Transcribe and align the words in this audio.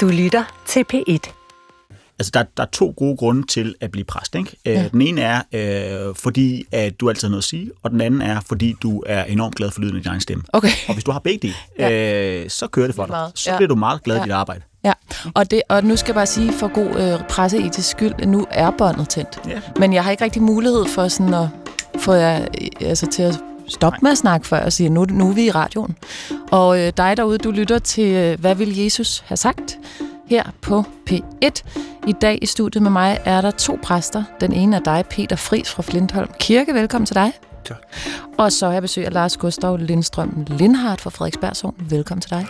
Du 0.00 0.08
lytter 0.08 0.44
til 0.66 0.84
P1. 0.94 1.36
Altså, 2.18 2.30
der, 2.34 2.42
der 2.56 2.62
er 2.62 2.66
to 2.72 2.94
gode 2.96 3.16
grunde 3.16 3.46
til 3.46 3.74
at 3.80 3.90
blive 3.90 4.04
præst. 4.04 4.34
Ikke? 4.34 4.56
Ja. 4.66 4.88
Den 4.92 5.02
ene 5.02 5.20
er, 5.20 5.42
øh, 6.08 6.14
fordi 6.14 6.64
at 6.72 7.00
du 7.00 7.08
altid 7.08 7.28
har 7.28 7.30
noget 7.30 7.40
at 7.42 7.44
sige, 7.44 7.70
og 7.82 7.90
den 7.90 8.00
anden 8.00 8.22
er, 8.22 8.40
fordi 8.48 8.76
du 8.82 9.02
er 9.06 9.24
enormt 9.24 9.54
glad 9.54 9.70
for 9.70 9.80
lyden 9.80 9.96
af 9.96 10.02
din 10.02 10.10
egen 10.10 10.20
stemme. 10.20 10.44
Okay. 10.52 10.68
Og 10.88 10.94
hvis 10.94 11.04
du 11.04 11.10
har 11.10 11.18
begge 11.18 11.38
dele, 11.48 11.54
ja. 11.78 12.42
øh, 12.42 12.50
så 12.50 12.66
kører 12.66 12.86
det 12.86 12.96
for 12.96 13.06
dig. 13.06 13.30
Så 13.34 13.50
Ja. 13.50 13.56
bliver 13.56 13.68
du 13.68 13.74
meget 13.74 14.02
glad 14.02 14.16
Ja. 14.16 14.22
i 14.22 14.24
dit 14.24 14.32
arbejde. 14.32 14.62
Ja, 14.84 14.92
og, 15.34 15.50
det, 15.50 15.62
og 15.68 15.84
nu 15.84 15.96
skal 15.96 16.08
jeg 16.08 16.14
bare 16.14 16.26
sige 16.26 16.52
for 16.52 16.68
god 16.68 17.00
øh, 17.20 17.28
presseetisk 17.28 17.90
skyld, 17.90 18.26
nu 18.26 18.46
er 18.50 18.70
båndet 18.78 19.08
tændt. 19.08 19.40
Ja. 19.48 19.60
Men 19.76 19.92
jeg 19.92 20.04
har 20.04 20.10
ikke 20.10 20.24
rigtig 20.24 20.42
mulighed 20.42 20.84
for 20.94 21.08
sådan 21.08 21.34
at 21.34 21.48
få 22.00 22.12
jer 22.12 22.40
øh, 22.42 22.88
altså, 22.88 23.06
til 23.06 23.22
at 23.22 23.40
stoppe 23.70 23.98
med 24.02 24.10
at 24.10 24.18
snakke 24.18 24.46
før 24.46 24.64
og 24.64 24.72
sige, 24.72 24.88
nu, 24.88 25.04
nu 25.04 25.28
er 25.28 25.34
vi 25.34 25.46
i 25.46 25.50
radioen. 25.50 25.96
Og 26.50 26.80
øh, 26.80 26.92
dig 26.96 27.16
derude, 27.16 27.38
du 27.38 27.50
lytter 27.50 27.78
til, 27.78 28.14
øh, 28.14 28.40
hvad 28.40 28.54
vil 28.54 28.76
Jesus 28.76 29.24
have 29.26 29.36
sagt? 29.36 29.78
Her 30.26 30.44
på 30.62 30.84
P1. 31.10 31.62
I 32.06 32.12
dag 32.12 32.38
i 32.42 32.46
studiet 32.46 32.82
med 32.82 32.90
mig 32.90 33.18
er 33.24 33.40
der 33.40 33.50
to 33.50 33.78
præster. 33.82 34.24
Den 34.40 34.52
ene 34.52 34.76
er 34.76 34.80
dig, 34.80 35.04
Peter 35.10 35.36
Fris 35.36 35.70
fra 35.70 35.82
Flintholm 35.82 36.30
Kirke. 36.38 36.74
Velkommen 36.74 37.06
til 37.06 37.14
dig. 37.14 37.32
Tak. 37.64 37.78
Og 38.38 38.52
så 38.52 38.66
har 38.66 38.72
jeg 38.72 38.82
besøg 38.82 39.06
af 39.06 39.12
Lars 39.12 39.36
Gustav 39.36 39.76
Lindstrøm 39.76 40.46
Lindhardt 40.46 41.00
fra 41.00 41.10
Frederiksberg 41.10 41.56
Sogn. 41.56 41.74
Velkommen 41.78 42.20
til 42.20 42.30
dig. 42.30 42.46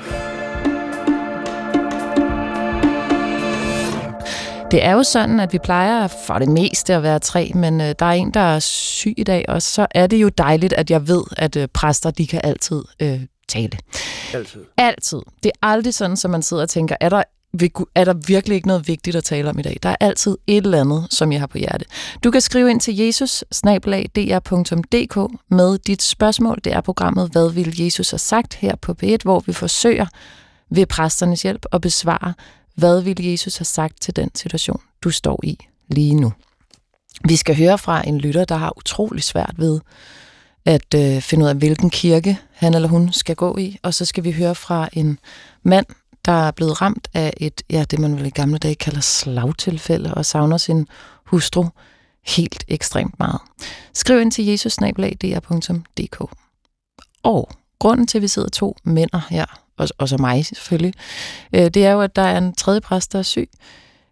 Det 4.70 4.84
er 4.84 4.92
jo 4.92 5.02
sådan, 5.02 5.40
at 5.40 5.52
vi 5.52 5.58
plejer 5.58 6.06
for 6.26 6.38
det 6.38 6.48
meste 6.48 6.94
at 6.94 7.02
være 7.02 7.18
tre, 7.18 7.52
men 7.54 7.80
øh, 7.80 7.94
der 7.98 8.06
er 8.06 8.12
en, 8.12 8.30
der 8.30 8.40
er 8.40 8.58
syg 8.58 9.14
i 9.16 9.24
dag, 9.24 9.44
og 9.48 9.62
så 9.62 9.86
er 9.90 10.06
det 10.06 10.16
jo 10.16 10.28
dejligt, 10.28 10.72
at 10.72 10.90
jeg 10.90 11.08
ved, 11.08 11.22
at 11.36 11.56
øh, 11.56 11.68
præster, 11.74 12.10
de 12.10 12.26
kan 12.26 12.40
altid 12.44 12.82
øh, 13.00 13.20
tale. 13.48 13.78
Altid. 14.34 14.60
Altid. 14.76 15.18
Det 15.42 15.52
er 15.62 15.66
aldrig 15.66 15.94
sådan, 15.94 16.16
at 16.24 16.30
man 16.30 16.42
sidder 16.42 16.62
og 16.62 16.68
tænker, 16.68 16.96
er 17.00 17.08
der, 17.08 17.22
er 17.94 18.04
der 18.04 18.14
virkelig 18.26 18.54
ikke 18.54 18.68
noget 18.68 18.88
vigtigt 18.88 19.16
at 19.16 19.24
tale 19.24 19.50
om 19.50 19.58
i 19.58 19.62
dag? 19.62 19.76
Der 19.82 19.88
er 19.88 19.96
altid 20.00 20.36
et 20.46 20.64
eller 20.64 20.80
andet, 20.80 21.06
som 21.10 21.32
jeg 21.32 21.40
har 21.40 21.46
på 21.46 21.58
hjerte. 21.58 21.84
Du 22.24 22.30
kan 22.30 22.40
skrive 22.40 22.70
ind 22.70 22.80
til 22.80 22.96
jesus 22.96 23.44
med 25.48 25.78
dit 25.78 26.02
spørgsmål. 26.02 26.58
Det 26.64 26.72
er 26.72 26.80
programmet 26.80 27.28
Hvad 27.32 27.50
vil 27.50 27.82
Jesus 27.82 28.10
have 28.10 28.18
sagt 28.18 28.54
her 28.54 28.76
på 28.76 28.94
P1, 29.02 29.16
hvor 29.22 29.40
vi 29.46 29.52
forsøger 29.52 30.06
ved 30.70 30.86
præsternes 30.86 31.42
hjælp 31.42 31.66
at 31.72 31.80
besvare, 31.80 32.34
hvad 32.80 33.02
ville 33.02 33.30
Jesus 33.30 33.56
have 33.56 33.64
sagt 33.64 34.00
til 34.00 34.16
den 34.16 34.30
situation, 34.34 34.80
du 35.04 35.10
står 35.10 35.40
i 35.42 35.58
lige 35.88 36.14
nu. 36.14 36.32
Vi 37.24 37.36
skal 37.36 37.56
høre 37.56 37.78
fra 37.78 38.08
en 38.08 38.18
lytter, 38.18 38.44
der 38.44 38.56
har 38.56 38.72
utrolig 38.76 39.22
svært 39.22 39.54
ved 39.56 39.80
at 40.64 40.94
øh, 40.94 41.22
finde 41.22 41.44
ud 41.44 41.48
af, 41.48 41.56
hvilken 41.56 41.90
kirke 41.90 42.38
han 42.52 42.74
eller 42.74 42.88
hun 42.88 43.12
skal 43.12 43.36
gå 43.36 43.56
i. 43.56 43.78
Og 43.82 43.94
så 43.94 44.04
skal 44.04 44.24
vi 44.24 44.32
høre 44.32 44.54
fra 44.54 44.88
en 44.92 45.18
mand, 45.62 45.86
der 46.24 46.32
er 46.32 46.50
blevet 46.50 46.82
ramt 46.82 47.08
af 47.14 47.32
et, 47.36 47.62
ja, 47.70 47.84
det 47.90 47.98
man 47.98 48.16
vel 48.16 48.26
i 48.26 48.30
gamle 48.30 48.58
dage 48.58 48.74
kalder 48.74 49.00
slagtilfælde, 49.00 50.14
og 50.14 50.26
savner 50.26 50.56
sin 50.56 50.86
hustru 51.24 51.64
helt 52.26 52.64
ekstremt 52.68 53.18
meget. 53.18 53.40
Skriv 53.94 54.20
ind 54.20 54.32
til 54.32 54.44
jesus 54.44 54.80
Og 57.22 57.50
grunden 57.78 58.06
til, 58.06 58.18
at 58.18 58.22
vi 58.22 58.28
sidder 58.28 58.48
to 58.48 58.76
mænd 58.84 59.10
her, 59.30 59.60
og, 59.80 59.88
og 59.98 60.08
så 60.08 60.16
mig 60.16 60.46
selvfølgelig, 60.46 60.94
øh, 61.54 61.64
det 61.64 61.76
er 61.76 61.90
jo, 61.90 62.00
at 62.00 62.16
der 62.16 62.22
er 62.22 62.38
en 62.38 62.54
tredje 62.54 62.80
præst, 62.80 63.12
der 63.12 63.18
er 63.18 63.22
syg. 63.22 63.50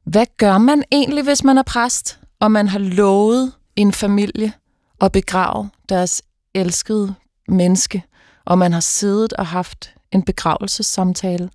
Hvad 0.05 0.27
gør 0.37 0.59
man 0.59 0.83
egentlig, 0.93 1.25
hvis 1.25 1.45
man 1.45 1.59
er 1.59 1.63
præst, 1.63 2.19
og 2.41 2.53
man 2.53 2.69
har 2.69 2.79
lovet 2.79 3.53
en 3.77 3.93
familie 3.93 4.53
at 5.01 5.13
begrave 5.13 5.71
deres 5.89 6.23
elskede 6.55 7.15
menneske, 7.49 8.03
og 8.45 8.59
man 8.59 8.73
har 8.73 8.81
siddet 8.81 9.33
og 9.33 9.47
haft 9.47 9.95
en 10.13 10.23
begravelsessamtale, 10.23 11.51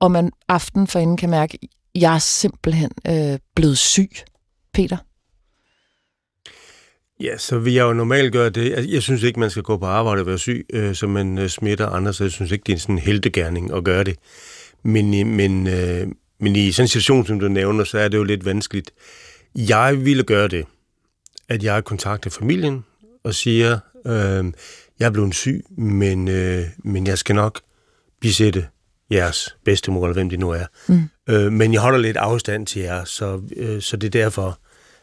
og 0.00 0.10
man 0.10 0.30
aften 0.48 0.86
forinden 0.86 1.16
kan 1.16 1.30
mærke, 1.30 1.58
at 1.62 1.68
jeg 1.94 2.14
er 2.14 2.18
simpelthen 2.18 2.90
øh, 3.06 3.38
blevet 3.54 3.78
syg. 3.78 4.10
Peter? 4.74 4.96
Ja, 7.22 7.38
så 7.38 7.58
vil 7.58 7.72
jeg 7.72 7.82
jo 7.82 7.92
normalt 7.92 8.32
gøre 8.32 8.50
det. 8.50 8.72
Altså, 8.74 8.90
Jeg 8.90 9.02
synes 9.02 9.22
ikke, 9.22 9.40
man 9.40 9.50
skal 9.50 9.62
gå 9.62 9.76
på 9.76 9.86
arbejde 9.86 10.20
og 10.20 10.26
være 10.26 10.38
syg, 10.38 10.66
øh, 10.72 10.94
så 10.94 11.06
man 11.06 11.38
øh, 11.38 11.48
smitter 11.48 11.86
andre, 11.86 12.12
så 12.12 12.24
jeg 12.24 12.30
synes 12.30 12.52
ikke, 12.52 12.62
det 12.62 12.72
er 12.72 12.76
en 12.76 12.80
sådan 12.80 12.98
heltegærning 12.98 13.74
at 13.74 13.84
gøre 13.84 14.04
det. 14.04 14.16
Men, 14.82 15.28
men, 15.36 15.66
øh, 15.66 16.06
men 16.40 16.56
i 16.56 16.72
sådan 16.72 16.84
en 16.84 16.88
situation, 16.88 17.26
som 17.26 17.40
du 17.40 17.48
nævner, 17.48 17.84
så 17.84 17.98
er 17.98 18.08
det 18.08 18.18
jo 18.18 18.24
lidt 18.24 18.44
vanskeligt. 18.44 18.90
Jeg 19.54 20.04
ville 20.04 20.22
gøre 20.22 20.48
det, 20.48 20.64
at 21.48 21.62
jeg 21.64 21.84
kontakter 21.84 22.30
familien 22.30 22.84
og 23.24 23.34
siger, 23.34 23.78
øh, 24.06 24.44
jeg 24.98 25.06
er 25.06 25.10
blevet 25.10 25.34
syg, 25.34 25.64
men, 25.78 26.28
øh, 26.28 26.64
men 26.84 27.06
jeg 27.06 27.18
skal 27.18 27.34
nok 27.34 27.60
besætte 28.20 28.66
jeres 29.10 29.56
bedstemor, 29.64 30.06
eller 30.06 30.14
hvem 30.14 30.28
det 30.28 30.38
nu 30.40 30.50
er. 30.50 30.64
Mm. 30.88 31.02
Øh, 31.28 31.52
men 31.52 31.72
jeg 31.72 31.80
holder 31.80 31.98
lidt 31.98 32.16
afstand 32.16 32.66
til 32.66 32.82
jer, 32.82 33.04
så, 33.04 33.40
øh, 33.56 33.82
så 33.82 33.96
det 33.96 34.06
er 34.06 34.22
derfor, 34.22 34.58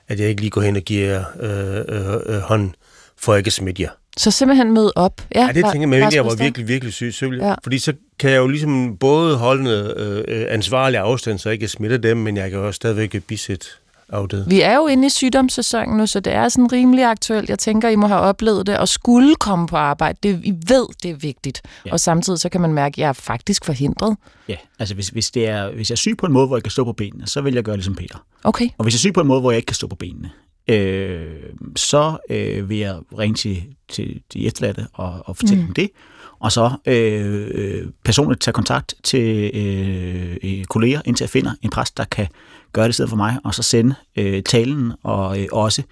at 0.09 0.19
jeg 0.19 0.29
ikke 0.29 0.41
lige 0.41 0.51
går 0.51 0.61
hen 0.61 0.75
og 0.75 0.81
giver 0.81 1.07
jer 1.09 1.23
øh, 1.39 2.15
øh, 2.15 2.35
øh, 2.35 2.41
hånd, 2.41 2.71
for 3.17 3.35
ikke 3.35 3.47
at 3.47 3.53
smitte 3.53 3.81
jer. 3.83 3.89
Så 4.17 4.31
simpelthen 4.31 4.73
møde 4.73 4.91
op. 4.95 5.21
Ja, 5.35 5.41
Ja, 5.41 5.47
det 5.47 5.55
tænker 5.55 5.79
jeg, 5.79 5.89
men 5.89 6.13
jeg 6.13 6.25
var 6.25 6.35
virkelig, 6.35 6.67
virkelig 6.67 6.93
syg. 6.93 7.13
Ville, 7.21 7.43
Ja. 7.43 7.49
ja. 7.49 7.55
Fordi 7.63 7.79
så 7.79 7.93
kan 8.19 8.31
jeg 8.31 8.37
jo 8.37 8.47
ligesom 8.47 8.97
både 8.97 9.37
holde 9.37 9.63
noget 9.63 10.25
øh, 10.27 10.45
ansvarlig 10.49 10.99
afstand, 10.99 11.39
så 11.39 11.49
jeg 11.49 11.53
ikke 11.53 11.67
smitter 11.67 11.97
dem, 11.97 12.17
men 12.17 12.37
jeg 12.37 12.49
kan 12.49 12.59
jo 12.59 12.67
også 12.67 12.75
stadigvæk 12.75 13.23
bisætte 13.27 13.65
afdøde. 14.09 14.45
Vi 14.47 14.61
er 14.61 14.75
jo 14.75 14.87
inde 14.87 15.05
i 15.05 15.09
sygdomssæsonen 15.09 15.97
nu, 15.97 16.07
så 16.07 16.19
det 16.19 16.33
er 16.33 16.49
sådan 16.49 16.71
rimelig 16.71 17.05
aktuelt. 17.05 17.49
Jeg 17.49 17.59
tænker, 17.59 17.89
I 17.89 17.95
må 17.95 18.07
have 18.07 18.19
oplevet 18.19 18.67
det, 18.67 18.77
og 18.77 18.87
skulle 18.87 19.35
komme 19.35 19.67
på 19.67 19.75
arbejde. 19.75 20.17
Det, 20.23 20.41
I 20.43 20.51
ved, 20.51 20.85
det 21.03 21.11
er 21.11 21.15
vigtigt. 21.15 21.61
Ja. 21.85 21.91
Og 21.91 21.99
samtidig 21.99 22.39
så 22.39 22.49
kan 22.49 22.61
man 22.61 22.73
mærke, 22.73 22.93
at 22.93 22.97
jeg 22.97 23.09
er 23.09 23.13
faktisk 23.13 23.65
forhindret. 23.65 24.17
Ja, 24.47 24.55
altså 24.79 24.95
hvis, 24.95 25.07
hvis, 25.07 25.31
det 25.31 25.47
er, 25.47 25.71
hvis 25.71 25.89
jeg 25.89 25.93
er 25.93 25.97
syg 25.97 26.17
på 26.17 26.25
en 26.25 26.33
måde, 26.33 26.47
hvor 26.47 26.55
jeg 26.55 26.63
kan 26.63 26.71
stå 26.71 26.83
på 26.83 26.93
benene, 26.93 27.27
så 27.27 27.41
vil 27.41 27.53
jeg 27.53 27.63
gøre 27.63 27.75
ligesom 27.75 27.95
Peter. 27.95 28.25
Okay. 28.43 28.69
Og 28.77 28.83
hvis 28.83 28.93
jeg 28.93 28.97
er 28.97 28.99
syg 28.99 29.13
på 29.13 29.21
en 29.21 29.27
måde, 29.27 29.41
hvor 29.41 29.51
jeg 29.51 29.57
ikke 29.57 29.67
kan 29.67 29.75
stå 29.75 29.87
på 29.87 29.95
benene, 29.95 30.31
øh, 30.69 31.43
så 31.75 32.17
øh, 32.29 32.69
vil 32.69 32.77
jeg 32.77 32.99
ringe 33.19 33.35
til, 33.35 33.63
til 33.89 34.21
de 34.33 34.47
efterladte 34.47 34.87
og, 34.93 35.21
og 35.25 35.37
fortælle 35.37 35.61
mm. 35.61 35.65
dem 35.65 35.73
det. 35.73 35.89
Og 36.39 36.51
så 36.51 36.71
øh, 36.87 37.87
personligt 38.03 38.41
tage 38.41 38.53
kontakt 38.53 38.95
til 39.03 39.51
øh, 39.53 40.37
øh, 40.43 40.65
kolleger, 40.65 41.01
indtil 41.05 41.23
jeg 41.23 41.29
finder 41.29 41.51
en 41.61 41.69
præst, 41.69 41.97
der 41.97 42.05
kan 42.05 42.27
gøre 42.73 42.85
det 42.85 42.89
i 42.89 42.93
stedet 42.93 43.09
for 43.09 43.17
mig, 43.17 43.37
og 43.43 43.55
så 43.55 43.63
sende 43.63 43.95
øh, 44.15 44.43
talen 44.43 44.93
og 45.03 45.41
øh, 45.41 45.47
også 45.51 45.83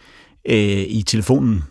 øh, 0.46 0.84
i 0.88 1.04
telefonen, 1.08 1.64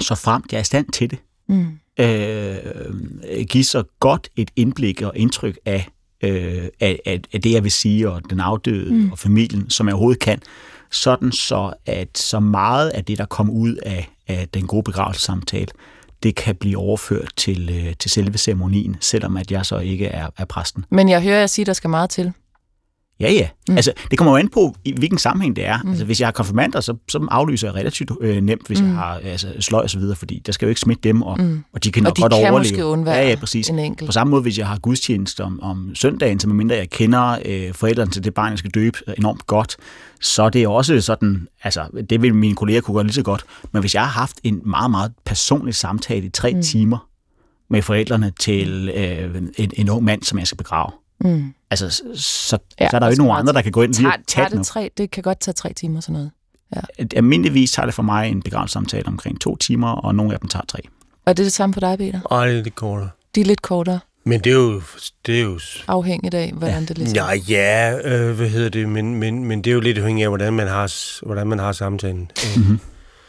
så 0.00 0.14
frem 0.14 0.42
jeg 0.52 0.58
er 0.58 0.62
i 0.62 0.64
stand 0.64 0.88
til 0.92 1.10
det. 1.10 1.18
Mm. 1.48 1.66
Øh, 2.00 3.44
give 3.48 3.64
så 3.64 3.82
godt 4.00 4.28
et 4.36 4.50
indblik 4.56 5.02
og 5.02 5.12
indtryk 5.16 5.58
af, 5.64 5.88
øh, 6.22 6.64
af, 6.80 7.00
af, 7.06 7.20
af 7.32 7.42
det, 7.42 7.52
jeg 7.52 7.64
vil 7.64 7.72
sige, 7.72 8.10
og 8.10 8.22
den 8.30 8.40
afdøde 8.40 8.94
mm. 8.94 9.12
og 9.12 9.18
familien, 9.18 9.70
som 9.70 9.86
jeg 9.86 9.94
overhovedet 9.94 10.22
kan, 10.22 10.42
sådan 10.90 11.32
så, 11.32 11.72
at 11.86 12.18
så 12.18 12.40
meget 12.40 12.88
af 12.88 13.04
det, 13.04 13.18
der 13.18 13.24
kommer 13.24 13.52
ud 13.52 13.74
af, 13.74 14.10
af 14.28 14.48
den 14.54 14.66
gode 14.66 14.82
begravelsessamtale, 14.82 15.66
det 16.22 16.34
kan 16.34 16.56
blive 16.56 16.78
overført 16.78 17.28
til, 17.36 17.70
øh, 17.72 17.94
til 17.96 18.10
selve 18.10 18.38
ceremonien, 18.38 18.96
selvom 19.00 19.36
at 19.36 19.50
jeg 19.50 19.66
så 19.66 19.78
ikke 19.78 20.06
er, 20.06 20.28
er 20.38 20.44
præsten. 20.44 20.84
Men 20.90 21.08
jeg 21.08 21.22
hører 21.22 21.38
jer 21.38 21.46
sige, 21.46 21.62
at 21.62 21.66
der 21.66 21.72
skal 21.72 21.90
meget 21.90 22.10
til. 22.10 22.32
Ja, 23.20 23.32
ja. 23.32 23.48
Mm. 23.68 23.76
Altså, 23.76 23.92
det 24.10 24.18
kommer 24.18 24.32
jo 24.32 24.36
an 24.36 24.48
på, 24.48 24.74
i 24.84 24.92
hvilken 24.98 25.18
sammenhæng 25.18 25.56
det 25.56 25.66
er. 25.66 25.78
Mm. 25.82 25.90
Altså, 25.90 26.04
hvis 26.04 26.20
jeg 26.20 26.26
har 26.26 26.32
konfirmander, 26.32 26.80
så, 26.80 26.96
så 27.08 27.26
aflyser 27.30 27.68
jeg 27.68 27.74
relativt 27.74 28.10
øh, 28.20 28.40
nemt, 28.40 28.66
hvis 28.66 28.80
mm. 28.80 28.86
jeg 28.86 28.94
har 28.94 29.20
altså, 29.24 29.48
sløj 29.60 29.82
og 29.82 29.90
så 29.90 29.98
videre, 29.98 30.16
fordi 30.16 30.42
der 30.46 30.52
skal 30.52 30.66
jo 30.66 30.68
ikke 30.68 30.80
smitte 30.80 31.02
dem, 31.02 31.22
og, 31.22 31.40
mm. 31.40 31.64
og 31.72 31.84
de 31.84 31.92
kan 31.92 32.02
nok 32.02 32.16
de 32.16 32.22
godt 32.22 32.32
kan 32.32 32.40
overleve. 32.40 32.58
måske 32.58 32.84
undvære 32.84 33.16
ja, 33.16 33.28
ja, 33.28 33.36
præcis. 33.36 33.68
en 33.68 33.78
enkelt. 33.78 34.08
På 34.08 34.12
samme 34.12 34.30
måde, 34.30 34.42
hvis 34.42 34.58
jeg 34.58 34.66
har 34.66 34.78
gudstjeneste 34.78 35.44
om, 35.44 35.62
om 35.62 35.94
søndagen, 35.94 36.40
så 36.40 36.48
medmindre 36.48 36.76
jeg 36.76 36.90
kender 36.90 37.38
øh, 37.44 37.74
forældrene 37.74 38.10
til 38.10 38.24
det 38.24 38.34
barn, 38.34 38.50
jeg 38.50 38.58
skal 38.58 38.70
døbe 38.70 38.98
enormt 39.18 39.46
godt, 39.46 39.76
så 40.20 40.48
det 40.48 40.62
er 40.62 40.68
også 40.68 41.00
sådan, 41.00 41.48
altså, 41.62 41.86
det 42.10 42.22
vil 42.22 42.34
mine 42.34 42.54
kolleger 42.54 42.80
kunne 42.80 42.94
gøre 42.94 43.04
lige 43.04 43.14
så 43.14 43.22
godt, 43.22 43.44
men 43.72 43.80
hvis 43.80 43.94
jeg 43.94 44.02
har 44.02 44.20
haft 44.20 44.40
en 44.44 44.60
meget, 44.64 44.90
meget 44.90 45.12
personlig 45.24 45.74
samtale 45.74 46.26
i 46.26 46.30
tre 46.30 46.54
mm. 46.54 46.62
timer 46.62 47.06
med 47.70 47.82
forældrene 47.82 48.32
til 48.40 48.90
øh, 48.96 49.42
en, 49.58 49.70
en 49.76 49.88
ung 49.88 50.04
mand, 50.04 50.22
som 50.22 50.38
jeg 50.38 50.46
skal 50.46 50.56
begrave, 50.56 50.90
Mm. 51.20 51.54
Altså, 51.70 51.90
så, 51.90 52.02
så, 52.14 52.58
Ja, 52.80 52.88
så 52.90 52.96
er 52.96 53.00
der 53.00 53.06
jo 53.06 53.10
ikke 53.10 53.22
nogen 53.22 53.38
andre, 53.38 53.52
der 53.52 53.62
kan 53.62 53.72
gå 53.72 53.82
ind 53.82 53.94
Tager, 53.94 54.08
og 54.08 54.14
tage 54.14 54.24
tager 54.26 54.48
den 54.48 54.58
det, 54.58 54.66
tre, 54.66 54.90
det 54.96 55.10
kan 55.10 55.22
godt 55.22 55.40
tage 55.40 55.52
tre 55.52 55.72
timer, 55.72 56.00
sådan 56.00 56.12
noget. 56.12 56.30
op. 56.76 56.82
Almindeligvis 57.16 57.72
tager 57.72 57.86
det 57.86 57.94
for 57.94 58.02
mig 58.02 58.30
en 58.30 58.42
begravelsessamtale 58.42 59.06
omkring 59.06 59.40
to 59.40 59.56
timer, 59.56 59.88
og 59.88 60.14
nogle 60.14 60.32
af 60.32 60.40
dem 60.40 60.48
tager 60.48 60.64
tre. 60.68 60.78
Og 61.26 61.36
det 61.36 61.42
er 61.42 61.46
det 61.46 61.52
samme 61.52 61.72
for 61.72 61.80
dig, 61.80 61.98
Peter? 61.98 62.20
Ej, 62.30 62.46
det 62.46 62.58
er 62.58 62.62
lidt 62.62 62.74
kortere. 62.74 63.08
De 63.34 63.40
er 63.40 63.44
lidt 63.44 63.62
kortere, 63.62 64.00
Men 64.24 64.40
det 64.40 64.50
er 64.50 64.56
jo... 64.56 64.82
Det 65.26 65.38
er 65.38 65.42
jo 65.42 65.60
afhængigt 65.88 66.34
af, 66.34 66.52
hvordan 66.54 66.86
det 66.86 66.98
ligesom 66.98 67.14
Ja, 67.14 67.32
ja, 67.48 67.98
øh, 68.04 68.36
hvad 68.36 68.48
hedder 68.48 68.68
det, 68.68 68.88
men, 68.88 69.14
men, 69.14 69.44
men 69.44 69.64
det 69.64 69.70
er 69.70 69.74
jo 69.74 69.80
lidt 69.80 69.98
afhængigt 69.98 70.24
af, 70.24 70.30
hvordan 70.30 70.52
man 70.52 70.68
har, 70.68 70.92
hvordan 71.26 71.46
man 71.46 71.58
har 71.58 71.72
samtalen. 71.72 72.30
Mm-hmm. 72.56 72.80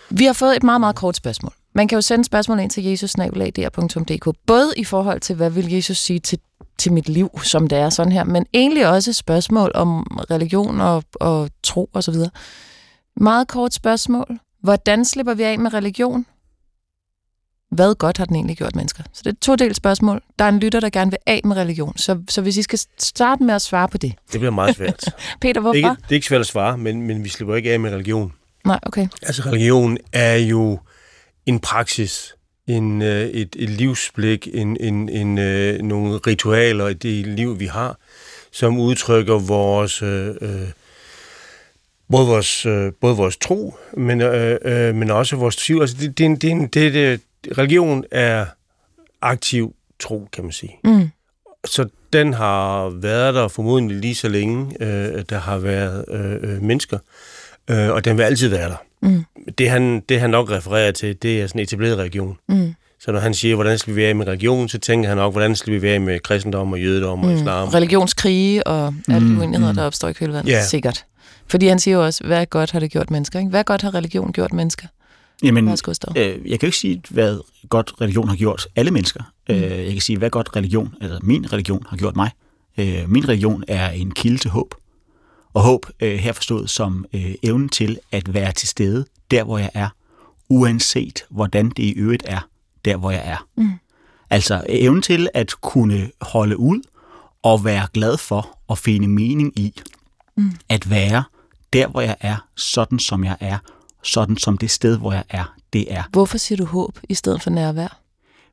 Vi 0.09 0.25
har 0.25 0.33
fået 0.33 0.55
et 0.55 0.63
meget, 0.63 0.81
meget 0.81 0.95
kort 0.95 1.15
spørgsmål. 1.15 1.53
Man 1.75 1.87
kan 1.87 1.95
jo 1.95 2.01
sende 2.01 2.25
spørgsmål 2.25 2.59
ind 2.59 2.69
til 2.69 2.83
jesus 2.83 3.15
både 4.47 4.73
i 4.77 4.83
forhold 4.83 5.19
til, 5.19 5.35
hvad 5.35 5.49
vil 5.49 5.73
Jesus 5.73 5.97
sige 5.97 6.19
til, 6.19 6.39
til 6.77 6.93
mit 6.93 7.09
liv, 7.09 7.39
som 7.43 7.67
det 7.67 7.77
er 7.77 7.89
sådan 7.89 8.11
her, 8.11 8.23
men 8.23 8.45
egentlig 8.53 8.87
også 8.87 9.13
spørgsmål 9.13 9.71
om 9.73 10.01
religion 10.31 10.81
og, 10.81 11.03
og 11.13 11.49
tro 11.63 11.89
osv. 11.93 12.15
Meget 13.15 13.47
kort 13.47 13.73
spørgsmål. 13.73 14.39
Hvordan 14.63 15.05
slipper 15.05 15.33
vi 15.33 15.43
af 15.43 15.59
med 15.59 15.73
religion? 15.73 16.25
hvad 17.71 17.95
godt 17.95 18.17
har 18.17 18.25
den 18.25 18.35
egentlig 18.35 18.57
gjort 18.57 18.75
mennesker? 18.75 19.03
Så 19.13 19.21
det 19.23 19.25
er 19.25 19.31
et 19.31 19.39
todelt 19.39 19.75
spørgsmål. 19.75 20.21
Der 20.39 20.45
er 20.45 20.49
en 20.49 20.59
lytter, 20.59 20.79
der 20.79 20.89
gerne 20.89 21.11
vil 21.11 21.17
af 21.25 21.41
med 21.43 21.55
religion. 21.55 21.97
Så, 21.97 22.21
så 22.29 22.41
hvis 22.41 22.57
I 22.57 22.61
skal 22.61 22.79
starte 22.99 23.43
med 23.43 23.53
at 23.53 23.61
svare 23.61 23.87
på 23.87 23.97
det. 23.97 24.13
Det 24.31 24.39
bliver 24.39 24.51
meget 24.51 24.75
svært. 24.75 25.05
Peter, 25.41 25.61
hvorfor? 25.61 25.73
Det 25.73 25.77
ikke, 25.77 25.89
det 25.89 26.11
er 26.11 26.15
ikke 26.15 26.27
svært 26.27 26.41
at 26.41 26.47
svare, 26.47 26.77
men, 26.77 27.01
men 27.01 27.23
vi 27.23 27.29
slipper 27.29 27.55
ikke 27.55 27.71
af 27.71 27.79
med 27.79 27.91
religion. 27.91 28.33
Nej, 28.65 28.79
okay. 28.83 29.07
Altså 29.21 29.41
religion 29.45 29.97
er 30.13 30.35
jo 30.35 30.79
en 31.45 31.59
praksis, 31.59 32.35
en, 32.67 33.01
øh, 33.01 33.25
et, 33.25 33.55
et 33.59 33.69
livsblik, 33.69 34.47
en, 34.53 34.77
en, 34.79 35.09
en, 35.09 35.37
øh, 35.37 35.81
nogle 35.81 36.17
ritualer 36.17 36.87
i 36.87 36.93
det 36.93 37.27
liv, 37.27 37.59
vi 37.59 37.65
har, 37.65 37.97
som 38.51 38.77
udtrykker 38.77 39.39
vores... 39.39 40.01
Øh, 40.01 40.35
øh, 40.41 40.67
både 42.11 42.27
vores, 42.27 42.65
øh, 42.65 42.91
både 43.01 43.15
vores 43.15 43.37
tro, 43.37 43.75
men, 43.93 44.21
øh, 44.21 44.57
øh, 44.65 44.95
men 44.95 45.11
også 45.11 45.35
vores 45.35 45.55
tvivl. 45.55 45.81
Altså, 45.81 45.97
det, 45.99 46.17
det, 46.17 46.41
det, 46.41 46.73
det, 46.73 46.93
det, 46.93 47.21
religion 47.57 48.03
er 48.11 48.45
aktiv 49.21 49.75
tro, 49.99 50.27
kan 50.33 50.43
man 50.43 50.53
sige. 50.53 50.79
Mm. 50.83 51.09
Så 51.65 51.89
den 52.13 52.33
har 52.33 52.89
været 52.89 53.35
der 53.35 53.47
formodentlig 53.47 53.97
lige 53.97 54.15
så 54.15 54.29
længe, 54.29 54.75
øh, 54.79 55.23
der 55.29 55.39
har 55.39 55.57
været 55.57 56.05
øh, 56.07 56.33
øh, 56.33 56.61
mennesker, 56.61 56.97
øh, 57.69 57.89
og 57.89 58.05
den 58.05 58.17
vil 58.17 58.23
altid 58.23 58.47
være 58.47 58.69
der. 58.69 58.83
Mm. 59.01 59.23
Det, 59.57 59.69
han, 59.69 59.99
det 60.09 60.19
han 60.19 60.29
nok 60.29 60.51
refererer 60.51 60.91
til, 60.91 61.15
det 61.21 61.41
er 61.41 61.47
sådan 61.47 61.59
en 61.59 61.63
etableret 61.63 61.97
religion. 61.97 62.37
Mm. 62.49 62.73
Så 62.99 63.11
når 63.11 63.19
han 63.19 63.33
siger, 63.33 63.55
hvordan 63.55 63.77
skal 63.77 63.95
vi 63.95 64.01
være 64.01 64.13
med 64.13 64.27
religion, 64.27 64.69
så 64.69 64.77
tænker 64.79 65.09
han 65.09 65.17
nok, 65.17 65.33
hvordan 65.33 65.55
skal 65.55 65.73
vi 65.73 65.81
være 65.81 65.99
med 65.99 66.19
kristendom 66.19 66.71
og 66.73 66.81
jødedom 66.81 67.19
og 67.19 67.29
Mm. 67.29 67.35
islam. 67.35 67.67
Religionskrige 67.67 68.67
og 68.67 68.93
alle 69.09 69.27
de 69.27 69.31
Mm, 69.33 69.39
uenigheder, 69.39 69.71
mm. 69.71 69.75
der 69.75 69.83
opstår 69.83 70.07
i 70.07 70.13
kølvandet. 70.13 70.51
Ja. 70.51 70.65
Sikkert. 70.65 71.05
Fordi 71.47 71.67
han 71.67 71.79
siger 71.79 71.95
jo 71.97 72.05
også, 72.05 72.23
hvad 72.23 72.45
godt 72.45 72.71
har 72.71 72.79
det 72.79 72.91
gjort 72.91 73.11
mennesker? 73.11 73.39
Ikke? 73.39 73.49
Hvad 73.49 73.63
godt 73.63 73.81
har 73.81 73.95
religion 73.95 74.31
gjort 74.31 74.53
mennesker? 74.53 74.87
Jamen, 75.43 75.67
øh, 75.67 75.71
jeg 76.21 76.59
kan 76.59 76.59
jo 76.61 76.65
ikke 76.65 76.77
sige, 76.77 77.01
hvad 77.09 77.37
godt 77.69 77.91
religion 78.01 78.27
har 78.29 78.35
gjort 78.35 78.67
alle 78.75 78.91
mennesker. 78.91 79.23
Mm. 79.49 79.55
Øh, 79.55 79.61
jeg 79.85 79.91
kan 79.91 80.01
sige, 80.01 80.17
hvad 80.17 80.29
godt 80.29 80.55
religion, 80.55 80.93
eller 81.01 81.19
min 81.23 81.53
religion 81.53 81.83
har 81.89 81.97
gjort 81.97 82.15
mig. 82.15 82.29
Øh, 82.77 83.03
min 83.07 83.29
religion 83.29 83.63
er 83.67 83.89
en 83.89 84.11
kilde 84.11 84.37
til 84.37 84.49
håb. 84.51 84.73
Og 85.53 85.61
håb 85.61 85.85
øh, 85.99 86.19
her 86.19 86.33
forstået 86.33 86.69
som 86.69 87.05
øh, 87.13 87.35
evnen 87.43 87.69
til 87.69 87.99
at 88.11 88.33
være 88.33 88.51
til 88.51 88.67
stede 88.67 89.05
der, 89.31 89.43
hvor 89.43 89.57
jeg 89.57 89.69
er, 89.73 89.89
uanset 90.49 91.23
hvordan 91.29 91.69
det 91.69 91.83
i 91.83 91.91
øvrigt 91.91 92.23
er, 92.25 92.39
der 92.85 92.97
hvor 92.97 93.11
jeg 93.11 93.21
er. 93.25 93.47
Mm. 93.57 93.71
Altså 94.29 94.63
evnen 94.69 95.01
til 95.01 95.29
at 95.33 95.53
kunne 95.61 96.11
holde 96.21 96.57
ud 96.57 96.81
og 97.43 97.65
være 97.65 97.87
glad 97.93 98.17
for 98.17 98.57
at 98.69 98.77
finde 98.77 99.07
mening 99.07 99.59
i 99.59 99.73
Mm. 100.35 100.51
at 100.69 100.89
være 100.89 101.23
der, 101.73 101.87
hvor 101.87 102.01
jeg 102.01 102.15
er, 102.19 102.35
sådan 102.55 102.99
som 102.99 103.23
jeg 103.23 103.37
er, 103.39 103.57
sådan 104.03 104.37
som 104.37 104.57
det 104.57 104.71
sted, 104.71 104.97
hvor 104.97 105.13
jeg 105.13 105.23
er, 105.29 105.55
det 105.73 105.93
er. 105.93 106.03
Hvorfor 106.11 106.37
siger 106.37 106.57
du 106.57 106.65
håb 106.65 106.99
i 107.09 107.13
stedet 107.13 107.41
for 107.41 107.49
nærvær? 107.49 107.99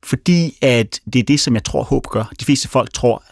Fordi 0.02 0.58
at 0.62 1.00
det 1.12 1.18
er 1.18 1.22
det, 1.22 1.40
som 1.40 1.54
jeg 1.54 1.64
tror, 1.64 1.82
håb 1.82 2.06
gør. 2.06 2.24
De 2.40 2.44
fleste 2.44 2.68
folk 2.68 2.92
tror, 2.92 3.24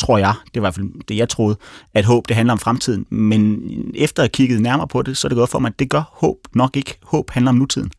tror 0.00 0.18
jeg, 0.18 0.34
det 0.54 0.62
var 0.62 0.68
i 0.68 0.70
hvert 0.70 0.74
fald 0.74 0.86
det, 1.08 1.16
jeg 1.16 1.28
troede, 1.28 1.56
at 1.94 2.04
håb 2.04 2.28
det 2.28 2.36
handler 2.36 2.52
om 2.52 2.58
fremtiden. 2.58 3.06
Men 3.10 3.60
efter 3.94 4.22
at 4.22 4.24
have 4.24 4.28
kigget 4.32 4.60
nærmere 4.62 4.88
på 4.88 5.02
det, 5.02 5.16
så 5.16 5.26
er 5.26 5.28
det 5.28 5.36
gået 5.36 5.48
for 5.48 5.58
mig, 5.58 5.68
at 5.68 5.78
det 5.78 5.90
gør 5.90 6.02
håb 6.12 6.36
nok 6.54 6.76
ikke. 6.76 6.98
Håb 7.02 7.30
handler 7.30 7.48
om 7.48 7.54
nutiden. 7.56 7.90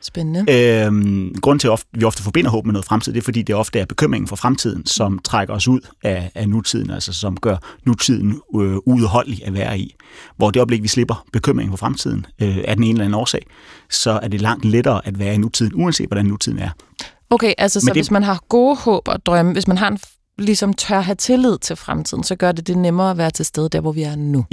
Spændende. 0.00 0.52
Øhm, 0.84 1.34
grunden 1.42 1.58
til, 1.58 1.68
at 1.68 1.72
ofte- 1.72 1.90
vi 1.94 2.04
ofte 2.04 2.22
forbinder 2.22 2.50
håb 2.50 2.64
med 2.66 2.72
noget 2.72 2.84
fremtid, 2.84 3.12
det 3.12 3.18
er, 3.20 3.24
fordi 3.24 3.42
det 3.42 3.54
ofte 3.54 3.78
er 3.78 3.84
bekymringen 3.84 4.28
for 4.28 4.36
fremtiden, 4.36 4.86
som 4.86 5.18
trækker 5.18 5.54
os 5.54 5.68
ud 5.68 5.80
af, 6.02 6.30
af 6.34 6.48
nutiden, 6.48 6.90
altså 6.90 7.12
som 7.12 7.36
gør 7.36 7.56
nutiden 7.86 8.30
øh, 8.60 8.76
udholdelig 8.86 9.46
at 9.46 9.54
være 9.54 9.78
i. 9.78 9.94
Hvor 10.36 10.50
det 10.50 10.60
øjeblik, 10.60 10.82
vi 10.82 10.88
slipper 10.88 11.24
bekymringen 11.32 11.72
for 11.72 11.76
fremtiden 11.76 12.26
øh, 12.42 12.56
af 12.64 12.76
den 12.76 12.84
ene 12.84 12.90
eller 12.92 13.04
anden 13.04 13.14
årsag, 13.20 13.46
så 13.90 14.10
er 14.22 14.28
det 14.28 14.40
langt 14.40 14.64
lettere 14.64 15.06
at 15.06 15.18
være 15.18 15.34
i 15.34 15.38
nutiden, 15.38 15.72
uanset 15.74 16.06
hvordan 16.08 16.26
nutiden 16.26 16.58
er. 16.58 16.70
Okay, 17.30 17.52
altså 17.58 17.80
så 17.80 17.86
det- 17.86 17.94
hvis 17.96 18.10
man 18.10 18.22
har 18.22 18.40
gode 18.48 18.76
håb 18.76 19.08
og 19.08 19.26
drømme, 19.26 19.52
hvis 19.52 19.68
man 19.68 19.78
har 19.78 19.88
en, 19.88 19.98
ligesom 20.38 20.74
tør 20.74 21.00
have 21.00 21.14
tillid 21.14 21.58
til 21.58 21.76
fremtiden, 21.76 22.24
så 22.24 22.36
gør 22.36 22.52
det 22.52 22.66
det 22.66 22.78
nemmere 22.78 23.10
at 23.10 23.18
være 23.18 23.30
til 23.30 23.44
stede 23.44 23.68
der, 23.68 23.80
hvor 23.80 23.92
vi 23.92 24.02
er 24.02 24.16
nu. 24.16 24.44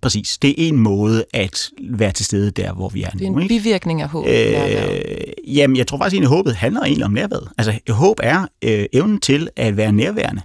Præcis. 0.00 0.38
Det 0.38 0.50
er 0.50 0.54
en 0.68 0.76
måde 0.76 1.24
at 1.34 1.70
være 1.90 2.12
til 2.12 2.24
stede 2.24 2.50
der, 2.50 2.72
hvor 2.72 2.88
vi 2.88 3.02
er 3.02 3.10
Det 3.10 3.26
er 3.26 3.30
nu. 3.30 3.36
en 3.36 3.42
Ikke? 3.42 3.54
bivirkning 3.54 4.02
af 4.02 4.08
håb. 4.08 4.26
Øh, 4.26 5.56
jamen, 5.56 5.76
jeg 5.76 5.86
tror 5.86 5.98
faktisk, 5.98 6.22
at 6.22 6.28
håbet 6.28 6.54
handler 6.54 6.82
egentlig 6.82 7.04
om 7.04 7.12
nærværet. 7.12 7.48
Altså, 7.58 7.78
håb 7.88 8.20
er 8.22 8.46
øh, 8.64 8.86
evnen 8.92 9.20
til 9.20 9.48
at 9.56 9.76
være 9.76 9.92
nærværende. 9.92 10.42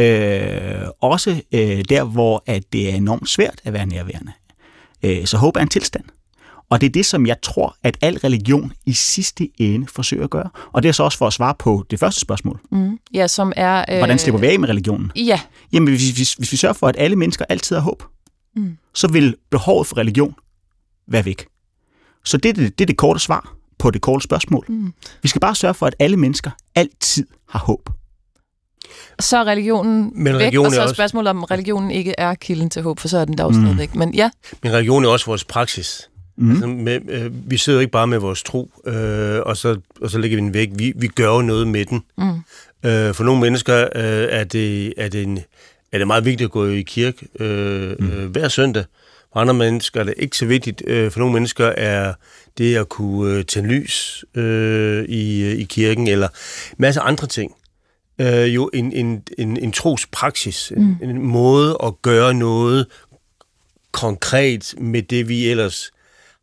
Øh, 0.00 0.88
også 1.00 1.40
øh, 1.52 1.84
der, 1.88 2.04
hvor 2.04 2.42
at 2.46 2.62
det 2.72 2.90
er 2.90 2.94
enormt 2.94 3.28
svært 3.28 3.60
at 3.64 3.72
være 3.72 3.86
nærværende. 3.86 4.32
Øh, 5.02 5.26
så 5.26 5.36
håb 5.36 5.56
er 5.56 5.60
en 5.60 5.68
tilstand. 5.68 6.04
Og 6.74 6.80
det 6.80 6.86
er 6.86 6.90
det, 6.90 7.06
som 7.06 7.26
jeg 7.26 7.36
tror, 7.42 7.76
at 7.82 7.96
al 8.00 8.18
religion 8.18 8.72
i 8.86 8.92
sidste 8.92 9.48
ende 9.58 9.86
forsøger 9.86 10.24
at 10.24 10.30
gøre. 10.30 10.50
Og 10.72 10.82
det 10.82 10.88
er 10.88 10.92
så 10.92 11.02
også 11.02 11.18
for 11.18 11.26
at 11.26 11.32
svare 11.32 11.54
på 11.58 11.84
det 11.90 11.98
første 11.98 12.20
spørgsmål. 12.20 12.60
Mm. 12.72 12.98
Ja, 13.14 13.26
som 13.26 13.52
er... 13.56 13.84
Øh, 13.90 13.98
Hvordan 13.98 14.18
slipper 14.18 14.40
vi 14.40 14.46
af 14.46 14.58
med 14.60 14.68
religionen? 14.68 15.12
Ja, 15.16 15.40
Jamen, 15.72 15.88
hvis, 15.94 16.10
hvis, 16.10 16.34
hvis 16.34 16.52
vi 16.52 16.56
sørger 16.56 16.72
for, 16.72 16.88
at 16.88 16.94
alle 16.98 17.16
mennesker 17.16 17.44
altid 17.48 17.76
har 17.76 17.82
håb, 17.82 18.02
Mm. 18.56 18.76
så 18.94 19.08
vil 19.08 19.36
behovet 19.50 19.86
for 19.86 19.96
religion 19.98 20.34
være 21.08 21.24
væk. 21.24 21.46
Så 22.24 22.36
det 22.36 22.48
er 22.48 22.52
det, 22.52 22.78
det, 22.78 22.84
er 22.84 22.86
det 22.86 22.96
korte 22.96 23.20
svar 23.20 23.54
på 23.78 23.90
det 23.90 24.00
korte 24.02 24.22
spørgsmål. 24.24 24.64
Mm. 24.68 24.92
Vi 25.22 25.28
skal 25.28 25.40
bare 25.40 25.54
sørge 25.54 25.74
for, 25.74 25.86
at 25.86 25.94
alle 25.98 26.16
mennesker 26.16 26.50
altid 26.74 27.26
har 27.48 27.58
håb. 27.58 27.90
så 29.20 29.36
er 29.36 29.44
religionen 29.44 30.12
Men 30.14 30.24
væk, 30.34 30.40
religion 30.42 30.66
og 30.66 30.72
så 30.72 30.78
er 30.78 30.82
også- 30.82 30.94
spørgsmålet, 30.94 31.30
om 31.30 31.44
religionen 31.44 31.90
ikke 31.90 32.14
er 32.18 32.34
kilden 32.34 32.70
til 32.70 32.82
håb, 32.82 33.00
for 33.00 33.08
så 33.08 33.18
er 33.18 33.24
den 33.24 33.38
der 33.38 33.44
jo 33.44 33.50
Mm. 33.50 33.54
stadigvæk. 33.62 33.94
Men 33.94 34.14
ja, 34.14 34.30
Men 34.62 34.72
religion 34.72 35.04
er 35.04 35.08
også 35.08 35.26
vores 35.26 35.44
praksis. 35.44 36.10
Mm. 36.36 36.50
Altså 36.50 36.66
med, 36.66 37.00
øh, 37.08 37.50
vi 37.50 37.56
sidder 37.56 37.78
jo 37.78 37.80
ikke 37.80 37.92
bare 37.92 38.06
med 38.06 38.18
vores 38.18 38.42
tro, 38.42 38.70
øh, 38.86 39.40
og, 39.40 39.56
så, 39.56 39.80
og 40.00 40.10
så 40.10 40.18
lægger 40.18 40.36
vi 40.36 40.42
den 40.42 40.54
væk. 40.54 40.68
Vi, 40.74 40.92
vi 40.96 41.06
gør 41.06 41.34
jo 41.34 41.42
noget 41.42 41.68
med 41.68 41.84
den. 41.84 42.02
mm. 42.18 42.30
Øh, 42.84 43.14
for 43.14 43.24
nogle 43.24 43.40
mennesker 43.40 43.80
øh, 43.94 44.28
er, 44.30 44.44
det, 44.44 44.94
er, 44.96 45.08
det 45.08 45.22
en, 45.22 45.38
er 45.92 45.98
det 45.98 46.06
meget 46.06 46.24
vigtigt 46.24 46.48
at 46.48 46.50
gå 46.50 46.66
i 46.66 46.82
kirke 46.82 47.28
øh, 47.40 47.96
mm. 47.98 48.10
øh, 48.10 48.30
hver 48.30 48.48
søndag. 48.48 48.84
For 49.32 49.40
andre 49.40 49.54
mennesker 49.54 50.00
er 50.00 50.04
det 50.04 50.14
ikke 50.16 50.36
så 50.36 50.46
vigtigt. 50.46 50.82
Øh, 50.86 51.10
for 51.10 51.20
nogle 51.20 51.32
mennesker 51.32 51.66
er 51.66 52.14
det 52.58 52.76
at 52.76 52.88
kunne 52.88 53.34
øh, 53.34 53.44
tænde 53.44 53.68
lys 53.68 54.24
øh, 54.34 55.04
i, 55.04 55.42
øh, 55.42 55.58
i 55.58 55.64
kirken, 55.64 56.08
eller 56.08 56.28
masser 56.76 57.02
af 57.02 57.08
andre 57.08 57.26
ting. 57.26 57.54
Øh, 58.18 58.54
jo 58.54 58.70
en, 58.72 58.92
en, 58.92 59.22
en, 59.38 59.56
en 59.56 59.72
trospraksis, 59.72 60.72
mm. 60.76 60.96
en, 61.02 61.10
en 61.10 61.22
måde 61.22 61.76
at 61.84 62.02
gøre 62.02 62.34
noget 62.34 62.86
konkret 63.92 64.74
med 64.78 65.02
det, 65.02 65.28
vi 65.28 65.48
ellers 65.48 65.90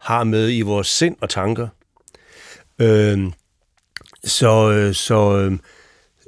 har 0.01 0.23
med 0.23 0.57
i 0.57 0.61
vores 0.61 0.87
sind 0.87 1.15
og 1.21 1.29
tanker. 1.29 1.67
Øh, 2.79 3.19
så, 4.23 4.71
øh, 4.71 4.93
så 4.93 5.37
øh, 5.37 5.57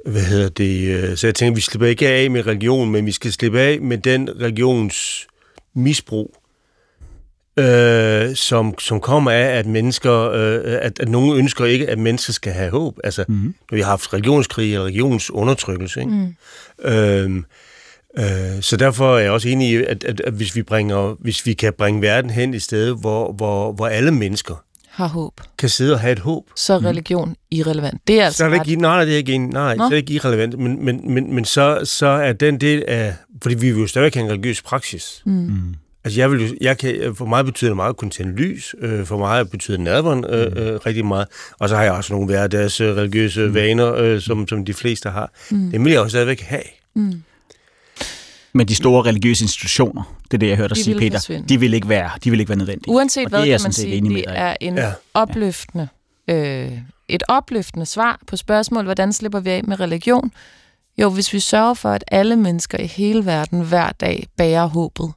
hvad 0.06 0.22
hedder 0.22 0.48
det, 0.48 0.88
øh, 0.88 1.16
så 1.16 1.26
jeg 1.26 1.34
tænker, 1.34 1.54
vi 1.54 1.60
slipper 1.60 1.86
ikke 1.86 2.08
af 2.08 2.30
med 2.30 2.46
religion, 2.46 2.90
men 2.90 3.06
vi 3.06 3.12
skal 3.12 3.32
slippe 3.32 3.60
af 3.60 3.80
med 3.80 3.98
den 3.98 4.40
religions 4.40 5.26
misbrug, 5.74 6.36
øh, 7.56 8.34
som, 8.34 8.78
som 8.78 9.00
kommer 9.00 9.30
af, 9.30 9.58
at 9.58 9.66
mennesker, 9.66 10.30
øh, 10.30 10.60
at, 10.64 11.00
at 11.00 11.08
nogen 11.08 11.38
ønsker 11.38 11.64
ikke, 11.64 11.88
at 11.90 11.98
mennesker 11.98 12.32
skal 12.32 12.52
have 12.52 12.70
håb. 12.70 12.98
Altså, 13.04 13.24
mm. 13.28 13.54
når 13.70 13.76
vi 13.76 13.80
har 13.80 13.90
haft 13.90 14.12
religionskrig 14.12 14.72
eller 14.72 14.84
religionsundertrykkelse, 14.84 16.00
ikke? 16.00 16.12
Mm. 16.12 16.36
Øhm, 16.90 17.44
øh, 18.18 18.62
så 18.62 18.76
derfor 18.76 19.16
er 19.16 19.18
jeg 19.18 19.30
også 19.30 19.48
enig 19.48 19.70
i, 19.70 19.76
at, 19.76 20.04
at, 20.04 20.20
at 20.20 20.32
hvis, 20.32 20.56
vi 20.56 20.62
bringer, 20.62 21.16
hvis 21.20 21.46
vi 21.46 21.52
kan 21.52 21.72
bringe 21.78 22.02
verden 22.02 22.30
hen 22.30 22.54
et 22.54 22.62
sted, 22.62 23.00
hvor, 23.00 23.32
hvor, 23.32 23.72
hvor 23.72 23.86
alle 23.86 24.10
mennesker 24.10 24.64
har 24.88 25.08
håb, 25.08 25.40
kan 25.58 25.68
sidde 25.68 25.92
og 25.92 26.00
have 26.00 26.12
et 26.12 26.18
håb, 26.18 26.44
så 26.56 26.74
er 26.74 26.84
religion 26.84 27.36
irrelevant. 27.50 28.00
Det 28.08 28.20
er 28.20 28.24
altså 28.24 28.38
så 28.38 28.44
er 28.44 28.48
det 28.48 28.60
ret- 28.60 28.68
ikke, 28.68 28.82
nej, 28.82 29.04
det 29.04 29.12
er 29.12 29.16
ikke, 29.18 29.38
nej, 29.38 29.74
Nå. 29.74 29.80
så 29.80 29.84
er 29.84 29.88
det 29.90 29.96
ikke 29.96 30.12
irrelevant, 30.12 30.58
men, 30.58 30.84
men, 30.84 31.14
men, 31.14 31.34
men 31.34 31.44
så, 31.44 31.80
så 31.84 32.06
er 32.06 32.32
den 32.32 32.60
del 32.60 32.84
af, 32.88 33.14
fordi 33.42 33.54
vi 33.54 33.70
vil 33.70 33.80
jo 33.80 33.86
stadigvæk 33.86 34.14
have 34.14 34.24
en 34.24 34.30
religiøs 34.30 34.62
praksis. 34.62 35.22
Mm. 35.26 35.32
Mm. 35.32 35.74
Altså 36.04 36.20
jeg 36.20 36.30
vil 36.30 36.48
jo, 36.48 36.56
jeg 36.60 36.78
kan, 36.78 37.14
for 37.14 37.24
mig 37.24 37.44
betyder 37.44 37.70
det 37.70 37.76
meget 37.76 37.88
at 37.88 37.96
kunne 37.96 38.10
tænde 38.10 38.32
lys, 38.32 38.74
øh, 38.80 39.04
for 39.04 39.18
mig 39.18 39.50
betyder 39.50 39.78
nadveren 39.78 40.24
øh, 40.28 40.52
øh, 40.56 40.74
rigtig 40.86 41.06
meget, 41.06 41.26
og 41.58 41.68
så 41.68 41.76
har 41.76 41.82
jeg 41.82 41.92
også 41.92 42.12
nogle 42.12 42.26
hverdags 42.26 42.80
øh, 42.80 42.96
religiøse 42.96 43.40
mm. 43.40 43.54
vaner, 43.54 43.94
øh, 43.94 44.20
som, 44.20 44.48
som 44.48 44.64
de 44.64 44.74
fleste 44.74 45.10
har. 45.10 45.32
Mm. 45.50 45.70
Det 45.70 45.84
vil 45.84 45.92
jeg 45.92 45.98
jo 45.98 46.08
stadigvæk 46.08 46.40
have. 46.40 46.62
Mm. 46.94 47.22
Men 48.54 48.68
de 48.68 48.74
store 48.74 49.02
religiøse 49.02 49.44
institutioner, 49.44 50.02
det 50.24 50.34
er 50.34 50.38
det, 50.38 50.48
jeg 50.48 50.56
hørte 50.56 50.74
dig 50.74 50.84
sige, 50.84 50.98
Peter, 50.98 51.18
forsvinde. 51.18 51.48
de 51.48 51.60
vil 51.60 51.74
ikke 51.74 51.88
være, 51.88 52.10
de 52.24 52.30
vil 52.30 52.40
ikke 52.40 52.48
være 52.50 52.58
nødvendige. 52.58 52.94
Uanset 52.94 53.24
Og 53.24 53.28
hvad, 53.30 53.42
det 53.42 53.48
er 53.48 53.48
kan 53.48 53.52
man 53.52 53.60
sådan 53.60 53.72
set 53.72 53.82
sige, 53.82 54.02
med 54.02 54.10
det 54.10 54.16
i. 54.18 54.24
er 54.28 54.56
en 54.60 54.74
Ja. 54.74 54.92
opløftende, 55.14 55.88
øh, 56.28 56.72
et 57.08 57.22
opløftende 57.28 57.86
svar 57.86 58.20
på 58.26 58.36
spørgsmålet, 58.36 58.86
hvordan 58.86 59.12
slipper 59.12 59.40
vi 59.40 59.50
af 59.50 59.64
med 59.64 59.80
religion? 59.80 60.30
Jo, 60.98 61.10
hvis 61.10 61.32
vi 61.32 61.40
sørger 61.40 61.74
for, 61.74 61.90
at 61.90 62.04
alle 62.08 62.36
mennesker 62.36 62.78
i 62.78 62.86
hele 62.86 63.26
verden 63.26 63.60
hver 63.60 63.92
dag 63.92 64.26
bærer 64.36 64.66
håbet, 64.66 65.12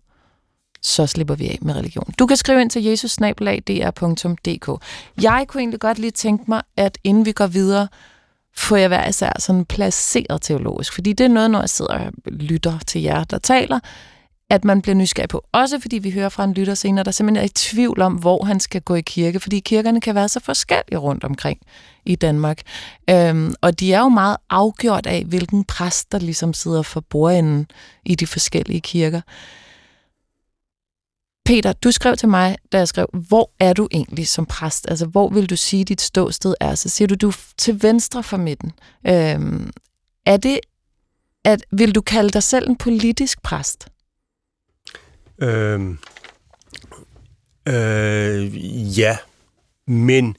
så 0.82 1.06
slipper 1.08 1.36
vi 1.36 1.48
af 1.48 1.58
med 1.62 1.76
religion. 1.76 2.14
Du 2.20 2.26
kan 2.28 2.38
skrive 2.38 2.62
ind 2.62 2.70
til 2.70 2.84
jesusnabelag.dr.dk. 2.84 4.84
Jeg 5.22 5.46
kunne 5.48 5.62
egentlig 5.62 5.80
godt 5.80 6.00
lige 6.00 6.12
tænke 6.12 6.44
mig, 6.48 6.62
at 6.78 6.98
inden 7.04 7.26
vi 7.26 7.32
går 7.32 7.48
videre, 7.48 7.88
får 8.58 8.76
jeg 8.76 8.88
hver 8.88 9.08
især 9.08 9.32
sådan 9.40 9.66
placeret 9.66 10.42
teologisk. 10.42 10.94
Fordi 10.94 11.14
det 11.14 11.24
er 11.24 11.28
noget, 11.28 11.52
når 11.52 11.60
jeg 11.60 11.70
sidder 11.70 11.94
og 11.94 12.12
lytter 12.26 12.80
til 12.88 13.02
jer, 13.02 13.24
der 13.24 13.38
taler, 13.38 13.80
at 14.50 14.66
man 14.66 14.82
bliver 14.82 14.96
nysgerrig 14.96 15.30
på. 15.30 15.44
Også 15.52 15.80
fordi 15.80 15.98
vi 15.98 16.12
hører 16.12 16.30
fra 16.30 16.44
en 16.44 16.54
lytter 16.54 16.74
senere, 16.74 17.04
der 17.04 17.12
simpelthen 17.12 17.44
er 17.44 17.46
i 17.46 17.52
tvivl 17.56 18.02
om, 18.02 18.14
hvor 18.14 18.44
han 18.44 18.60
skal 18.60 18.82
gå 18.82 18.96
i 18.96 19.02
kirke, 19.02 19.40
fordi 19.40 19.60
kirkerne 19.60 20.02
kan 20.02 20.16
være 20.16 20.30
så 20.30 20.40
forskellige 20.40 20.98
rundt 20.98 21.24
omkring 21.24 21.60
i 22.06 22.16
Danmark. 22.16 22.62
Øhm, 23.10 23.54
og 23.62 23.80
de 23.80 23.94
er 23.94 24.00
jo 24.00 24.10
meget 24.10 24.38
afgjort 24.50 25.08
af, 25.08 25.24
hvilken 25.24 25.64
præst, 25.64 26.12
der 26.12 26.20
ligesom 26.20 26.54
sidder 26.54 26.82
for 26.82 27.00
bordenden 27.00 27.68
i 28.06 28.16
de 28.16 28.28
forskellige 28.28 28.82
kirker. 28.82 29.22
Peter, 31.48 31.74
du 31.74 31.92
skrev 31.92 32.18
til 32.18 32.30
mig, 32.30 32.58
da 32.72 32.78
jeg 32.78 32.88
skrev, 32.88 33.08
hvor 33.14 33.52
er 33.60 33.74
du 33.74 33.88
egentlig 33.92 34.28
som 34.28 34.46
præst? 34.46 34.90
Altså, 34.90 35.06
hvor 35.06 35.30
vil 35.30 35.50
du 35.50 35.56
sige, 35.56 35.84
dit 35.86 36.02
ståsted 36.02 36.56
er? 36.60 36.76
Så 36.76 36.90
siger 36.90 37.08
du, 37.08 37.16
du 37.16 37.28
er 37.28 37.38
til 37.58 37.84
venstre 37.84 38.24
for 38.24 38.38
midten. 38.38 38.72
Øhm, 39.08 39.72
er 40.26 40.38
det, 40.38 40.60
at, 41.44 41.66
vil 41.72 41.96
du 41.96 42.02
kalde 42.02 42.30
dig 42.30 42.44
selv 42.44 42.70
en 42.70 42.76
politisk 42.76 43.42
præst? 43.42 43.88
Øhm, 45.42 45.98
øh, 47.68 49.00
ja, 49.00 49.18
men, 49.88 50.38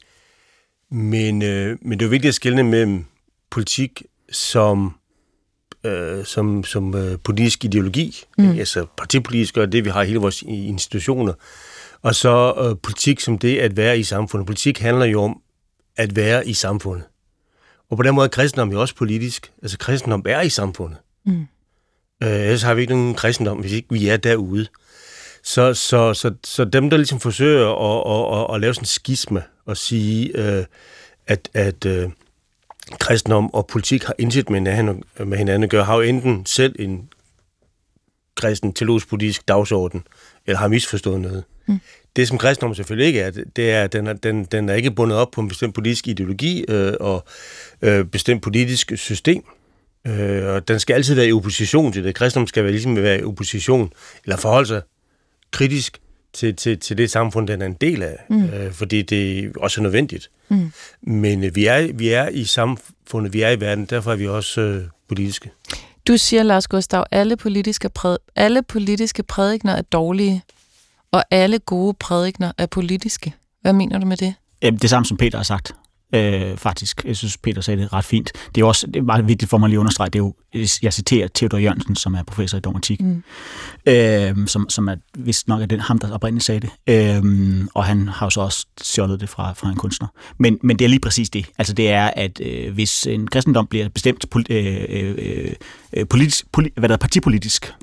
men, 0.91 1.43
øh, 1.43 1.79
men 1.83 1.99
det 1.99 2.05
er 2.05 2.09
jo 2.09 2.11
vigtigt 2.11 2.29
at 2.29 2.35
skelne 2.35 2.63
mellem 2.63 3.05
politik 3.51 4.03
som, 4.33 4.98
øh, 5.89 6.25
som, 6.25 6.65
som 6.65 6.95
øh, 6.95 7.19
politisk 7.25 7.65
ideologi, 7.65 8.25
mm. 8.39 8.51
altså 8.51 8.87
partipolitisk 8.97 9.57
og 9.57 9.73
det, 9.73 9.85
vi 9.85 9.91
har 9.91 10.03
i 10.03 10.07
hele 10.07 10.19
vores 10.19 10.43
institutioner, 10.43 11.33
og 12.03 12.15
så 12.15 12.55
øh, 12.59 12.77
politik 12.83 13.21
som 13.21 13.39
det 13.39 13.59
at 13.59 13.77
være 13.77 13.99
i 13.99 14.03
samfundet. 14.03 14.47
Politik 14.47 14.79
handler 14.79 15.05
jo 15.05 15.23
om 15.23 15.41
at 15.97 16.17
være 16.17 16.49
i 16.49 16.53
samfundet. 16.53 17.05
Og 17.91 17.97
på 17.97 18.03
den 18.03 18.15
måde 18.15 18.25
er 18.25 18.29
kristendom 18.29 18.73
jo 18.73 18.81
også 18.81 18.95
politisk. 18.95 19.53
Altså 19.63 19.79
kristendom 19.79 20.23
er 20.27 20.41
i 20.41 20.49
samfundet. 20.49 20.99
Mm. 21.27 21.47
Øh, 22.23 22.41
ellers 22.41 22.63
har 22.63 22.75
vi 22.75 22.81
ikke 22.81 22.95
nogen 22.95 23.15
kristendom, 23.15 23.59
hvis 23.59 23.73
ikke 23.73 23.89
vi 23.91 24.09
er 24.09 24.17
derude. 24.17 24.67
Så, 25.43 25.75
så, 25.75 26.15
så, 26.15 26.35
så 26.45 26.65
dem, 26.65 26.91
der 26.91 26.97
ligesom 26.97 27.21
forsøger 27.21 27.69
at, 27.69 28.13
at, 28.13 28.41
at, 28.41 28.55
at 28.55 28.61
lave 28.61 28.75
sådan 28.75 28.83
en 28.83 28.87
skisme 28.87 29.43
og 29.67 29.77
sige, 29.77 30.39
øh, 30.39 30.65
at, 31.27 31.49
at 31.55 31.87
øh, 31.87 32.11
kristendom 33.01 33.55
og 33.55 33.67
politik 33.67 34.05
har 34.05 34.15
indsigt 34.19 34.51
med 34.51 34.61
hinanden, 34.61 35.03
med 35.25 35.39
hinanden 35.39 35.65
at 35.65 35.71
gøre, 35.71 35.85
har 35.85 35.97
jo 35.97 36.01
enten 36.01 36.47
selv 36.47 36.77
en 36.79 37.09
kristen 38.35 38.73
teologisk 38.73 39.09
politisk 39.09 39.49
dagsorden, 39.49 40.03
eller 40.47 40.59
har 40.59 40.69
misforstået 40.69 41.21
noget. 41.21 41.45
Mm. 41.67 41.81
Det, 42.17 42.29
som 42.29 42.39
kristendom 42.39 42.75
selvfølgelig 42.75 43.07
ikke 43.07 43.21
er, 43.21 43.31
det 43.57 43.71
er, 43.71 43.85
at 43.85 43.93
den 43.93 44.07
er, 44.07 44.13
den, 44.13 44.45
den 44.45 44.69
er 44.69 44.75
ikke 44.75 44.91
bundet 44.91 45.19
op 45.19 45.31
på 45.31 45.41
en 45.41 45.49
bestemt 45.49 45.75
politisk 45.75 46.09
ideologi 46.09 46.65
øh, 46.69 46.93
og 47.01 47.25
øh, 47.83 48.05
bestemt 48.05 48.43
politisk 48.43 48.93
system. 48.97 49.45
Øh, 50.07 50.47
og 50.47 50.69
den 50.69 50.81
skal 50.81 50.95
altid 50.95 51.15
være 51.15 51.27
i 51.27 51.33
opposition 51.33 51.93
til 51.93 52.05
det. 52.05 52.15
Kristendom 52.15 52.47
skal 52.47 52.63
være, 52.63 52.73
ligesom 52.73 52.97
være 52.97 53.21
i 53.21 53.23
opposition, 53.23 53.93
eller 54.25 54.37
forholde 54.37 54.67
sig 54.67 54.83
kritisk 55.51 56.01
til, 56.33 56.57
til, 56.57 56.79
til 56.79 56.99
det 56.99 57.11
samfund, 57.11 57.49
den 57.49 57.63
er 57.63 57.67
en 57.67 57.77
del 57.81 58.03
af, 58.03 58.17
mm. 58.31 58.45
øh, 58.45 58.73
fordi 58.73 59.03
det 59.03 59.53
også 59.57 59.81
er 59.81 59.83
nødvendigt. 59.83 60.31
Mm. 60.49 60.73
Men 61.03 61.45
øh, 61.45 61.55
vi, 61.57 61.67
er, 61.67 61.93
vi 61.93 62.09
er 62.09 62.29
i 62.29 62.45
samfundet, 62.45 63.33
vi 63.33 63.43
er 63.43 63.51
i 63.51 63.61
verden, 63.61 63.85
derfor 63.85 64.13
er 64.13 64.17
vi 64.17 64.29
også 64.29 64.61
øh, 64.61 64.85
politiske. 65.09 65.51
Du 66.09 66.17
siger, 66.17 66.43
Lars 66.43 66.69
Gustav, 66.69 67.05
alle 67.11 67.37
politiske, 67.37 67.89
præd, 67.89 68.17
alle 68.37 68.63
politiske 68.63 69.23
prædikner 69.23 69.73
er 69.73 69.83
dårlige, 69.83 70.43
og 71.13 71.25
alle 71.31 71.59
gode 71.59 71.95
prædikner 72.01 72.53
er 72.59 72.67
politiske. 72.67 73.35
Hvad 73.63 73.73
mener 73.73 73.99
du 73.99 74.07
med 74.07 74.17
det? 74.17 74.35
Jamen, 74.63 74.81
det 74.81 74.91
samme, 74.91 75.07
som 75.07 75.17
Peter 75.17 75.39
har 75.39 75.43
sagt 75.43 75.75
øh, 76.15 76.57
faktisk. 76.57 77.05
Jeg 77.05 77.17
synes, 77.17 77.37
Peter 77.37 77.61
sagde 77.61 77.83
det 77.83 77.93
ret 77.93 78.05
fint. 78.05 78.33
Det 78.55 78.61
er 78.61 78.65
også 78.65 78.87
det 78.87 78.97
er 78.97 79.03
meget 79.03 79.29
vigtigt 79.29 79.51
for 79.51 79.59
mig 79.59 79.69
lige 79.69 79.77
at 79.77 79.81
understrege, 79.81 80.11
det 80.11 80.19
er 80.19 80.23
jo, 80.23 80.35
jeg 80.83 80.93
citerer 80.93 81.29
Theodor 81.35 81.59
Jørgensen, 81.59 81.97
som 81.97 82.15
er 82.15 82.23
professor 82.23 82.59
i 82.59 82.61
dogmatik, 82.61 83.01
mm. 83.01 83.23
øh, 83.87 84.47
som, 84.47 84.69
som 84.69 84.89
er 84.89 84.97
vist 85.19 85.49
nok 85.49 85.63
er 85.63 85.67
den, 85.67 85.81
ham, 85.81 85.99
der 85.99 86.13
oprindeligt 86.13 86.45
sagde 86.45 86.61
det. 86.61 86.71
Øh, 86.87 87.67
og 87.75 87.85
han 87.85 88.09
har 88.09 88.27
jo 88.27 88.31
så 88.31 88.41
også 88.41 88.67
stjålet 88.81 89.21
det 89.21 89.29
fra, 89.29 89.53
fra 89.53 89.69
en 89.69 89.77
kunstner. 89.77 90.09
Men, 90.39 90.59
men 90.63 90.79
det 90.79 90.85
er 90.85 90.89
lige 90.89 91.01
præcis 91.01 91.31
det. 91.31 91.47
Altså 91.59 91.73
det 91.73 91.91
er, 91.91 92.11
at 92.17 92.41
øh, 92.41 92.75
hvis 92.75 93.07
en 93.07 93.27
kristendom 93.27 93.67
bliver 93.67 93.89
bestemt 93.89 94.25
øh, 94.51 94.85
øh, 94.89 95.53
øh, 95.93 96.07
politisk, 96.07 96.53
poli, 96.53 96.71
hvad 96.77 96.89
der 96.89 96.95
er 96.95 96.99
partipolitisk, 96.99 97.75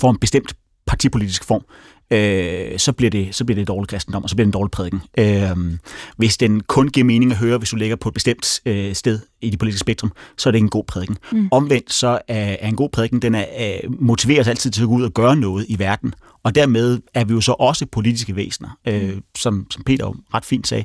får 0.00 0.10
en 0.10 0.18
bestemt 0.18 0.54
partipolitisk 0.86 1.44
form, 1.44 1.64
øh, 2.10 2.78
så, 2.78 2.92
bliver 2.92 3.10
det, 3.10 3.34
så 3.34 3.44
bliver 3.44 3.56
det 3.56 3.68
dårlig 3.68 3.88
kristendom, 3.88 4.22
og 4.22 4.30
så 4.30 4.36
bliver 4.36 4.44
det 4.44 4.48
en 4.48 4.52
dårlig 4.52 4.70
prædiken. 4.70 5.02
Øh, 5.18 5.78
hvis 6.16 6.36
den 6.36 6.60
kun 6.60 6.88
giver 6.88 7.04
mening 7.04 7.32
at 7.32 7.38
høre, 7.38 7.58
hvis 7.58 7.70
du 7.70 7.76
ligger 7.76 7.96
på 7.96 8.08
et 8.08 8.14
bestemt 8.14 8.60
øh, 8.66 8.94
sted 8.94 9.20
i 9.40 9.50
det 9.50 9.58
politiske 9.58 9.80
spektrum, 9.80 10.12
så 10.38 10.48
er 10.48 10.50
det 10.50 10.58
en 10.58 10.68
god 10.68 10.84
prædiken. 10.84 11.16
Mm. 11.32 11.48
Omvendt 11.50 11.92
så 11.92 12.08
er, 12.28 12.56
er 12.60 12.68
en 12.68 12.76
god 12.76 12.88
prædiken, 12.88 13.22
den 13.22 13.34
er, 13.34 13.44
er, 13.52 13.80
motiverer 13.88 14.40
os 14.40 14.48
altid 14.48 14.70
til 14.70 14.82
at 14.82 14.88
gå 14.88 14.94
ud 14.94 15.02
og 15.02 15.12
gøre 15.12 15.36
noget 15.36 15.66
i 15.68 15.78
verden, 15.78 16.14
og 16.42 16.54
dermed 16.54 16.98
er 17.14 17.24
vi 17.24 17.34
jo 17.34 17.40
så 17.40 17.52
også 17.52 17.86
politiske 17.86 18.36
væsener, 18.36 18.78
øh, 18.88 19.14
mm. 19.14 19.22
som, 19.38 19.66
som 19.70 19.84
Peter 19.84 20.06
jo 20.06 20.14
ret 20.34 20.44
fint 20.44 20.68
sagde. 20.68 20.84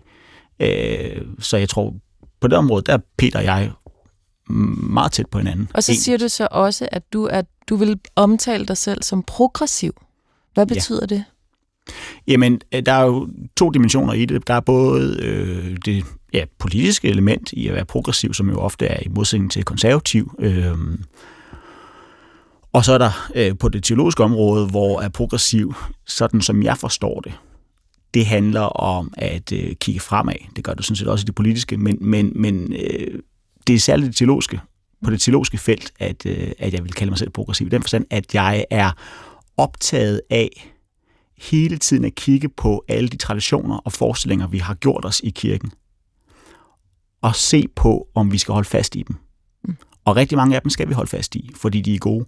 Øh, 0.59 1.21
så 1.39 1.57
jeg 1.57 1.69
tror, 1.69 1.95
på 2.41 2.47
det 2.47 2.57
område, 2.57 2.83
der 2.85 2.93
er 2.93 2.99
Peter 3.17 3.39
og 3.39 3.45
jeg 3.45 3.71
meget 4.47 5.11
tæt 5.11 5.27
på 5.27 5.37
hinanden. 5.37 5.69
Og 5.73 5.83
så 5.83 5.95
siger 5.95 6.17
du 6.17 6.27
så 6.27 6.47
også, 6.51 6.87
at 6.91 7.13
du, 7.13 7.25
at 7.25 7.45
du 7.69 7.75
vil 7.75 7.99
omtale 8.15 8.65
dig 8.65 8.77
selv 8.77 9.03
som 9.03 9.23
progressiv. 9.23 9.93
Hvad 10.53 10.65
betyder 10.65 11.07
ja. 11.09 11.15
det? 11.15 11.23
Jamen, 12.27 12.61
øh, 12.71 12.85
der 12.85 12.91
er 12.91 13.03
jo 13.03 13.29
to 13.57 13.69
dimensioner 13.69 14.13
i 14.13 14.25
det. 14.25 14.47
Der 14.47 14.53
er 14.53 14.59
både 14.59 15.19
øh, 15.21 15.77
det 15.85 16.05
ja, 16.33 16.45
politiske 16.59 17.07
element 17.07 17.51
i 17.51 17.67
at 17.67 17.73
være 17.73 17.85
progressiv, 17.85 18.33
som 18.33 18.49
jo 18.49 18.59
ofte 18.59 18.85
er 18.85 18.99
i 19.05 19.09
modsætning 19.09 19.51
til 19.51 19.63
konservativ. 19.63 20.35
Øh, 20.39 20.77
og 22.73 22.85
så 22.85 22.93
er 22.93 22.97
der 22.97 23.29
øh, 23.35 23.57
på 23.57 23.69
det 23.69 23.83
teologiske 23.83 24.23
område, 24.23 24.67
hvor 24.67 25.01
er 25.01 25.09
progressiv, 25.09 25.73
sådan 26.07 26.41
som 26.41 26.63
jeg 26.63 26.77
forstår 26.77 27.21
det, 27.21 27.33
det 28.13 28.25
handler 28.25 28.61
om 28.61 29.13
at 29.17 29.51
øh, 29.51 29.75
kigge 29.75 29.99
fremad. 29.99 30.35
Det 30.55 30.63
gør 30.63 30.73
det 30.73 30.85
sådan 30.85 30.95
set 30.95 31.07
også 31.07 31.23
i 31.23 31.25
det 31.25 31.35
politiske, 31.35 31.77
men, 31.77 31.97
men, 32.01 32.31
men 32.35 32.73
øh, 32.73 33.19
det 33.67 33.75
er 33.75 33.79
særligt 33.79 34.07
det 34.07 34.15
teologiske, 34.15 34.59
på 35.03 35.11
det 35.11 35.21
teologiske 35.21 35.57
felt, 35.57 35.91
at, 35.99 36.25
øh, 36.25 36.51
at 36.59 36.73
jeg 36.73 36.83
vil 36.83 36.93
kalde 36.93 37.11
mig 37.11 37.19
selv 37.19 37.29
progressiv. 37.29 37.67
I 37.67 37.69
den 37.69 37.81
forstand, 37.81 38.05
at 38.09 38.33
jeg 38.33 38.65
er 38.69 38.91
optaget 39.57 40.21
af 40.29 40.73
hele 41.37 41.77
tiden 41.77 42.05
at 42.05 42.15
kigge 42.15 42.49
på 42.49 42.85
alle 42.87 43.09
de 43.09 43.17
traditioner 43.17 43.77
og 43.77 43.91
forestillinger, 43.91 44.47
vi 44.47 44.57
har 44.57 44.73
gjort 44.73 45.05
os 45.05 45.21
i 45.23 45.29
kirken, 45.29 45.71
og 47.21 47.35
se 47.35 47.67
på, 47.75 48.07
om 48.15 48.31
vi 48.31 48.37
skal 48.37 48.53
holde 48.53 48.69
fast 48.69 48.95
i 48.95 49.03
dem. 49.07 49.15
Mm. 49.63 49.75
Og 50.05 50.15
rigtig 50.15 50.37
mange 50.37 50.55
af 50.55 50.61
dem 50.61 50.69
skal 50.69 50.89
vi 50.89 50.93
holde 50.93 51.09
fast 51.09 51.35
i, 51.35 51.51
fordi 51.55 51.81
de 51.81 51.95
er 51.95 51.99
gode. 51.99 52.25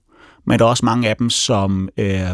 Men 0.47 0.59
der 0.59 0.65
er 0.65 0.69
også 0.69 0.85
mange 0.85 1.09
af 1.09 1.17
dem, 1.17 1.29
som 1.29 1.89
øh, 1.97 2.29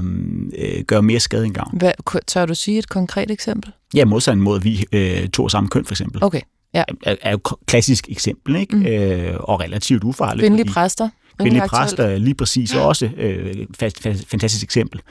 øh, 0.57 0.83
gør 0.87 1.01
mere 1.01 1.19
skade 1.19 1.45
end 1.45 1.53
gavn. 1.53 1.77
Hvad, 1.77 2.21
tør 2.27 2.45
du 2.45 2.55
sige 2.55 2.79
et 2.79 2.89
konkret 2.89 3.31
eksempel? 3.31 3.71
Ja, 3.93 4.05
modsat 4.05 4.37
mod, 4.37 4.61
vi 4.61 4.85
øh, 4.91 5.29
tog 5.29 5.51
samme 5.51 5.69
køn, 5.69 5.85
for 5.85 5.93
eksempel. 5.93 6.23
Okay. 6.23 6.41
Ja. 6.73 6.83
Er, 7.03 7.15
er 7.21 7.31
jo 7.31 7.37
et 7.37 7.53
klassisk 7.65 8.09
eksempel, 8.09 8.55
ikke? 8.55 8.75
Mm. 8.75 8.85
Øh, 8.85 9.35
og 9.39 9.59
relativt 9.59 10.03
ufarligt. 10.03 10.41
Kvindelige 10.41 10.65
fordi, 10.65 10.73
præster. 10.73 11.09
Kvindelige 11.39 11.67
præster 11.67 12.17
lige 12.17 12.35
præcis, 12.35 12.75
og 12.75 12.87
også 12.87 13.09
øh, 13.17 13.55
fast, 13.79 14.03
fast, 14.03 14.29
fantastisk 14.29 14.63
eksempel. 14.63 15.01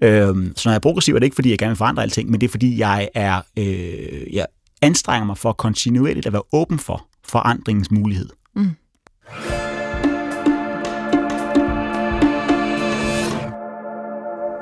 Øh, 0.00 0.34
så 0.56 0.62
når 0.64 0.70
jeg 0.70 0.74
er 0.74 0.78
progressiv, 0.78 1.14
er 1.14 1.18
det 1.18 1.26
ikke, 1.26 1.34
fordi 1.34 1.50
jeg 1.50 1.58
gerne 1.58 1.70
vil 1.70 1.76
forandre 1.76 2.02
alting, 2.02 2.30
men 2.30 2.40
det 2.40 2.46
er, 2.46 2.50
fordi 2.50 2.78
jeg 2.78 3.08
er 3.14 3.40
øh, 3.56 4.34
jeg 4.34 4.46
anstrenger 4.82 5.26
mig 5.26 5.38
for 5.38 5.52
kontinuerligt 5.52 6.26
at 6.26 6.32
være 6.32 6.42
åben 6.52 6.78
for 6.78 7.06
forandringens 7.24 7.90
mulighed. 7.90 8.28
Mm. 8.56 8.70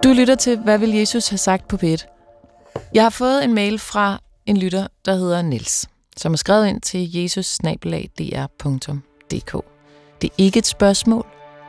Du 0.04 0.12
lytter 0.12 0.34
til, 0.34 0.58
hvad 0.58 0.78
vil 0.78 0.90
Jesus 0.90 1.28
have 1.28 1.38
sagt 1.38 1.68
på 1.68 1.76
P1? 1.76 2.10
Jeg 2.94 3.02
har 3.02 3.10
fået 3.10 3.44
en 3.44 3.54
mail 3.54 3.78
fra 3.78 4.20
en 4.46 4.56
lytter, 4.56 4.86
der 5.04 5.14
hedder 5.14 5.42
Nils, 5.42 5.88
som 6.16 6.32
har 6.32 6.36
skrevet 6.36 6.68
ind 6.68 6.80
til 6.80 7.16
jesus-dr.dk. 7.16 9.73
Det 10.24 10.30
er 10.30 10.44
ikke 10.44 10.58
et 10.58 10.66
spørgsmål. 10.66 11.26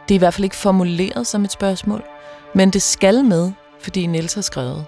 Det 0.07 0.15
er 0.15 0.15
i 0.15 0.17
hvert 0.17 0.33
fald 0.33 0.43
ikke 0.43 0.55
formuleret 0.55 1.27
som 1.27 1.43
et 1.43 1.51
spørgsmål. 1.51 2.03
Men 2.53 2.69
det 2.69 2.81
skal 2.81 3.23
med, 3.23 3.51
fordi 3.79 4.05
Niels 4.05 4.33
har 4.33 4.41
skrevet. 4.41 4.85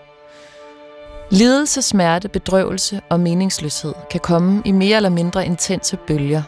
Lidelse, 1.32 1.82
smerte, 1.82 2.30
bedrøvelse 2.30 3.02
og 3.10 3.20
meningsløshed 3.20 3.94
kan 4.12 4.20
komme 4.20 4.62
i 4.66 4.72
mere 4.72 4.96
eller 4.96 5.10
mindre 5.10 5.46
intense 5.46 5.98
bølger. 5.98 6.44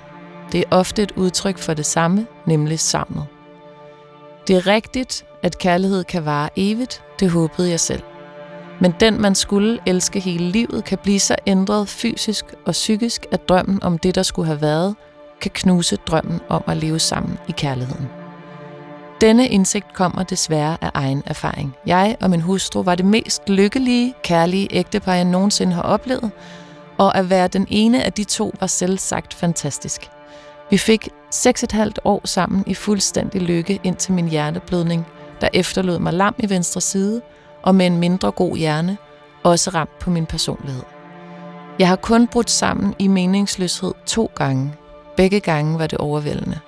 Det 0.52 0.60
er 0.60 0.64
ofte 0.72 1.04
et 1.04 1.12
udtryk 1.12 1.58
for 1.58 1.74
det 1.74 1.86
samme, 1.86 2.28
nemlig 2.46 2.80
savnet. 2.80 3.26
Det 4.48 4.56
er 4.56 4.68
rigtigt, 4.68 5.26
at 5.44 5.58
kærlighed 5.58 6.04
kan 6.04 6.26
vare 6.26 6.50
evigt, 6.56 7.04
det 7.20 7.30
håbede 7.30 7.70
jeg 7.70 7.80
selv. 7.80 8.04
Men 8.82 8.94
den, 9.00 9.22
man 9.22 9.36
skulle 9.36 9.80
elske 9.86 10.20
hele 10.20 10.46
livet, 10.46 10.84
kan 10.84 10.98
blive 11.04 11.20
så 11.20 11.36
ændret 11.48 11.88
fysisk 11.88 12.46
og 12.66 12.72
psykisk, 12.72 13.26
at 13.32 13.50
drømmen 13.50 13.84
om 13.84 13.98
det, 13.98 14.16
der 14.16 14.24
skulle 14.24 14.46
have 14.46 14.62
været, 14.62 14.96
kan 15.42 15.52
knuse 15.54 15.96
drømmen 15.96 16.40
om 16.50 16.64
at 16.68 16.78
leve 16.78 17.00
sammen 17.00 17.38
i 17.48 17.52
kærligheden. 17.52 18.10
Denne 19.22 19.48
indsigt 19.48 19.94
kommer 19.94 20.24
desværre 20.24 20.78
af 20.82 20.92
egen 20.94 21.24
erfaring. 21.26 21.76
Jeg 21.86 22.18
og 22.22 22.30
min 22.30 22.42
hustru 22.42 22.84
var 22.84 22.96
det 22.96 23.06
mest 23.06 23.50
lykkelige, 23.50 24.14
kærlige 24.24 24.68
ægtepar, 24.72 25.14
jeg 25.14 25.26
nogensinde 25.26 25.74
har 25.74 25.82
oplevet, 25.82 26.32
og 26.98 27.18
at 27.18 27.30
være 27.30 27.48
den 27.48 27.68
ene 27.70 28.04
af 28.04 28.14
de 28.14 28.24
to 28.24 28.54
var 28.60 28.68
selv 28.68 28.98
sagt 28.98 29.34
fantastisk. 29.34 30.10
Vi 30.70 30.78
fik 30.78 31.10
6,5 31.36 31.92
år 32.04 32.22
sammen 32.26 32.64
i 32.68 32.74
fuldstændig 32.74 33.42
lykke 33.42 33.80
indtil 33.84 34.14
min 34.14 34.28
hjerteblødning 34.28 35.06
der 35.42 35.50
efterlod 35.54 36.00
mig 36.00 36.14
lam 36.14 36.36
i 36.38 36.50
venstre 36.50 36.82
side 36.82 37.22
og 37.64 37.76
med 37.76 37.86
en 37.86 37.98
mindre 37.98 38.32
god 38.32 38.58
hjerne, 38.58 38.98
også 39.44 39.70
ramt 39.70 40.00
på 40.00 40.10
min 40.10 40.26
personlighed. 40.26 40.84
Jeg 41.80 41.88
har 41.88 41.96
kun 41.96 42.28
brudt 42.28 42.50
sammen 42.50 42.96
i 43.00 43.08
meningsløshed 43.08 43.94
to 44.06 44.32
gange. 44.36 44.74
Begge 45.20 45.40
gange 45.40 45.80
var 45.80 45.88
det 45.88 45.98
overvældende. 45.98 46.60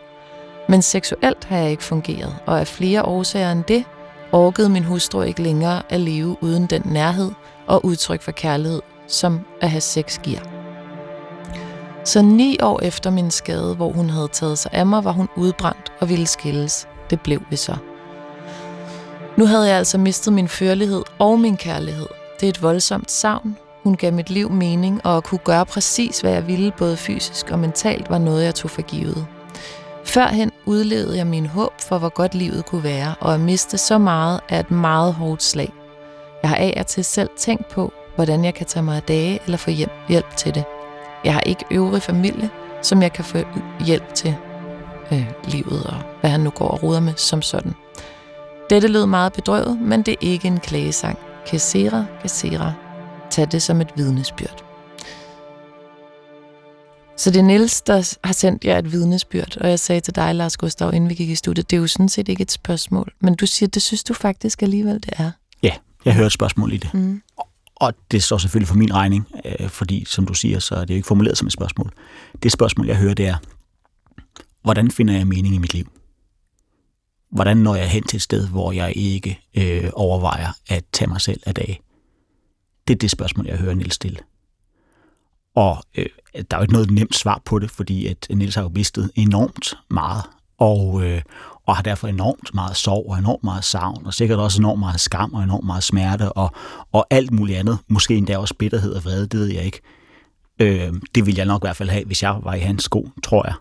Men 0.69 0.81
seksuelt 0.81 1.45
har 1.45 1.57
jeg 1.57 1.71
ikke 1.71 1.83
fungeret, 1.83 2.35
og 2.45 2.59
af 2.59 2.67
flere 2.67 3.03
årsager 3.05 3.51
end 3.51 3.63
det, 3.63 3.83
orkede 4.31 4.69
min 4.69 4.83
hustru 4.83 5.21
ikke 5.21 5.41
længere 5.41 5.81
at 5.89 5.99
leve 5.99 6.37
uden 6.41 6.65
den 6.65 6.81
nærhed 6.85 7.31
og 7.67 7.85
udtryk 7.85 8.21
for 8.21 8.31
kærlighed, 8.31 8.81
som 9.07 9.39
at 9.61 9.69
have 9.69 9.81
sex 9.81 10.19
giver. 10.19 10.39
Så 12.05 12.21
ni 12.21 12.57
år 12.61 12.79
efter 12.83 13.09
min 13.09 13.31
skade, 13.31 13.75
hvor 13.75 13.91
hun 13.91 14.09
havde 14.09 14.27
taget 14.27 14.59
sig 14.59 14.71
af 14.73 14.85
mig, 14.85 15.03
var 15.03 15.11
hun 15.11 15.29
udbrændt 15.35 15.91
og 15.99 16.09
ville 16.09 16.27
skilles. 16.27 16.87
Det 17.09 17.21
blev 17.21 17.41
vi 17.49 17.55
så. 17.55 17.75
Nu 19.37 19.45
havde 19.45 19.67
jeg 19.67 19.77
altså 19.77 19.97
mistet 19.97 20.33
min 20.33 20.47
førlighed 20.47 21.03
og 21.19 21.39
min 21.39 21.57
kærlighed. 21.57 22.07
Det 22.39 22.45
er 22.45 22.49
et 22.49 22.61
voldsomt 22.61 23.11
savn. 23.11 23.57
Hun 23.83 23.95
gav 23.95 24.13
mit 24.13 24.29
liv 24.29 24.51
mening, 24.51 25.01
og 25.05 25.17
at 25.17 25.23
kunne 25.23 25.39
gøre 25.43 25.65
præcis, 25.65 26.19
hvad 26.19 26.31
jeg 26.31 26.47
ville, 26.47 26.71
både 26.77 26.97
fysisk 26.97 27.51
og 27.51 27.59
mentalt, 27.59 28.09
var 28.09 28.17
noget, 28.17 28.45
jeg 28.45 28.55
tog 28.55 28.71
for 28.71 28.81
givet. 28.81 29.27
Førhen 30.03 30.51
udlevede 30.65 31.17
jeg 31.17 31.27
min 31.27 31.45
håb 31.45 31.73
for, 31.79 31.97
hvor 31.97 32.09
godt 32.09 32.35
livet 32.35 32.65
kunne 32.65 32.83
være, 32.83 33.15
og 33.19 33.33
at 33.33 33.39
miste 33.39 33.77
så 33.77 33.97
meget 33.97 34.39
er 34.49 34.59
et 34.59 34.71
meget 34.71 35.13
hårdt 35.13 35.43
slag. 35.43 35.73
Jeg 36.41 36.49
har 36.49 36.57
af 36.57 36.73
og 36.79 36.87
til 36.87 37.05
selv 37.05 37.29
tænkt 37.37 37.67
på, 37.67 37.93
hvordan 38.15 38.45
jeg 38.45 38.53
kan 38.53 38.65
tage 38.65 38.83
mig 38.83 38.95
af 38.95 39.03
dage 39.03 39.39
eller 39.45 39.57
få 39.57 39.69
hjem, 39.69 39.89
hjælp 40.09 40.35
til 40.35 40.55
det. 40.55 40.63
Jeg 41.23 41.33
har 41.33 41.41
ikke 41.41 41.65
øvrig 41.71 42.01
familie, 42.01 42.49
som 42.81 43.01
jeg 43.01 43.13
kan 43.13 43.25
få 43.25 43.37
hjælp 43.85 44.13
til 44.13 44.35
øh, 45.11 45.31
livet 45.43 45.83
og 45.85 45.95
hvad 46.21 46.29
han 46.29 46.39
nu 46.39 46.49
går 46.49 46.67
og 46.67 46.83
ruder 46.83 46.99
med 46.99 47.13
som 47.15 47.41
sådan. 47.41 47.73
Dette 48.69 48.87
lød 48.87 49.05
meget 49.05 49.33
bedrøvet, 49.33 49.81
men 49.81 50.01
det 50.01 50.11
er 50.11 50.17
ikke 50.21 50.47
en 50.47 50.59
klagesang. 50.59 51.17
Kassera, 51.47 52.05
kassera. 52.21 52.73
Tag 53.31 53.51
det 53.51 53.61
som 53.61 53.81
et 53.81 53.91
vidnesbyrd. 53.95 54.65
Så 57.17 57.31
det 57.31 57.39
er 57.39 57.43
Niels, 57.43 57.81
der 57.81 58.17
har 58.23 58.33
sendt 58.33 58.65
jer 58.65 58.77
et 58.77 58.91
vidnesbyrd, 58.91 59.57
og 59.57 59.69
jeg 59.69 59.79
sagde 59.79 60.01
til 60.01 60.15
dig, 60.15 60.35
Lars 60.35 60.57
Gustav, 60.57 60.93
inden 60.93 61.09
vi 61.09 61.15
gik 61.15 61.29
i 61.29 61.35
studiet, 61.35 61.69
det 61.69 61.77
er 61.77 61.81
jo 61.81 61.87
sådan 61.87 62.09
set 62.09 62.29
ikke 62.29 62.41
et 62.41 62.51
spørgsmål, 62.51 63.13
men 63.19 63.35
du 63.35 63.45
siger, 63.45 63.69
det 63.69 63.81
synes 63.81 64.03
du 64.03 64.13
faktisk 64.13 64.61
alligevel, 64.61 64.95
det 64.95 65.13
er. 65.17 65.31
Ja, 65.63 65.71
jeg 66.05 66.13
hører 66.13 66.25
et 66.25 66.31
spørgsmål 66.31 66.73
i 66.73 66.77
det. 66.77 66.93
Mm. 66.93 67.21
Og 67.75 67.93
det 68.11 68.23
står 68.23 68.37
selvfølgelig 68.37 68.67
for 68.67 68.75
min 68.75 68.93
regning, 68.93 69.27
øh, 69.45 69.69
fordi 69.69 70.05
som 70.07 70.25
du 70.25 70.33
siger, 70.33 70.59
så 70.59 70.75
er 70.75 70.79
det 70.79 70.89
jo 70.89 70.95
ikke 70.95 71.07
formuleret 71.07 71.37
som 71.37 71.47
et 71.47 71.53
spørgsmål. 71.53 71.91
Det 72.43 72.51
spørgsmål, 72.51 72.87
jeg 72.87 72.95
hører, 72.95 73.13
det 73.13 73.27
er, 73.27 73.35
hvordan 74.63 74.91
finder 74.91 75.13
jeg 75.13 75.27
mening 75.27 75.55
i 75.55 75.57
mit 75.57 75.73
liv? 75.73 75.91
Hvordan 77.31 77.57
når 77.57 77.75
jeg 77.75 77.89
hen 77.89 78.03
til 78.03 78.17
et 78.17 78.21
sted, 78.21 78.47
hvor 78.47 78.71
jeg 78.71 78.93
ikke 78.95 79.39
øh, 79.57 79.89
overvejer 79.93 80.47
at 80.69 80.83
tage 80.93 81.09
mig 81.09 81.21
selv 81.21 81.41
af 81.45 81.55
dage? 81.55 81.79
Det 82.91 82.97
er 82.97 82.99
det 82.99 83.11
spørgsmål, 83.11 83.45
jeg 83.45 83.57
hører 83.57 83.73
Nils 83.73 83.93
stille. 83.93 84.17
Og 85.55 85.77
øh, 85.97 86.05
der 86.35 86.41
er 86.51 86.57
jo 86.57 86.61
ikke 86.61 86.73
noget 86.73 86.91
nemt 86.91 87.15
svar 87.15 87.41
på 87.45 87.59
det, 87.59 87.71
fordi 87.71 88.07
at 88.07 88.27
Nils 88.29 88.55
har 88.55 88.61
jo 88.61 88.69
mistet 88.69 89.11
enormt 89.15 89.73
meget, 89.89 90.23
og, 90.57 91.03
øh, 91.03 91.21
og 91.65 91.75
har 91.75 91.83
derfor 91.83 92.07
enormt 92.07 92.53
meget 92.53 92.77
sorg 92.77 93.05
og 93.09 93.17
enormt 93.17 93.43
meget 93.43 93.63
savn, 93.63 94.05
og 94.05 94.13
sikkert 94.13 94.39
også 94.39 94.61
enormt 94.61 94.79
meget 94.79 94.99
skam 94.99 95.33
og 95.33 95.43
enormt 95.43 95.65
meget 95.65 95.83
smerte 95.83 96.31
og, 96.31 96.51
og 96.91 97.07
alt 97.09 97.31
muligt 97.31 97.59
andet. 97.59 97.77
Måske 97.87 98.15
endda 98.15 98.37
også 98.37 98.53
bitterhed 98.53 98.93
og 98.93 99.03
vrede, 99.03 99.27
det 99.27 99.39
ved 99.39 99.47
jeg 99.47 99.63
ikke. 99.63 99.81
Øh, 100.59 100.93
det 101.15 101.25
vil 101.25 101.35
jeg 101.35 101.45
nok 101.45 101.63
i 101.63 101.65
hvert 101.65 101.77
fald 101.77 101.89
have, 101.89 102.05
hvis 102.05 102.23
jeg 102.23 102.39
var 102.43 102.53
i 102.53 102.59
hans 102.59 102.83
sko, 102.83 103.09
tror 103.23 103.47
jeg. 103.47 103.55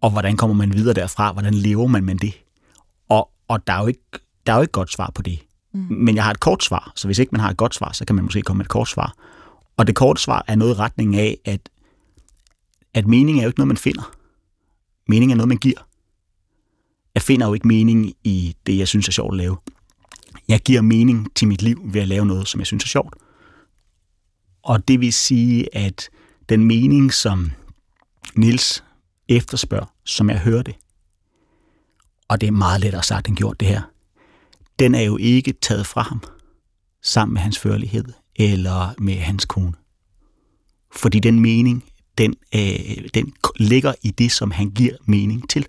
Og 0.00 0.10
hvordan 0.10 0.36
kommer 0.36 0.56
man 0.56 0.74
videre 0.74 0.94
derfra? 0.94 1.32
Hvordan 1.32 1.54
lever 1.54 1.86
man 1.86 2.04
med 2.04 2.14
det? 2.14 2.34
Og, 3.08 3.30
og 3.48 3.66
der, 3.66 3.72
er 3.72 3.80
jo 3.80 3.86
ikke, 3.86 4.02
der 4.46 4.52
er 4.52 4.56
jo 4.56 4.62
ikke 4.62 4.72
godt 4.72 4.92
svar 4.92 5.10
på 5.14 5.22
det. 5.22 5.38
Mm. 5.74 5.86
Men 5.90 6.16
jeg 6.16 6.24
har 6.24 6.30
et 6.30 6.40
kort 6.40 6.64
svar, 6.64 6.92
så 6.96 7.08
hvis 7.08 7.18
ikke 7.18 7.30
man 7.32 7.40
har 7.40 7.50
et 7.50 7.56
godt 7.56 7.74
svar, 7.74 7.92
så 7.92 8.04
kan 8.04 8.16
man 8.16 8.24
måske 8.24 8.42
komme 8.42 8.58
med 8.58 8.64
et 8.64 8.70
kort 8.70 8.88
svar. 8.88 9.14
Og 9.76 9.86
det 9.86 9.94
korte 9.94 10.22
svar 10.22 10.44
er 10.48 10.54
noget 10.54 10.74
i 10.74 10.78
retning 10.78 11.16
af, 11.16 11.38
at, 11.44 11.68
at 12.94 13.06
mening 13.06 13.38
er 13.38 13.42
jo 13.42 13.48
ikke 13.48 13.58
noget, 13.58 13.68
man 13.68 13.76
finder. 13.76 14.16
Mening 15.08 15.32
er 15.32 15.36
noget, 15.36 15.48
man 15.48 15.58
giver. 15.58 15.88
Jeg 17.14 17.22
finder 17.22 17.46
jo 17.46 17.54
ikke 17.54 17.68
mening 17.68 18.14
i 18.24 18.56
det, 18.66 18.78
jeg 18.78 18.88
synes 18.88 19.08
er 19.08 19.12
sjovt 19.12 19.34
at 19.34 19.38
lave. 19.38 19.56
Jeg 20.48 20.60
giver 20.60 20.80
mening 20.80 21.34
til 21.34 21.48
mit 21.48 21.62
liv 21.62 21.80
ved 21.84 22.00
at 22.00 22.08
lave 22.08 22.26
noget, 22.26 22.48
som 22.48 22.60
jeg 22.60 22.66
synes 22.66 22.84
er 22.84 22.88
sjovt. 22.88 23.14
Og 24.62 24.88
det 24.88 25.00
vil 25.00 25.12
sige, 25.12 25.76
at 25.76 26.08
den 26.48 26.64
mening, 26.64 27.12
som 27.12 27.52
Nils 28.36 28.84
efterspørger, 29.28 29.94
som 30.04 30.30
jeg 30.30 30.38
hører 30.38 30.62
det, 30.62 30.74
og 32.28 32.40
det 32.40 32.46
er 32.46 32.50
meget 32.50 32.80
lettere 32.80 33.02
sagt 33.02 33.28
end 33.28 33.36
gjort 33.36 33.60
det 33.60 33.68
her, 33.68 33.82
den 34.78 34.94
er 34.94 35.02
jo 35.02 35.16
ikke 35.16 35.52
taget 35.52 35.86
fra 35.86 36.02
ham 36.02 36.22
sammen 37.02 37.34
med 37.34 37.42
hans 37.42 37.58
førlighed 37.58 38.04
eller 38.36 38.94
med 38.98 39.14
hans 39.14 39.44
kone. 39.44 39.72
Fordi 40.96 41.18
den 41.18 41.40
mening, 41.40 41.84
den, 42.18 42.34
øh, 42.54 43.08
den 43.14 43.32
ligger 43.56 43.94
i 44.02 44.10
det, 44.10 44.32
som 44.32 44.50
han 44.50 44.70
giver 44.70 44.96
mening 45.06 45.50
til. 45.50 45.66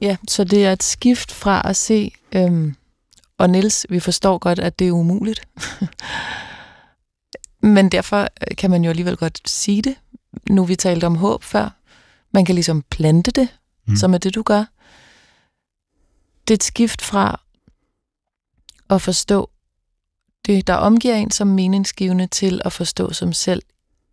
Ja, 0.00 0.16
så 0.28 0.44
det 0.44 0.64
er 0.64 0.72
et 0.72 0.82
skift 0.82 1.32
fra 1.32 1.68
at 1.68 1.76
se, 1.76 2.12
øhm, 2.32 2.74
og 3.38 3.50
Niels, 3.50 3.86
vi 3.90 4.00
forstår 4.00 4.38
godt, 4.38 4.58
at 4.58 4.78
det 4.78 4.88
er 4.88 4.92
umuligt. 4.92 5.46
Men 7.62 7.88
derfor 7.88 8.28
kan 8.58 8.70
man 8.70 8.84
jo 8.84 8.90
alligevel 8.90 9.16
godt 9.16 9.48
sige 9.48 9.82
det. 9.82 9.94
Nu 10.50 10.64
vi 10.64 10.76
talte 10.76 11.04
om 11.04 11.16
håb 11.16 11.42
før. 11.42 11.76
Man 12.34 12.44
kan 12.44 12.54
ligesom 12.54 12.84
plante 12.90 13.30
det, 13.30 13.48
mm. 13.86 13.96
som 13.96 14.14
er 14.14 14.18
det, 14.18 14.34
du 14.34 14.42
gør. 14.42 14.64
Det 16.48 16.54
er 16.54 16.56
et 16.56 16.62
skift 16.62 17.02
fra 17.02 17.40
at 18.90 19.02
forstå 19.02 19.50
det, 20.46 20.66
der 20.66 20.74
omgiver 20.74 21.14
en 21.14 21.30
som 21.30 21.46
meningsgivende, 21.46 22.26
til 22.26 22.60
at 22.64 22.72
forstå 22.72 23.12
som 23.12 23.32
selv, 23.32 23.62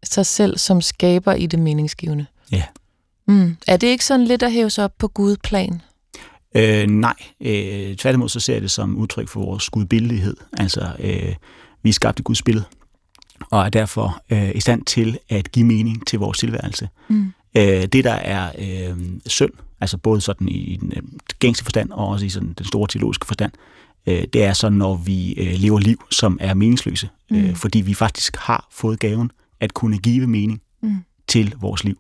sig 0.04 0.26
selv 0.26 0.58
som 0.58 0.82
skaber 0.82 1.34
i 1.34 1.46
det 1.46 1.60
meningsgivende. 1.60 2.26
Ja. 2.52 2.64
Mm. 3.28 3.58
Er 3.68 3.78
det 3.78 3.88
ikke 3.88 4.06
sådan 4.06 4.26
lidt 4.26 4.44
at 4.44 4.52
hæve 4.52 4.70
sig 4.70 4.84
op 4.84 4.98
på 4.98 5.08
Gud 5.08 5.38
plan? 5.44 5.82
Øh, 6.56 6.88
nej, 6.88 7.16
øh, 7.42 7.96
tværtimod 7.96 8.30
så 8.30 8.40
ser 8.40 8.54
jeg 8.54 8.62
det 8.62 8.72
som 8.72 8.98
udtryk 8.98 9.28
for 9.28 9.40
vores 9.40 9.70
gudbillighed. 9.70 10.38
Altså, 10.54 10.92
øh, 11.00 11.36
vi 11.84 11.90
er 11.90 11.94
skabt 11.94 12.20
i 12.20 12.24
Guds 12.24 12.42
billede, 12.42 12.66
og 13.52 13.66
er 13.66 13.70
derfor 13.70 14.22
øh, 14.30 14.52
i 14.56 14.60
stand 14.60 14.86
til 14.86 15.20
at 15.30 15.52
give 15.52 15.66
mening 15.66 16.08
til 16.08 16.20
vores 16.20 16.38
tilværelse. 16.38 16.90
Mm. 17.08 17.34
Øh, 17.58 17.86
det, 17.86 18.04
der 18.04 18.14
er 18.14 18.52
øh, 18.60 18.98
synd, 19.26 19.54
altså 19.82 19.98
både 19.98 20.22
sådan 20.22 20.50
i 20.50 20.78
den 20.82 20.94
øh, 20.96 21.04
gængse 21.40 21.64
forstand, 21.64 21.92
og 21.92 22.08
også 22.08 22.26
i 22.26 22.30
sådan 22.30 22.54
den 22.58 22.66
store 22.66 22.88
teologiske 22.88 23.28
forstand, 23.28 23.52
øh, 24.08 24.24
det 24.34 24.44
er 24.44 24.54
så, 24.54 24.70
når 24.70 24.96
vi 24.96 25.34
øh, 25.34 25.54
lever 25.54 25.80
liv, 25.80 26.04
som 26.12 26.38
er 26.42 26.54
meningsløse, 26.54 27.10
mm. 27.30 27.38
øh, 27.38 27.56
fordi 27.56 27.82
vi 27.82 27.94
faktisk 27.94 28.36
har 28.36 28.68
fået 28.72 29.00
gaven 29.00 29.32
at 29.60 29.74
kunne 29.74 29.98
give 29.98 30.28
mening 30.28 30.62
mm. 30.82 30.96
til 31.28 31.56
vores 31.62 31.84
liv. 31.84 31.98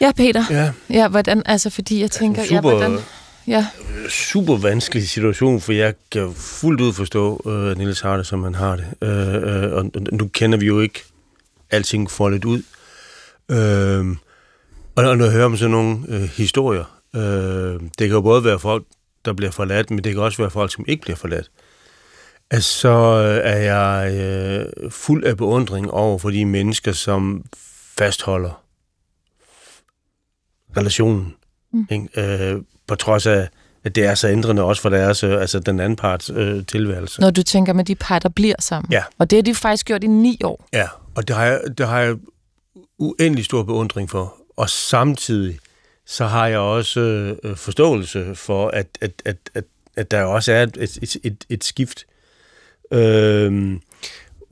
Ja, 0.00 0.12
Peter. 0.16 0.44
Ja. 0.50 0.72
ja, 0.90 1.08
hvordan, 1.08 1.42
altså 1.46 1.70
fordi 1.70 2.00
jeg 2.00 2.10
tænker, 2.10 2.44
super, 2.44 2.54
ja, 2.54 2.60
hvordan... 2.60 2.98
Ja. 3.46 3.66
Super 4.08 4.56
vanskelig 4.56 5.08
situation, 5.08 5.60
for 5.60 5.72
jeg 5.72 5.94
kan 6.10 6.32
fuldt 6.36 6.80
ud 6.80 6.92
forstå 6.92 7.42
uh, 7.44 7.78
Niels 7.78 8.00
har 8.00 8.16
det, 8.16 8.26
som 8.26 8.44
han 8.44 8.54
har 8.54 8.76
det. 8.76 8.86
Uh, 9.02 9.68
uh, 9.68 9.76
og 9.78 9.90
nu 10.12 10.28
kender 10.28 10.58
vi 10.58 10.66
jo 10.66 10.80
ikke 10.80 11.02
alting 11.70 12.10
foldet 12.10 12.44
ud. 12.44 12.62
Uh, 13.48 14.16
og 15.06 15.16
når 15.16 15.24
jeg 15.24 15.32
hører 15.32 15.44
om 15.44 15.56
sådan 15.56 15.70
nogle 15.70 15.98
uh, 16.08 16.22
historier, 16.22 17.00
uh, 17.14 17.20
det 17.80 17.98
kan 17.98 18.10
jo 18.10 18.20
både 18.20 18.44
være 18.44 18.58
folk, 18.58 18.84
der 19.24 19.32
bliver 19.32 19.50
forladt, 19.50 19.90
men 19.90 20.04
det 20.04 20.12
kan 20.12 20.22
også 20.22 20.38
være 20.38 20.50
folk, 20.50 20.72
som 20.72 20.84
ikke 20.88 21.02
bliver 21.02 21.16
forladt. 21.16 21.50
Altså, 22.50 22.78
så 22.78 22.88
er 23.44 23.56
jeg 23.56 24.12
uh, 24.84 24.90
fuld 24.90 25.24
af 25.24 25.36
beundring 25.36 25.90
over 25.90 26.18
for 26.18 26.30
de 26.30 26.44
mennesker, 26.44 26.92
som 26.92 27.44
fastholder 27.98 28.62
relationen. 30.76 31.34
Mm. 31.72 31.86
Ikke? 31.90 32.52
Øh, 32.52 32.62
på 32.86 32.94
trods 32.94 33.26
af, 33.26 33.48
at 33.84 33.94
det 33.94 34.04
er 34.04 34.14
så 34.14 34.28
ændrende 34.28 34.62
også 34.62 34.82
for 34.82 34.88
deres, 34.88 35.24
øh, 35.24 35.40
altså 35.40 35.58
den 35.60 35.80
anden 35.80 35.96
parts 35.96 36.30
øh, 36.34 36.66
tilværelse. 36.66 37.20
Når 37.20 37.30
du 37.30 37.42
tænker 37.42 37.72
med 37.72 37.84
de 37.84 37.94
par, 37.94 38.18
der 38.18 38.28
bliver 38.28 38.54
sammen. 38.58 38.92
Ja. 38.92 39.02
Og 39.18 39.30
det 39.30 39.36
har 39.36 39.42
de 39.42 39.54
faktisk 39.54 39.86
gjort 39.86 40.04
i 40.04 40.06
ni 40.06 40.40
år. 40.44 40.68
Ja, 40.72 40.86
og 41.14 41.28
det 41.28 41.36
har 41.36 41.44
jeg, 41.44 41.60
det 41.78 41.88
har 41.88 42.00
jeg 42.00 42.16
uendelig 42.98 43.44
stor 43.44 43.62
beundring 43.62 44.10
for. 44.10 44.34
Og 44.58 44.70
samtidig 44.70 45.58
så 46.06 46.26
har 46.26 46.46
jeg 46.46 46.58
også 46.58 47.00
øh, 47.44 47.56
forståelse 47.56 48.34
for, 48.34 48.68
at, 48.68 48.86
at, 49.00 49.12
at, 49.24 49.36
at, 49.54 49.64
at 49.96 50.10
der 50.10 50.22
også 50.22 50.52
er 50.52 50.62
et, 50.62 50.76
et, 50.76 51.16
et, 51.22 51.44
et 51.48 51.64
skift, 51.64 52.06
øh, 52.92 53.76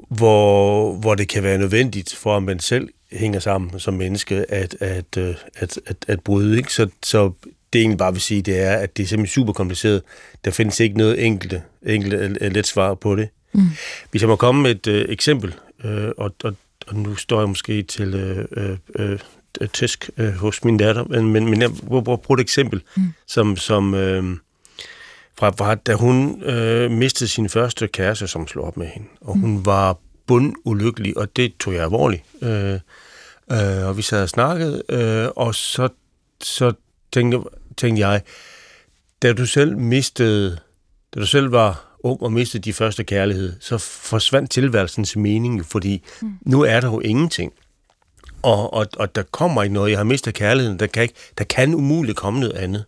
hvor, 0.09 0.92
hvor 0.97 1.14
det 1.14 1.29
kan 1.29 1.42
være 1.42 1.59
nødvendigt 1.59 2.14
for, 2.14 2.37
at 2.37 2.42
man 2.42 2.61
selv 2.61 2.88
hænger 3.12 3.40
sammen 3.40 3.81
som 3.81 3.95
menneske 3.95 4.51
at, 4.51 4.77
at, 4.81 5.16
øh, 5.19 5.35
at, 5.55 5.81
at, 5.87 5.97
at 6.09 6.21
bryde. 6.21 6.57
Ikke? 6.57 6.73
Så, 6.73 6.88
så 7.03 7.33
det 7.73 7.81
egentlig 7.81 7.99
bare 7.99 8.12
vil 8.12 8.23
sige, 8.23 8.42
det 8.42 8.61
er, 8.61 8.77
at 8.77 8.97
det 8.97 9.03
er 9.03 9.07
simpelthen 9.07 9.35
super 9.35 9.53
kompliceret. 9.53 10.03
Der 10.45 10.51
findes 10.51 10.81
ikke 10.81 10.99
noget 10.99 11.25
enkelte, 11.27 11.62
enkelte 11.87 12.49
let 12.49 12.66
svar 12.66 12.95
på 12.95 13.16
det. 13.16 13.29
Mm. 13.53 13.69
Hvis 14.11 14.23
jeg 14.23 14.29
må 14.29 14.37
komme 14.37 14.62
med 14.62 14.71
et 14.71 14.87
uh, 14.87 15.12
eksempel, 15.12 15.55
uh, 15.85 15.90
og, 16.16 16.35
og, 16.45 16.57
og 16.87 16.95
nu 16.95 17.16
står 17.16 17.40
jeg 17.40 17.49
måske 17.49 17.83
til 17.83 18.14
uh, 18.57 18.77
øh, 18.95 19.19
tæsk 19.73 20.11
øh, 20.16 20.33
hos 20.33 20.64
min 20.64 20.77
datter, 20.77 21.05
men, 21.05 21.33
men, 21.33 21.51
men 21.51 21.62
jeg 21.62 21.71
vil 21.71 22.03
bruge 22.03 22.35
et 22.35 22.40
eksempel, 22.40 22.83
mm. 22.97 23.12
som, 23.27 23.57
som 23.57 23.95
øh, 23.95 24.37
fra, 25.38 25.51
fra, 25.51 25.75
da 25.75 25.95
hun 25.95 26.42
øh, 26.42 26.90
mistede 26.90 27.29
sin 27.29 27.49
første 27.49 27.88
kæreste, 27.88 28.27
som 28.27 28.47
slog 28.47 28.66
op 28.66 28.77
med 28.77 28.87
hende, 28.87 29.09
og 29.21 29.37
mm. 29.37 29.42
hun 29.42 29.66
var 29.66 29.99
bundulykkelig, 30.27 31.19
og 31.19 31.37
det 31.37 31.57
tog 31.57 31.75
jeg 31.75 31.83
alvorligt. 31.83 32.23
Øh, 32.42 32.81
øh, 33.53 33.87
og 33.88 33.97
vi 33.97 34.03
sad 34.03 34.23
og 34.23 34.29
snakkede, 34.29 34.83
øh, 34.88 35.29
og 35.37 35.55
så, 35.55 35.88
så 36.42 36.73
tænkte, 37.12 37.40
tænkte 37.77 38.09
jeg, 38.09 38.23
da 39.23 39.33
du 39.33 39.47
selv 39.47 39.79
mistede, 39.79 40.59
da 41.14 41.21
du 41.21 41.27
selv 41.27 41.53
var 41.53 41.99
ung 41.99 42.23
og 42.23 42.33
mistede 42.33 42.62
de 42.62 42.73
første 42.73 43.05
kærlighed, 43.05 43.53
så 43.61 43.79
forsvandt 43.79 44.51
tilværelsens 44.51 45.16
mening, 45.16 45.66
fordi 45.66 46.03
mm. 46.23 46.38
nu 46.40 46.62
er 46.62 46.81
der 46.81 46.88
jo 46.88 47.01
ingenting. 47.01 47.53
Og, 48.46 48.74
og, 48.74 48.87
og 48.96 49.14
der 49.14 49.22
kommer 49.22 49.62
ikke 49.62 49.74
noget. 49.74 49.90
Jeg 49.90 49.98
har 49.98 50.04
mistet 50.04 50.35
kærligheden. 50.35 50.78
Der 50.78 50.87
kan, 50.87 51.02
ikke, 51.02 51.14
der 51.38 51.44
kan 51.44 51.74
umuligt 51.74 52.16
komme 52.16 52.40
noget 52.40 52.52
andet. 52.52 52.85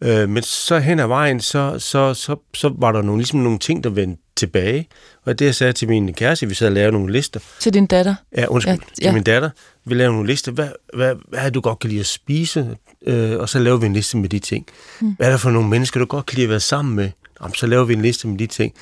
Øh, 0.00 0.28
men 0.28 0.42
så 0.42 0.78
hen 0.78 1.00
ad 1.00 1.06
vejen, 1.06 1.40
så, 1.40 1.78
så, 1.78 2.14
så, 2.14 2.36
så 2.54 2.74
var 2.78 2.92
der 2.92 3.02
nogle, 3.02 3.20
ligesom 3.20 3.40
nogle 3.40 3.58
ting, 3.58 3.84
der 3.84 3.90
vendte 3.90 4.22
tilbage. 4.36 4.88
Og 5.24 5.38
det, 5.38 5.44
jeg 5.44 5.54
sagde 5.54 5.72
til 5.72 5.88
min 5.88 6.14
kæreste, 6.14 6.46
vi 6.46 6.54
sad 6.54 6.66
og 6.66 6.72
lavede 6.72 6.92
nogle 6.92 7.12
lister. 7.12 7.40
Til 7.60 7.74
din 7.74 7.86
datter? 7.86 8.14
Ja, 8.36 8.46
undskyld. 8.46 8.72
Ja, 8.72 8.78
ja. 9.02 9.06
Til 9.06 9.14
min 9.14 9.22
datter. 9.22 9.50
Vi 9.84 9.94
lavede 9.94 10.12
nogle 10.12 10.28
lister. 10.28 10.52
Hvad, 10.52 10.68
hvad, 10.94 11.14
hvad 11.28 11.50
du 11.50 11.60
godt 11.60 11.78
kan 11.78 11.90
lide 11.90 12.00
at 12.00 12.06
spise? 12.06 12.76
Øh, 13.06 13.38
og 13.38 13.48
så 13.48 13.58
laver 13.58 13.76
vi 13.76 13.86
en 13.86 13.92
liste 13.92 14.16
med 14.16 14.28
de 14.28 14.38
ting. 14.38 14.66
Mm. 15.00 15.14
Hvad 15.16 15.26
er 15.26 15.30
der 15.30 15.38
for 15.38 15.50
nogle 15.50 15.68
mennesker, 15.68 16.00
du 16.00 16.06
godt 16.06 16.26
kan 16.26 16.36
lide 16.36 16.44
at 16.44 16.50
være 16.50 16.60
sammen 16.60 16.96
med? 16.96 17.10
Jamen, 17.42 17.54
så 17.54 17.66
laver 17.66 17.84
vi 17.84 17.92
en 17.92 18.02
liste 18.02 18.28
med 18.28 18.38
de 18.38 18.46
ting. 18.46 18.74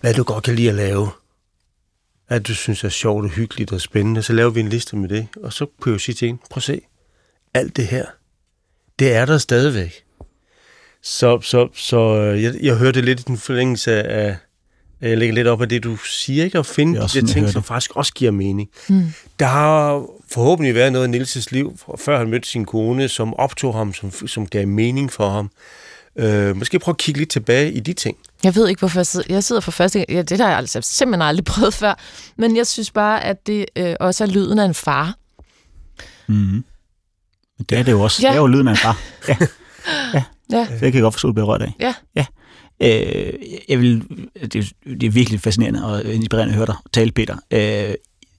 Hvad 0.00 0.14
du 0.14 0.22
godt 0.22 0.44
kan 0.44 0.54
lide 0.54 0.68
at 0.68 0.74
lave? 0.74 1.08
Hvad 2.30 2.40
du 2.40 2.54
synes 2.54 2.84
er 2.84 2.88
sjovt 2.88 3.24
og 3.24 3.30
hyggeligt 3.30 3.72
og 3.72 3.80
spændende? 3.80 4.22
Så 4.22 4.32
laver 4.32 4.50
vi 4.50 4.60
en 4.60 4.68
liste 4.68 4.96
med 4.96 5.08
det. 5.08 5.28
Og 5.42 5.52
så 5.52 5.66
kunne 5.80 5.90
jeg 5.90 5.94
jo 5.94 5.98
sige 5.98 6.14
til 6.14 6.26
hende, 6.26 6.42
prøv 6.50 6.58
at 6.58 6.62
se. 6.62 6.80
Alt 7.54 7.76
det 7.76 7.86
her, 7.86 8.04
det 8.98 9.14
er 9.14 9.24
der 9.24 9.38
stadigvæk. 9.38 10.04
Så, 11.02 11.40
så, 11.40 11.68
så 11.74 12.16
øh, 12.16 12.42
jeg, 12.42 12.54
jeg 12.62 12.76
hørte 12.76 13.00
lidt 13.00 13.20
i 13.20 13.22
den 13.22 13.36
forlængelse 13.36 14.02
af, 14.02 14.36
jeg 15.00 15.18
lægger 15.18 15.34
lidt 15.34 15.46
op 15.46 15.62
af 15.62 15.68
det, 15.68 15.84
du 15.84 15.96
siger, 15.96 16.44
ikke? 16.44 16.58
At 16.58 16.66
finde 16.66 17.00
de 17.00 17.26
ting, 17.26 17.48
som 17.48 17.62
faktisk 17.62 17.96
også 17.96 18.14
giver 18.14 18.30
mening. 18.30 18.68
Mm. 18.88 19.02
Der 19.38 19.46
har 19.46 20.06
forhåbentlig 20.30 20.74
været 20.74 20.92
noget 20.92 21.06
i 21.06 21.10
Nilses 21.10 21.52
liv, 21.52 21.78
før 21.98 22.18
han 22.18 22.28
mødte 22.30 22.48
sin 22.48 22.64
kone, 22.64 23.08
som 23.08 23.34
optog 23.34 23.74
ham, 23.74 23.94
som, 23.94 24.12
som 24.28 24.46
gav 24.46 24.66
mening 24.66 25.12
for 25.12 25.30
ham. 25.30 25.50
Øh, 26.16 26.56
måske 26.56 26.78
prøve 26.78 26.92
at 26.92 26.98
kigge 26.98 27.20
lidt 27.20 27.30
tilbage 27.30 27.72
i 27.72 27.80
de 27.80 27.92
ting. 27.92 28.16
Jeg 28.44 28.54
ved 28.54 28.68
ikke, 28.68 28.78
hvorfor 28.78 28.98
jeg 28.98 29.06
sidder, 29.06 29.34
jeg 29.34 29.44
sidder 29.44 29.60
for 29.60 29.70
første 29.70 29.98
gang. 29.98 30.10
Ja, 30.10 30.22
det 30.22 30.40
har 30.40 30.48
jeg 30.48 30.58
altså 30.58 30.80
simpelthen 30.82 31.22
aldrig 31.22 31.44
prøvet 31.54 31.74
før. 31.74 31.94
Men 32.36 32.56
jeg 32.56 32.66
synes 32.66 32.90
bare, 32.90 33.24
at 33.24 33.46
det 33.46 33.66
øh, 33.76 33.96
også 34.00 34.24
er 34.24 34.28
lyden 34.28 34.58
af 34.58 34.64
en 34.64 34.74
far. 34.74 35.14
Mm. 36.26 36.64
Det 37.70 37.78
er 37.78 37.82
det 37.82 37.92
jo 37.92 38.00
også. 38.00 38.22
Ja. 38.22 38.28
Det 38.28 38.36
er 38.36 38.40
jo 38.40 38.46
lyden 38.46 38.68
af 38.68 38.72
en 38.72 38.76
far. 38.76 38.98
Ja. 39.28 39.36
ja. 40.14 40.24
ja. 40.58 40.66
Det 40.70 40.80
kan 40.80 40.94
jeg 40.94 41.02
godt 41.02 41.14
forstå, 41.14 41.28
at 41.28 41.30
du 41.30 41.34
berørt 41.34 41.62
af. 41.62 41.74
Ja. 41.80 41.94
ja. 42.14 42.26
Øh, 42.82 43.32
jeg 43.68 43.80
vil, 43.80 44.04
det, 44.42 44.72
det 44.84 45.02
er 45.02 45.10
virkelig 45.10 45.40
fascinerende 45.40 45.84
og 45.84 46.04
inspirerende 46.04 46.52
at 46.52 46.56
høre 46.56 46.66
dig 46.66 46.76
tale, 46.92 47.12
Peter. 47.12 47.36
Øh, 47.50 47.94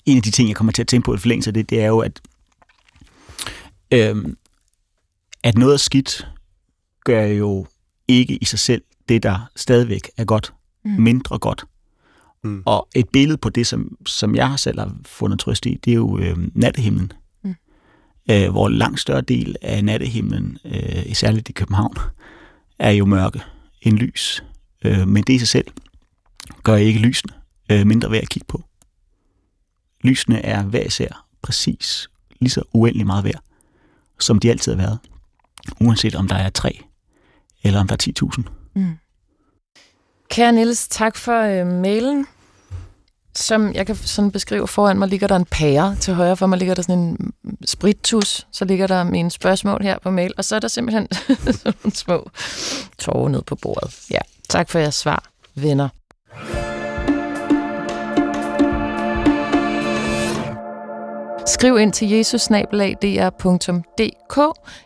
en 0.06 0.18
af 0.18 0.24
de 0.24 0.32
ting, 0.32 0.50
jeg 0.50 0.56
kommer 0.56 0.74
til 0.74 0.82
at 0.82 0.88
tænke 0.88 1.06
på 1.06 1.14
i 1.14 1.18
forlængelse 1.18 1.50
af 1.50 1.54
det, 1.54 1.70
det 1.70 1.82
er 1.82 1.88
jo, 1.88 2.00
at, 2.00 2.22
øh, 3.92 4.16
at 5.44 5.58
noget 5.58 5.74
er 5.74 5.78
skidt, 5.78 6.28
gør 7.04 7.26
jo 7.26 7.66
ikke 8.08 8.36
i 8.36 8.46
sig 8.46 8.60
selv 8.60 8.84
det, 9.10 9.24
der 9.24 9.50
stadigvæk 9.56 10.10
er 10.18 10.26
godt, 10.26 10.54
mm. 10.86 10.92
mindre 10.92 11.40
godt. 11.40 11.66
Mm. 12.44 12.64
Og 12.66 12.88
et 12.96 13.10
billede 13.10 13.38
på 13.38 13.50
det, 13.50 13.68
som, 13.68 13.98
som 14.06 14.36
jeg 14.36 14.54
selv 14.60 14.80
har 14.80 14.96
fundet 15.06 15.40
trøst 15.40 15.66
i, 15.66 15.80
det 15.86 15.92
er 15.92 15.96
jo 15.96 16.18
øh, 16.18 16.38
nattehimlen. 16.56 17.12
Mm. 17.44 17.56
Øh, 18.32 18.50
hvor 18.50 18.70
langt 18.70 19.00
større 19.00 19.22
del 19.22 19.56
af 19.62 19.86
nattehimlen, 19.86 20.58
øh, 20.66 21.14
særligt 21.14 21.50
i 21.50 21.52
København, 21.52 21.96
er 22.80 22.92
jo 22.92 23.06
mørke 23.06 23.42
end 23.82 23.98
lys. 23.98 24.44
Øh, 24.86 25.08
men 25.08 25.24
det 25.24 25.34
i 25.34 25.40
sig 25.40 25.48
selv 25.48 25.68
gør 26.64 26.76
ikke 26.76 27.00
lysene 27.00 27.34
øh, 27.72 27.88
mindre 27.88 28.12
værd 28.12 28.22
at 28.22 28.30
kigge 28.30 28.46
på. 28.48 28.64
Lysene 30.04 30.46
er 30.46 30.64
hver 30.64 30.84
især 30.84 31.26
præcis 31.42 32.10
lige 32.40 32.50
så 32.50 32.62
uendelig 32.74 33.06
meget 33.08 33.24
værd, 33.24 33.42
som 34.20 34.40
de 34.40 34.50
altid 34.50 34.76
har 34.76 34.82
været. 34.82 35.00
Uanset 35.82 36.16
om 36.16 36.28
der 36.28 36.36
er 36.36 36.50
tre 36.50 36.82
eller 37.64 37.80
om 37.80 37.88
der 37.88 37.96
er 37.96 38.28
10.000. 38.38 38.44
Mm. 38.76 38.98
Kære 40.30 40.52
Niels, 40.52 40.88
tak 40.88 41.16
for 41.16 41.42
øh, 41.42 41.68
mailen. 41.68 42.28
Som 43.36 43.74
jeg 43.74 43.86
kan 43.86 43.96
sådan 43.96 44.32
beskrive 44.32 44.68
foran 44.68 45.00
mig, 45.00 45.08
ligger 45.08 45.28
der 45.28 45.36
en 45.36 45.46
pære. 45.46 45.96
Til 45.96 46.14
højre 46.14 46.38
for 46.38 46.48
mig 46.48 46.58
ligger 46.58 46.76
der 46.76 46.82
sådan 46.82 47.00
en 47.00 47.34
sprittus. 47.66 48.48
Så 48.52 48.66
ligger 48.66 48.88
der 48.88 49.04
mine 49.04 49.32
spørgsmål 49.32 49.84
her 49.84 50.00
på 50.00 50.12
mail. 50.12 50.34
Og 50.38 50.46
så 50.46 50.56
er 50.56 50.60
der 50.60 50.68
simpelthen 50.68 51.08
sådan 51.14 51.74
nogle 51.84 51.96
små 51.96 52.30
tårer 52.98 53.30
ned 53.30 53.42
på 53.42 53.56
bordet. 53.56 54.00
Ja, 54.12 54.20
tak 54.50 54.70
for 54.70 54.80
jeres 54.80 54.96
svar, 54.96 55.30
venner. 55.56 55.90
Skriv 61.46 61.80
ind 61.80 61.94
til 61.94 62.10
jesusnabelag.dr.dk. 62.10 64.40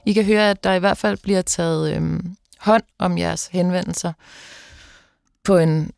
I 0.05 0.13
kan 0.13 0.25
høre, 0.25 0.49
at 0.49 0.63
der 0.63 0.73
i 0.73 0.79
hvert 0.79 0.97
fald 0.97 1.17
bliver 1.23 1.41
taget 1.41 1.95
øhm, 1.95 2.35
hånd 2.65 2.84
om 2.99 3.17
jeres 3.17 3.49
henvendelser 3.51 4.13
på 5.43 5.58
en 5.58 5.91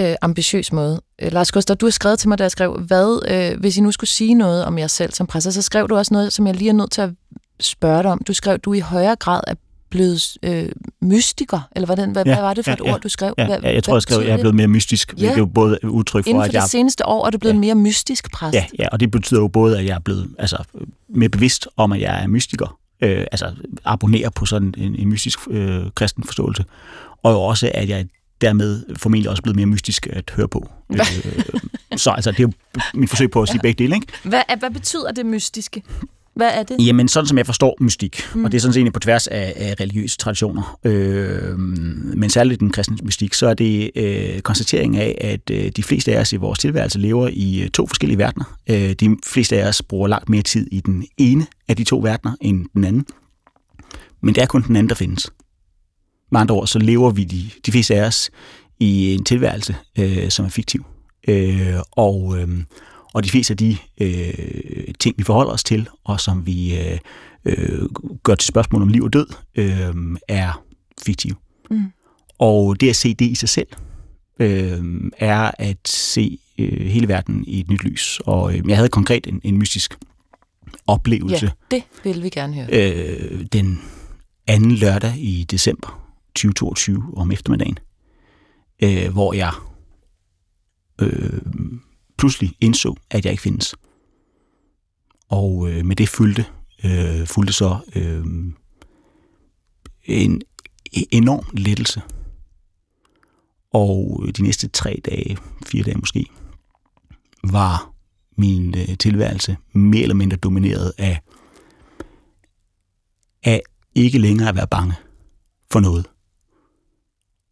øh, 0.00 0.14
ambitiøs 0.22 0.72
måde. 0.72 1.00
Øh, 1.22 1.32
Lars 1.32 1.52
Gustav, 1.52 1.76
du 1.76 1.86
har 1.86 1.90
skrevet 1.90 2.18
til 2.18 2.28
mig, 2.28 2.38
da 2.38 2.44
jeg 2.44 2.50
skrev, 2.50 2.78
hvad, 2.78 3.22
øh, 3.28 3.60
hvis 3.60 3.76
I 3.76 3.80
nu 3.80 3.92
skulle 3.92 4.10
sige 4.10 4.34
noget 4.34 4.64
om 4.64 4.78
jer 4.78 4.86
selv 4.86 5.12
som 5.12 5.26
præster, 5.26 5.50
så 5.50 5.62
skrev 5.62 5.88
du 5.88 5.96
også 5.96 6.14
noget, 6.14 6.32
som 6.32 6.46
jeg 6.46 6.54
lige 6.54 6.68
er 6.68 6.72
nødt 6.72 6.90
til 6.90 7.00
at 7.00 7.10
spørge 7.60 8.02
dig 8.02 8.10
om. 8.10 8.22
Du 8.26 8.32
skrev, 8.32 8.58
du 8.58 8.72
i 8.72 8.80
højere 8.80 9.16
grad 9.16 9.40
er 9.46 9.54
blevet 9.90 10.36
øh, 10.42 10.68
mystiker, 11.00 11.60
eller 11.76 11.86
hvordan, 11.86 12.10
hvad, 12.10 12.26
ja, 12.26 12.34
hvad 12.34 12.42
var 12.42 12.54
det 12.54 12.64
for 12.64 12.70
ja, 12.70 12.74
et 12.74 12.86
ja, 12.86 12.92
ord, 12.92 13.00
du 13.00 13.08
skrev? 13.08 13.34
Ja, 13.38 13.46
hvad, 13.46 13.58
ja, 13.62 13.74
jeg 13.74 13.84
tror, 13.84 13.94
jeg 13.94 14.02
skrev, 14.02 14.18
at 14.18 14.26
jeg 14.26 14.32
er 14.32 14.36
blevet 14.36 14.54
mere 14.54 14.68
mystisk. 14.68 15.14
Ja. 15.18 15.32
Er 15.32 15.36
jo 15.36 15.46
både 15.46 15.78
udtryk 15.84 16.24
for, 16.24 16.28
Inden 16.28 16.40
for 16.40 16.44
at 16.44 16.52
jeg... 16.52 16.62
det 16.62 16.70
seneste 16.70 17.06
år 17.06 17.26
er 17.26 17.30
du 17.30 17.38
blevet 17.38 17.54
ja. 17.54 17.60
mere 17.60 17.74
mystisk 17.74 18.32
præst. 18.32 18.54
Ja, 18.54 18.64
ja, 18.78 18.88
og 18.92 19.00
det 19.00 19.10
betyder 19.10 19.40
jo 19.40 19.48
både, 19.48 19.78
at 19.78 19.84
jeg 19.84 19.94
er 19.94 20.00
blevet 20.00 20.34
altså, 20.38 20.64
mere 21.08 21.28
bevidst 21.28 21.68
om, 21.76 21.92
at 21.92 22.00
jeg 22.00 22.22
er 22.22 22.26
mystiker, 22.26 22.78
øh, 23.02 23.26
altså 23.32 23.54
abonnerer 23.84 24.30
på 24.30 24.46
sådan 24.46 24.74
en, 24.76 24.96
en 24.96 25.08
mystisk 25.08 25.38
øh, 25.50 25.90
kristen 25.94 26.24
forståelse, 26.24 26.64
og 27.22 27.32
jo 27.32 27.40
også, 27.40 27.70
at 27.74 27.88
jeg 27.88 28.06
dermed 28.40 28.96
formentlig 28.96 29.30
også 29.30 29.42
blevet 29.42 29.56
mere 29.56 29.66
mystisk 29.66 30.06
at 30.10 30.30
høre 30.36 30.48
på. 30.48 30.68
Øh, 30.90 30.98
så 31.96 32.10
altså, 32.10 32.30
det 32.30 32.38
er 32.38 32.42
jo 32.42 32.52
mit 32.94 33.10
forsøg 33.10 33.30
på 33.30 33.42
at 33.42 33.48
sige 33.48 33.60
begge 33.60 33.84
dele. 33.84 33.94
Ikke? 33.94 34.06
Hvad, 34.22 34.42
hvad 34.58 34.70
betyder 34.70 35.12
det 35.12 35.26
mystiske? 35.26 35.82
Hvad 36.34 36.50
er 36.54 36.62
det? 36.62 36.86
Jamen, 36.86 37.08
sådan 37.08 37.26
som 37.26 37.38
jeg 37.38 37.46
forstår 37.46 37.76
mystik, 37.80 38.22
mm. 38.34 38.44
og 38.44 38.52
det 38.52 38.58
er 38.58 38.60
sådan 38.60 38.72
set 38.72 38.92
på 38.92 39.00
tværs 39.00 39.26
af, 39.26 39.52
af 39.56 39.74
religiøse 39.80 40.16
traditioner, 40.16 40.78
øh, 40.84 41.58
men 41.58 42.30
særligt 42.30 42.60
den 42.60 42.70
kristne 42.70 42.96
mystik, 43.02 43.34
så 43.34 43.46
er 43.46 43.54
det 43.54 43.90
øh, 43.96 44.40
konstatering 44.40 44.96
af, 44.96 45.18
at 45.20 45.50
øh, 45.50 45.72
de 45.76 45.82
fleste 45.82 46.16
af 46.16 46.20
os 46.20 46.32
i 46.32 46.36
vores 46.36 46.58
tilværelse 46.58 46.98
lever 46.98 47.28
i 47.32 47.60
øh, 47.62 47.70
to 47.70 47.86
forskellige 47.86 48.18
verdener. 48.18 48.58
Øh, 48.70 48.92
de 48.92 49.16
fleste 49.26 49.62
af 49.62 49.68
os 49.68 49.82
bruger 49.82 50.08
langt 50.08 50.28
mere 50.28 50.42
tid 50.42 50.68
i 50.72 50.80
den 50.80 51.04
ene 51.18 51.46
af 51.68 51.76
de 51.76 51.84
to 51.84 51.98
verdener 51.98 52.32
end 52.40 52.66
den 52.74 52.84
anden. 52.84 53.06
Men 54.22 54.34
det 54.34 54.42
er 54.42 54.46
kun 54.46 54.62
den 54.62 54.76
anden, 54.76 54.88
der 54.88 54.94
findes. 54.94 55.30
Med 56.32 56.40
andre 56.40 56.54
ord, 56.54 56.66
så 56.66 56.78
lever 56.78 57.10
vi 57.10 57.24
de, 57.24 57.50
de 57.66 57.72
fleste 57.72 57.94
af 57.94 58.06
os 58.06 58.30
i 58.80 59.14
en 59.14 59.24
tilværelse, 59.24 59.76
øh, 59.98 60.30
som 60.30 60.44
er 60.44 60.48
fiktiv. 60.48 60.84
Øh, 61.28 61.74
og, 61.90 62.38
øh, 62.38 62.48
og 63.14 63.24
de 63.24 63.30
fleste 63.30 63.52
af 63.52 63.56
de 63.58 63.76
øh, 64.00 64.94
ting, 65.00 65.18
vi 65.18 65.22
forholder 65.22 65.52
os 65.52 65.64
til, 65.64 65.88
og 66.04 66.20
som 66.20 66.46
vi 66.46 66.78
øh, 66.78 66.98
øh, 67.44 67.88
gør 68.22 68.34
til 68.34 68.48
spørgsmål 68.48 68.82
om 68.82 68.88
liv 68.88 69.02
og 69.02 69.12
død, 69.12 69.26
øh, 69.54 69.94
er 70.28 70.64
fiktive. 71.04 71.36
Mm. 71.70 71.92
Og 72.38 72.80
det 72.80 72.90
at 72.90 72.96
se 72.96 73.14
det 73.14 73.26
i 73.26 73.34
sig 73.34 73.48
selv, 73.48 73.68
øh, 74.38 74.84
er 75.18 75.50
at 75.58 75.88
se 75.88 76.38
øh, 76.58 76.86
hele 76.86 77.08
verden 77.08 77.44
i 77.46 77.60
et 77.60 77.70
nyt 77.70 77.84
lys. 77.84 78.20
Og 78.26 78.58
øh, 78.58 78.68
jeg 78.68 78.76
havde 78.76 78.88
konkret 78.88 79.26
en, 79.26 79.40
en 79.44 79.58
mystisk 79.58 79.98
oplevelse. 80.86 81.52
Ja, 81.72 81.76
det 81.76 81.84
vil 82.04 82.22
vi 82.22 82.28
gerne 82.28 82.54
høre. 82.54 82.66
Øh, 82.72 83.46
den 83.52 83.82
anden 84.46 84.72
lørdag 84.72 85.14
i 85.18 85.44
december 85.50 86.08
2022 86.34 87.04
om 87.16 87.32
eftermiddagen, 87.32 87.78
øh, 88.82 89.12
hvor 89.12 89.32
jeg 89.32 89.52
øh, 91.00 91.40
pludselig 92.22 92.56
indså, 92.60 92.94
at 93.10 93.24
jeg 93.24 93.32
ikke 93.32 93.42
findes. 93.42 93.74
Og 95.28 95.70
øh, 95.70 95.86
med 95.86 95.96
det 95.96 96.08
fulgte, 96.08 96.44
øh, 96.84 97.26
fulgte 97.26 97.52
så 97.52 97.78
øh, 97.96 98.24
en 100.04 100.42
e-, 100.96 101.08
enorm 101.10 101.44
lettelse. 101.52 102.02
Og 103.72 104.22
øh, 104.26 104.32
de 104.32 104.42
næste 104.42 104.68
tre 104.68 105.00
dage, 105.04 105.38
fire 105.66 105.82
dage 105.82 105.98
måske, 105.98 106.26
var 107.44 107.92
min 108.36 108.74
øh, 108.78 108.98
tilværelse 108.98 109.56
mere 109.72 110.02
eller 110.02 110.14
mindre 110.14 110.36
domineret 110.36 110.92
af, 110.98 111.20
af 113.42 113.62
ikke 113.94 114.18
længere 114.18 114.48
at 114.48 114.56
være 114.56 114.68
bange 114.68 114.94
for 115.72 115.80
noget. 115.80 116.06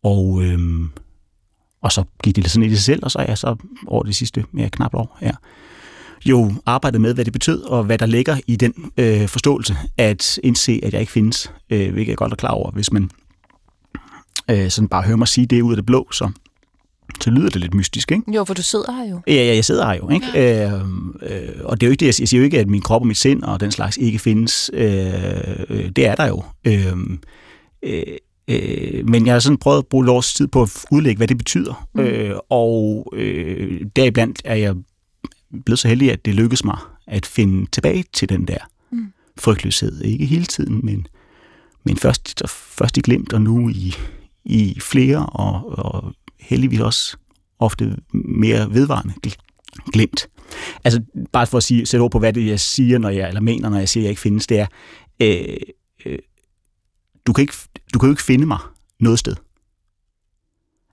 Og, 0.03 0.43
øh, 0.43 0.89
og 1.83 1.93
så 1.93 2.05
gik 2.23 2.37
det 2.37 2.51
sådan 2.51 2.71
i 2.71 2.75
sig 2.75 2.85
selv, 2.85 3.05
og 3.05 3.11
så 3.11 3.19
er 3.19 3.27
jeg 3.27 3.39
så 3.39 3.57
over 3.87 4.03
det 4.03 4.17
sidste 4.17 4.45
mere 4.53 4.71
knap 4.71 4.95
år 4.95 5.19
her, 5.21 5.35
jo 6.27 6.53
arbejdet 6.67 7.01
med, 7.01 7.15
hvad 7.15 7.25
det 7.25 7.33
betød, 7.33 7.63
og 7.63 7.85
hvad 7.85 7.99
der 7.99 8.07
ligger 8.07 8.37
i 8.47 8.57
den 8.57 8.75
øh, 8.97 9.29
forståelse, 9.29 9.77
at 9.99 10.39
indse, 10.43 10.81
at 10.83 10.93
jeg 10.93 11.01
ikke 11.01 11.13
findes, 11.13 11.53
øh, 11.71 11.93
hvilket 11.93 12.11
jeg 12.11 12.17
godt 12.17 12.33
er 12.33 12.37
klar 12.37 12.51
over, 12.51 12.71
hvis 12.71 12.93
man 12.93 13.11
øh, 14.51 14.71
sådan 14.71 14.89
bare 14.89 15.03
hører 15.03 15.17
mig 15.17 15.29
sige 15.29 15.47
det 15.47 15.63
ud 15.63 15.73
af 15.73 15.77
det 15.77 15.87
blå, 15.87 16.09
så, 16.13 16.31
så 17.21 17.31
lyder 17.31 17.51
det 17.51 17.61
lidt 17.61 17.75
mystisk, 17.75 18.13
ikke? 18.13 18.33
Jo, 18.33 18.45
for 18.45 18.55
du 18.55 18.63
sidder 18.63 18.93
her 18.93 19.11
jo. 19.11 19.21
Ja, 19.27 19.33
ja 19.33 19.55
jeg 19.55 19.65
sidder 19.65 19.87
her 19.87 19.95
jo, 19.95 20.11
ikke? 20.11 20.27
Ja. 20.35 20.75
Øh, 20.75 20.83
øh, 21.23 21.49
og 21.65 21.81
det 21.81 21.87
er 21.87 21.89
jo 21.89 21.91
ikke 21.91 22.01
det, 22.01 22.07
jeg 22.07 22.15
siger. 22.15 22.25
Jeg 22.25 22.29
siger 22.29 22.41
jo 22.41 22.45
ikke, 22.45 22.59
at 22.59 22.69
min 22.69 22.83
krop 22.83 23.01
og 23.01 23.07
mit 23.07 23.19
sind 23.19 23.43
og 23.43 23.61
den 23.61 23.71
slags 23.71 23.97
ikke 23.97 24.19
findes. 24.19 24.71
Øh, 24.75 25.13
øh, 25.69 25.91
det 25.97 26.07
er 26.07 26.15
der 26.15 26.27
jo. 26.27 26.43
Øh, 26.65 26.97
øh, 27.83 28.03
øh, 28.51 29.09
men 29.09 29.27
jeg 29.27 29.35
har 29.35 29.41
sådan 29.41 29.59
prøvet 29.59 29.79
at 29.79 29.87
bruge 29.87 30.11
års 30.11 30.35
tid 30.35 30.47
på 30.47 30.63
at 30.63 30.85
udlægge, 30.91 31.17
hvad 31.17 31.29
det 31.29 31.39
betyder. 31.39 31.89
Mm. 31.95 32.01
Øh, 32.01 32.37
og 32.49 33.07
øh, 33.17 33.81
deriblandt 33.97 34.43
er 34.45 34.55
jeg 34.55 34.75
blevet 35.65 35.79
så 35.79 35.89
heldig, 35.89 36.13
at 36.13 36.25
det 36.25 36.35
lykkedes 36.35 36.65
mig 36.65 36.79
at 37.07 37.27
finde 37.27 37.71
tilbage 37.71 38.05
til 38.13 38.29
den 38.29 38.49
der 38.49 38.59
mm. 38.93 39.13
frygtløshed. 39.39 40.03
Ikke 40.03 40.27
hele 40.27 40.45
tiden, 40.45 40.81
men, 40.83 41.07
men 41.85 41.97
først, 41.97 42.43
først 42.49 42.97
i 42.97 43.01
glimt, 43.01 43.33
og 43.33 43.43
nu 43.43 43.69
i, 43.69 43.95
i 44.45 44.81
flere, 44.81 45.27
og, 45.27 45.79
og 45.79 46.13
heldigvis 46.41 46.81
også 46.81 47.17
ofte 47.59 47.97
mere 48.13 48.75
vedvarende 48.75 49.15
glimt. 49.93 50.29
Altså, 50.85 51.01
bare 51.33 51.47
for 51.47 51.57
at 51.57 51.63
sige, 51.63 51.87
sætte 51.87 52.03
ord 52.03 52.11
på, 52.11 52.19
hvad 52.19 52.33
det 52.33 52.47
jeg 52.47 52.61
siger, 52.61 52.99
når 52.99 53.09
jeg, 53.09 53.29
eller 53.29 53.41
mener, 53.41 53.69
når 53.69 53.79
jeg 53.79 53.89
siger, 53.89 54.03
at 54.03 54.05
jeg 54.05 54.11
ikke 54.11 54.21
findes, 54.21 54.47
det 54.47 54.59
er, 54.59 54.67
øh, 55.21 55.57
øh, 56.07 56.19
du, 57.27 57.33
kan 57.33 57.43
ikke, 57.43 57.55
du 57.95 57.99
kan 57.99 58.07
jo 58.07 58.13
ikke 58.13 58.23
finde 58.23 58.47
mig 58.47 58.59
noget 59.01 59.19
sted. 59.19 59.35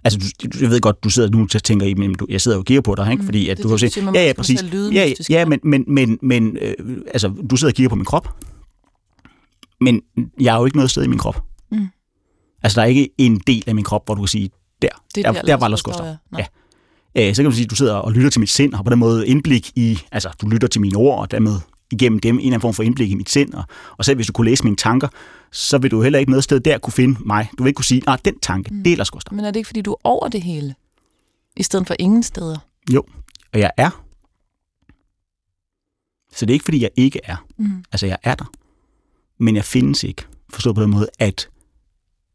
Altså, 0.04 0.34
du, 0.44 0.58
jeg 0.62 0.70
ved 0.70 0.82
godt, 0.82 1.04
du 1.04 1.10
sidder 1.10 1.30
nu 1.30 1.42
og 1.42 1.64
tænker, 1.64 1.96
men 1.98 2.14
du, 2.14 2.26
jeg 2.30 2.42
sidder 2.42 2.58
jo 2.58 2.60
og 2.60 2.66
kigger 2.66 2.82
på 2.82 2.96
dig, 2.96 3.12
ikke? 3.12 3.22
Mm, 3.22 3.28
fordi 3.28 3.50
at 3.50 3.58
det, 3.58 3.64
du 3.64 3.70
har 3.70 3.78
set, 3.78 3.98
ja, 3.98 4.26
ja, 4.26 4.34
præcis. 4.34 4.64
Ja, 4.94 5.14
ja, 5.30 5.46
men, 5.46 5.60
men, 5.64 5.84
men, 5.88 6.20
men 6.22 6.58
øh, 6.58 6.98
altså, 7.08 7.34
du 7.50 7.56
sidder 7.56 7.72
og 7.72 7.76
kigger 7.76 7.90
på 7.90 7.96
min 7.96 8.06
krop, 8.06 8.36
men 9.82 10.02
jeg 10.40 10.56
er 10.56 10.60
jo 10.60 10.66
ikke 10.66 10.78
noget 10.78 10.92
sted 10.92 11.04
i 11.04 11.08
min 11.08 11.20
krop. 11.20 11.44
Mm. 11.72 11.88
Altså, 12.64 12.76
der 12.76 12.82
er 12.82 12.90
ikke 12.90 13.10
en 13.18 13.42
del 13.48 13.64
af 13.68 13.76
min 13.76 13.84
krop, 13.84 14.06
hvor 14.06 14.16
du 14.16 14.22
kan 14.22 14.28
sige, 14.28 14.50
der, 14.82 14.88
det 15.16 15.26
der, 15.26 15.32
der, 15.32 15.42
der 15.42 15.56
var 15.56 15.68
Lars 15.68 15.84
Gustav. 15.84 16.16
Ja. 16.38 16.46
Øh, 17.18 17.36
så 17.36 17.42
kan 17.42 17.46
man 17.46 17.54
sige, 17.54 17.64
at 17.64 17.70
du 17.70 17.76
sidder 17.76 17.96
og 17.96 18.12
lytter 18.12 18.30
til 18.30 18.40
mit 18.40 18.50
sind, 18.50 18.74
og 18.74 18.84
på 18.86 18.90
den 18.90 19.00
måde 19.00 19.28
indblik 19.28 19.72
i, 19.76 20.00
altså 20.12 20.30
du 20.42 20.48
lytter 20.48 20.68
til 20.68 20.82
mine 20.82 20.98
ord, 20.98 21.20
og 21.20 21.32
dermed 21.32 21.60
igennem 21.92 22.20
dem 22.20 22.36
en 22.36 22.40
eller 22.40 22.48
anden 22.48 22.62
form 22.62 22.74
for 22.74 22.84
indblik 22.84 23.12
i 23.12 23.16
mit 23.16 23.30
sind, 23.30 23.54
og, 23.54 23.64
og 23.98 24.06
selv 24.06 24.16
hvis 24.16 24.28
du 24.28 24.34
kunne 24.34 24.50
læse 24.50 24.64
mine 24.64 24.76
tanker, 24.76 25.08
så 25.52 25.78
vil 25.78 25.92
du 25.92 26.02
heller 26.02 26.20
ikke 26.20 26.32
noget 26.32 26.44
sted 26.44 26.60
der 26.60 26.78
kunne 26.78 26.94
finde 26.94 27.20
mig. 27.26 27.50
Du 27.58 27.64
vil 27.64 27.70
ikke 27.70 27.78
kunne 27.78 27.86
sige, 27.86 28.02
nej, 28.06 28.18
den 28.26 28.40
tanke, 28.40 28.74
mm. 28.74 28.84
det 28.84 28.94
er 28.94 28.98
Lars 28.98 29.12
Gustav. 29.12 29.36
Men 29.36 29.46
er 29.46 29.52
det 29.52 29.60
ikke, 29.60 29.68
fordi 29.68 29.82
du 29.82 29.92
er 29.92 29.98
over 30.04 30.28
det 30.28 30.42
hele, 30.42 30.76
i 31.58 31.64
stedet 31.64 31.88
for 31.88 31.96
ingen 32.00 32.24
steder? 32.24 32.58
Jo, 32.94 33.04
og 33.54 33.60
jeg 33.60 33.72
er. 33.78 34.04
Så 36.34 36.46
det 36.46 36.52
er 36.52 36.54
ikke, 36.54 36.66
fordi 36.66 36.82
jeg 36.82 36.90
ikke 36.96 37.20
er. 37.24 37.46
Mm. 37.58 37.84
Altså, 37.92 38.06
jeg 38.06 38.18
er 38.24 38.36
der. 38.36 38.52
Men 39.40 39.56
jeg 39.56 39.66
findes 39.66 40.04
ikke. 40.04 40.26
Forstået 40.50 40.76
på 40.76 40.82
den 40.82 40.92
måde, 40.92 41.10
at 41.20 41.50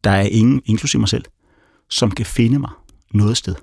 der 0.05 0.11
er 0.11 0.23
ingen, 0.23 0.62
inklusive 0.65 1.01
mig 1.01 1.09
selv, 1.09 1.25
som 1.91 2.11
kan 2.11 2.27
finde 2.27 2.59
mig 2.59 2.71
noget 3.15 3.37
sted. 3.37 3.55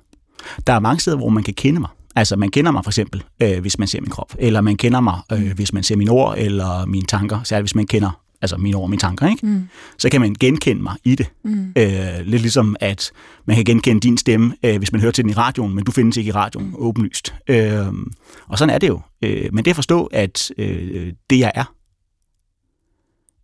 Der 0.68 0.74
er 0.74 0.80
mange 0.80 1.00
steder, 1.00 1.18
hvor 1.18 1.30
man 1.30 1.44
kan 1.44 1.54
kende 1.54 1.80
mig. 1.80 1.90
Altså, 2.16 2.36
man 2.36 2.52
kender 2.52 2.72
mig 2.72 2.84
for 2.84 2.90
eksempel, 2.92 3.24
øh, 3.42 3.60
hvis 3.60 3.80
man 3.80 3.88
ser 3.88 4.02
min 4.02 4.10
krop, 4.10 4.36
eller 4.40 4.62
man 4.62 4.78
kender 4.78 5.00
mig, 5.00 5.20
øh, 5.32 5.52
hvis 5.56 5.74
man 5.74 5.84
ser 5.84 5.96
mine 5.96 6.12
ord 6.12 6.36
eller 6.38 6.86
mine 6.86 7.06
tanker, 7.06 7.44
særligt 7.44 7.64
hvis 7.64 7.76
man 7.76 7.88
kender 7.88 8.22
altså 8.42 8.58
mine 8.58 8.78
ord 8.78 8.84
og 8.84 8.90
mine 8.90 9.00
tanker, 9.00 9.28
ikke? 9.28 9.46
Mm. 9.46 9.68
så 9.98 10.10
kan 10.10 10.22
man 10.22 10.36
genkende 10.40 10.84
mig 10.84 10.96
i 11.04 11.16
det. 11.16 11.32
Mm. 11.44 11.74
Øh, 11.76 12.20
lidt 12.24 12.42
ligesom, 12.42 12.76
at 12.80 13.12
man 13.46 13.56
kan 13.56 13.66
genkende 13.66 14.02
din 14.02 14.18
stemme, 14.18 14.56
øh, 14.64 14.78
hvis 14.78 14.92
man 14.92 15.02
hører 15.02 15.12
til 15.12 15.24
den 15.24 15.32
i 15.32 15.34
radioen, 15.34 15.76
men 15.76 15.84
du 15.84 15.92
findes 15.92 16.18
ikke 16.18 16.30
i 16.30 16.32
radioen, 16.32 16.68
mm. 16.68 16.76
åbenlyst. 16.78 17.36
Øh, 17.48 17.88
og 18.48 18.58
sådan 18.58 18.76
er 18.76 18.78
det 18.78 18.88
jo. 18.88 19.02
Øh, 19.22 19.50
men 19.54 19.66
det 19.66 19.72
at 19.72 19.76
forstå, 19.76 20.06
at 20.06 20.52
øh, 20.58 21.14
det 21.30 21.40
jeg 21.40 21.52
er, 21.56 21.74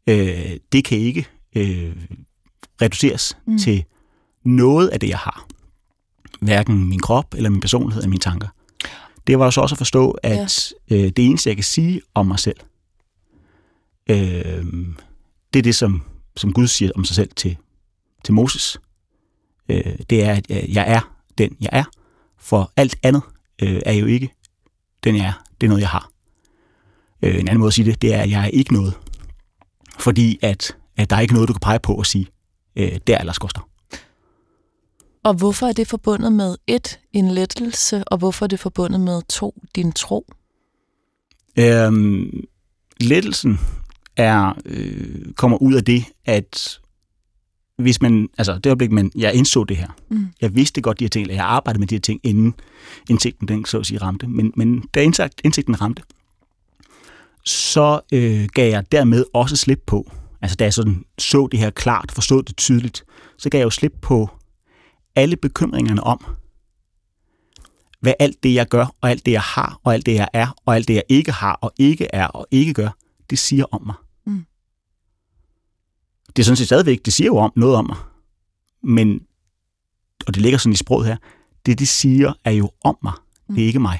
øh, 0.09 0.57
det 0.71 0.83
kan 0.85 0.97
ikke 0.97 1.27
øh, 1.55 1.95
reduceres 2.81 3.37
mm. 3.47 3.57
til 3.57 3.83
noget 4.43 4.87
af 4.87 4.99
det, 4.99 5.09
jeg 5.09 5.17
har. 5.17 5.47
Hverken 6.41 6.89
min 6.89 6.99
krop, 6.99 7.33
eller 7.37 7.49
min 7.49 7.59
personlighed, 7.59 8.01
eller 8.01 8.09
mine 8.09 8.19
tanker. 8.19 8.47
Det 9.27 9.39
var 9.39 9.45
jo 9.45 9.51
så 9.51 9.61
også 9.61 9.73
at 9.73 9.77
forstå, 9.77 10.11
at 10.11 10.73
ja. 10.89 10.95
øh, 10.95 11.03
det 11.03 11.25
eneste, 11.25 11.49
jeg 11.49 11.57
kan 11.57 11.63
sige 11.63 12.01
om 12.13 12.25
mig 12.25 12.39
selv, 12.39 12.59
øh, 14.09 14.65
det 15.53 15.59
er 15.59 15.63
det, 15.63 15.75
som, 15.75 16.03
som 16.37 16.53
Gud 16.53 16.67
siger 16.67 16.91
om 16.95 17.05
sig 17.05 17.15
selv 17.15 17.29
til, 17.35 17.57
til 18.23 18.33
Moses. 18.33 18.79
Øh, 19.69 19.95
det 20.09 20.23
er, 20.23 20.33
at 20.33 20.49
jeg 20.49 20.85
er 20.87 21.15
den, 21.37 21.57
jeg 21.61 21.69
er. 21.71 21.83
For 22.39 22.71
alt 22.75 22.95
andet 23.03 23.21
øh, 23.61 23.81
er 23.85 23.93
jo 23.93 24.05
ikke 24.05 24.29
den, 25.03 25.15
jeg 25.15 25.25
er. 25.25 25.43
Det 25.61 25.67
er 25.67 25.69
noget, 25.69 25.81
jeg 25.81 25.89
har. 25.89 26.09
Øh, 27.21 27.35
en 27.35 27.47
anden 27.47 27.59
måde 27.59 27.67
at 27.67 27.73
sige 27.73 27.85
det, 27.85 28.01
det 28.01 28.13
er, 28.13 28.21
at 28.21 28.29
jeg 28.29 28.43
er 28.43 28.47
ikke 28.47 28.73
noget. 28.73 28.93
Fordi 29.99 30.39
at, 30.41 30.77
at 30.97 31.09
der 31.09 31.15
er 31.15 31.19
ikke 31.19 31.33
noget, 31.33 31.47
du 31.47 31.53
kan 31.53 31.59
pege 31.59 31.79
på 31.79 31.95
og 31.95 32.05
sige, 32.05 32.27
øh, 32.75 32.99
der 33.07 33.17
er 33.17 33.23
Lars 33.23 33.37
Koster. 33.37 33.69
Og 35.25 35.33
hvorfor 35.33 35.67
er 35.67 35.73
det 35.73 35.87
forbundet 35.87 36.33
med 36.33 36.55
et, 36.67 36.99
en 37.13 37.27
lettelse, 37.27 38.03
og 38.03 38.17
hvorfor 38.17 38.45
er 38.45 38.47
det 38.47 38.59
forbundet 38.59 38.99
med 38.99 39.21
to, 39.29 39.61
din 39.75 39.91
tro? 39.91 40.25
Øhm, 41.59 42.43
lettelsen 43.01 43.59
er, 44.17 44.53
øh, 44.65 45.33
kommer 45.35 45.57
ud 45.57 45.73
af 45.73 45.83
det, 45.85 46.03
at 46.25 46.79
hvis 47.77 48.01
man, 48.01 48.29
altså 48.37 48.53
det 48.53 48.65
øjeblik, 48.65 48.91
man, 48.91 49.11
jeg 49.15 49.33
indså 49.33 49.63
det 49.63 49.77
her, 49.77 49.87
mm. 50.09 50.27
jeg 50.41 50.55
vidste 50.55 50.81
godt 50.81 50.99
de 50.99 51.03
her 51.03 51.09
ting, 51.09 51.21
eller 51.21 51.35
jeg 51.35 51.45
arbejdede 51.45 51.79
med 51.79 51.87
de 51.87 51.95
her 51.95 51.99
ting, 52.01 52.19
inden 52.23 52.53
indsigten 53.09 53.47
den 53.47 53.65
så 53.65 53.79
at 53.79 53.85
sige 53.85 54.01
ramte, 54.01 54.27
men, 54.27 54.53
men 54.55 54.83
da 54.93 55.01
indsigt, 55.01 55.41
indsigten 55.43 55.81
ramte, 55.81 56.03
så 57.45 57.99
øh, 58.13 58.47
gav 58.53 58.69
jeg 58.69 58.91
dermed 58.91 59.25
også 59.33 59.55
slip 59.55 59.81
på, 59.85 60.11
altså 60.41 60.55
da 60.55 60.63
jeg 60.63 60.73
sådan 60.73 61.03
så 61.17 61.47
det 61.51 61.59
her 61.59 61.69
klart, 61.69 62.11
forstod 62.11 62.43
det 62.43 62.57
tydeligt, 62.57 63.03
så 63.37 63.49
gav 63.49 63.59
jeg 63.59 63.65
jo 63.65 63.69
slip 63.69 63.93
på 64.01 64.29
alle 65.15 65.35
bekymringerne 65.35 66.03
om, 66.03 66.25
hvad 67.99 68.13
alt 68.19 68.43
det, 68.43 68.53
jeg 68.53 68.67
gør, 68.67 68.95
og 69.01 69.09
alt 69.09 69.25
det, 69.25 69.31
jeg 69.31 69.41
har, 69.41 69.79
og 69.83 69.93
alt 69.93 70.05
det, 70.05 70.13
jeg 70.13 70.27
er, 70.33 70.47
og 70.65 70.75
alt 70.75 70.87
det, 70.87 70.93
jeg 70.93 71.03
ikke 71.09 71.31
har, 71.31 71.53
og 71.53 71.73
ikke 71.77 72.07
er, 72.13 72.27
og 72.27 72.47
ikke 72.51 72.73
gør, 72.73 72.89
det 73.29 73.39
siger 73.39 73.65
om 73.71 73.85
mig. 73.85 73.95
Mm. 74.25 74.45
Det 76.27 76.39
er 76.39 76.43
sådan 76.43 76.57
set 76.57 76.67
stadigvæk, 76.67 77.05
det 77.05 77.13
siger 77.13 77.25
jo 77.25 77.37
om 77.37 77.51
noget 77.55 77.75
om 77.75 77.85
mig. 77.85 77.97
Men, 78.83 79.21
og 80.27 80.35
det 80.35 80.41
ligger 80.41 80.57
sådan 80.57 80.73
i 80.73 80.75
sproget 80.75 81.07
her, 81.07 81.17
det, 81.65 81.79
det 81.79 81.87
siger, 81.87 82.33
er 82.43 82.51
jo 82.51 82.71
om 82.83 82.97
mig. 83.03 83.13
Mm. 83.49 83.55
Det 83.55 83.63
er 83.63 83.67
ikke 83.67 83.79
mig. 83.79 83.99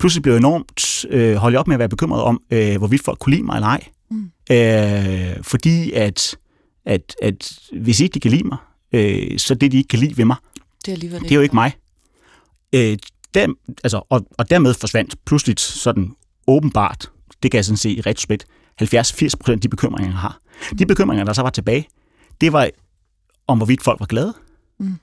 Pludselig 0.00 0.22
blev 0.22 0.32
jeg 0.32 0.38
enormt 0.38 1.04
øh, 1.10 1.36
holdt 1.36 1.56
op 1.56 1.66
med 1.66 1.74
at 1.74 1.78
være 1.78 1.88
bekymret 1.88 2.22
om, 2.22 2.42
øh, 2.50 2.76
hvorvidt 2.78 3.04
folk 3.04 3.18
kunne 3.18 3.34
lide 3.34 3.42
mig 3.42 3.54
eller 3.54 3.68
ej. 3.68 3.88
Mm. 4.10 4.30
Øh, 4.50 5.44
fordi 5.44 5.92
at, 5.92 6.36
at, 6.84 7.16
at 7.22 7.60
hvis 7.72 8.00
ikke 8.00 8.14
de 8.14 8.20
kan 8.20 8.30
lide 8.30 8.44
mig, 8.44 8.58
øh, 8.92 9.38
så 9.38 9.54
det, 9.54 9.72
de 9.72 9.76
ikke 9.76 9.88
kan 9.88 9.98
lide 9.98 10.16
ved 10.16 10.24
mig, 10.24 10.36
det 10.86 11.04
er, 11.04 11.18
det 11.18 11.30
er 11.30 11.34
jo 11.34 11.40
ikke 11.40 11.54
mig. 11.54 11.72
Øh, 12.72 12.98
der, 13.34 13.54
altså, 13.84 14.02
og, 14.10 14.26
og 14.38 14.50
dermed 14.50 14.74
forsvandt 14.74 15.16
pludselig 15.24 15.58
sådan 15.58 16.14
åbenbart, 16.46 17.10
det 17.42 17.50
kan 17.50 17.56
jeg 17.56 17.64
sådan 17.64 17.76
se 17.76 17.90
i 17.90 18.00
retrospekt, 18.00 18.46
70-80 18.82 18.84
procent 19.40 19.48
af 19.48 19.60
de 19.60 19.68
bekymringer, 19.68 20.10
jeg 20.10 20.18
har. 20.18 20.40
De 20.78 20.84
mm. 20.84 20.88
bekymringer, 20.88 21.24
der 21.24 21.32
så 21.32 21.42
var 21.42 21.50
tilbage, 21.50 21.88
det 22.40 22.52
var 22.52 22.70
om, 23.46 23.58
hvorvidt 23.58 23.82
folk 23.82 24.00
var 24.00 24.06
glade. 24.06 24.34
Mm. 24.78 24.94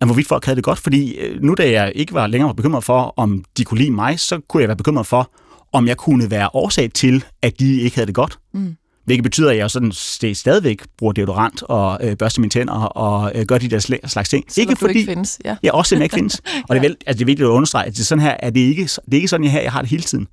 Om 0.00 0.08
hvorvidt 0.08 0.28
folk 0.28 0.44
havde 0.44 0.56
det 0.56 0.64
godt, 0.64 0.78
fordi 0.78 1.14
øh, 1.14 1.42
nu 1.42 1.54
da 1.54 1.70
jeg 1.70 1.92
ikke 1.94 2.14
var 2.14 2.26
længere 2.26 2.54
bekymret 2.54 2.84
for, 2.84 3.14
om 3.16 3.44
de 3.56 3.64
kunne 3.64 3.78
lide 3.78 3.90
mig, 3.90 4.20
så 4.20 4.40
kunne 4.48 4.60
jeg 4.60 4.68
være 4.68 4.76
bekymret 4.76 5.06
for, 5.06 5.30
om 5.72 5.88
jeg 5.88 5.96
kunne 5.96 6.30
være 6.30 6.48
årsag 6.54 6.92
til, 6.92 7.24
at 7.42 7.60
de 7.60 7.80
ikke 7.80 7.96
havde 7.96 8.06
det 8.06 8.14
godt. 8.14 8.38
Mm. 8.52 8.76
Hvilket 9.04 9.22
betyder, 9.22 9.50
at 9.50 9.56
jeg 9.56 9.70
sådan 9.70 9.92
stadigvæk 10.34 10.82
bruger 10.98 11.12
deodorant 11.12 11.62
og 11.62 11.98
øh, 12.02 12.16
børster 12.16 12.40
mine 12.40 12.50
tænder 12.50 12.74
og 12.74 13.32
øh, 13.34 13.46
gør 13.46 13.58
de 13.58 13.68
der 13.68 13.98
slags 14.06 14.28
ting. 14.28 14.44
Så 14.48 14.60
ikke 14.60 14.76
fordi, 14.76 14.98
ikke 14.98 15.12
findes, 15.12 15.40
ja. 15.44 15.56
ja, 15.62 15.74
også 15.74 15.96
ikke 15.96 16.14
findes. 16.14 16.42
Og 16.68 16.76
det, 16.76 16.76
er 16.76 16.80
vel, 16.80 16.96
altså, 17.06 17.18
det 17.18 17.20
er 17.20 17.26
vigtigt 17.26 17.46
at 17.46 17.50
understrege, 17.50 17.86
at 17.86 17.92
det 17.92 18.00
er 18.00 18.04
sådan 18.04 18.22
her, 18.22 18.36
at 18.38 18.54
det 18.54 18.60
ikke, 18.60 18.82
det 18.82 19.12
er 19.12 19.16
ikke 19.16 19.28
sådan, 19.28 19.44
jeg, 19.44 19.52
her, 19.52 19.60
jeg 19.60 19.72
har 19.72 19.80
det 19.80 19.90
hele 19.90 20.02
tiden. 20.02 20.26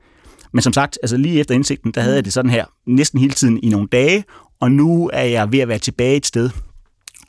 Men 0.54 0.62
som 0.62 0.74
sagt, 0.74 1.00
altså 1.04 1.18
lige 1.18 1.40
efter 1.40 1.56
indsigten, 1.56 1.92
der 1.92 2.02
havde 2.02 2.16
jeg 2.16 2.26
det 2.26 2.34
sådan 2.34 2.52
her 2.52 2.66
næsten 2.88 3.20
hele 3.20 3.34
tiden 3.34 3.60
i 3.64 3.70
nogle 3.70 3.88
dage, 3.92 4.24
og 4.62 4.72
nu 4.72 5.10
er 5.14 5.24
jeg 5.24 5.52
ved 5.52 5.60
at 5.60 5.68
være 5.68 5.80
tilbage 5.80 6.16
et 6.16 6.26
sted, 6.26 6.50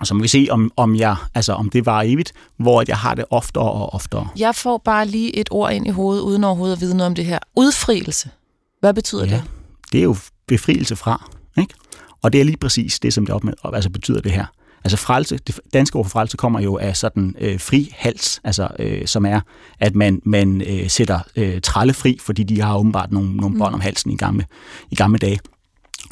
og 0.00 0.06
så 0.06 0.14
må 0.14 0.22
vi 0.22 0.28
se, 0.28 0.46
om, 0.50 0.72
om, 0.76 0.96
jeg, 0.96 1.16
altså, 1.34 1.52
om 1.52 1.70
det 1.70 1.86
var 1.86 2.02
evigt, 2.02 2.32
hvor 2.58 2.84
jeg 2.88 2.96
har 2.96 3.14
det 3.14 3.24
oftere 3.30 3.72
og 3.72 3.94
oftere. 3.94 4.28
Jeg 4.38 4.54
får 4.54 4.78
bare 4.84 5.06
lige 5.06 5.36
et 5.36 5.48
ord 5.50 5.72
ind 5.72 5.86
i 5.86 5.90
hovedet, 5.90 6.22
uden 6.22 6.44
overhovedet 6.44 6.76
at 6.76 6.80
vide 6.80 6.96
noget 6.96 7.06
om 7.06 7.14
det 7.14 7.24
her. 7.24 7.38
Udfrielse. 7.56 8.30
Hvad 8.80 8.94
betyder 8.94 9.24
ja, 9.24 9.30
det? 9.30 9.42
Det 9.92 9.98
er 9.98 10.02
jo 10.02 10.16
befrielse 10.52 10.96
fra. 10.96 11.30
Ikke? 11.58 11.74
Og 12.22 12.32
det 12.32 12.40
er 12.40 12.44
lige 12.44 12.56
præcis 12.56 13.00
det, 13.00 13.14
som 13.14 13.26
det 13.26 13.34
op 13.34 13.44
med, 13.44 13.52
altså 13.64 13.90
betyder 13.90 14.20
det 14.20 14.32
her. 14.32 14.46
Altså 14.84 14.96
frelse, 14.96 15.38
det 15.46 15.60
danske 15.72 15.96
ord 15.96 16.04
for 16.04 16.10
frelse 16.10 16.36
kommer 16.36 16.60
jo 16.60 16.78
af 16.78 16.96
sådan 16.96 17.34
øh, 17.40 17.60
fri 17.60 17.94
hals, 17.96 18.40
altså 18.44 18.68
øh, 18.78 19.06
som 19.06 19.26
er, 19.26 19.40
at 19.80 19.94
man, 19.94 20.22
man 20.24 20.62
øh, 20.62 20.90
sætter 20.90 21.20
øh, 21.36 21.60
tralle 21.60 21.94
fri, 21.94 22.18
fordi 22.20 22.42
de 22.42 22.60
har 22.60 22.76
åbenbart 22.76 23.12
nogle, 23.12 23.36
nogle 23.36 23.58
bånd 23.58 23.70
mm. 23.70 23.74
om 23.74 23.80
halsen 23.80 24.10
i 24.10 24.16
gamle, 24.16 24.44
i 24.90 24.94
gamle 24.94 25.18
dage. 25.18 25.38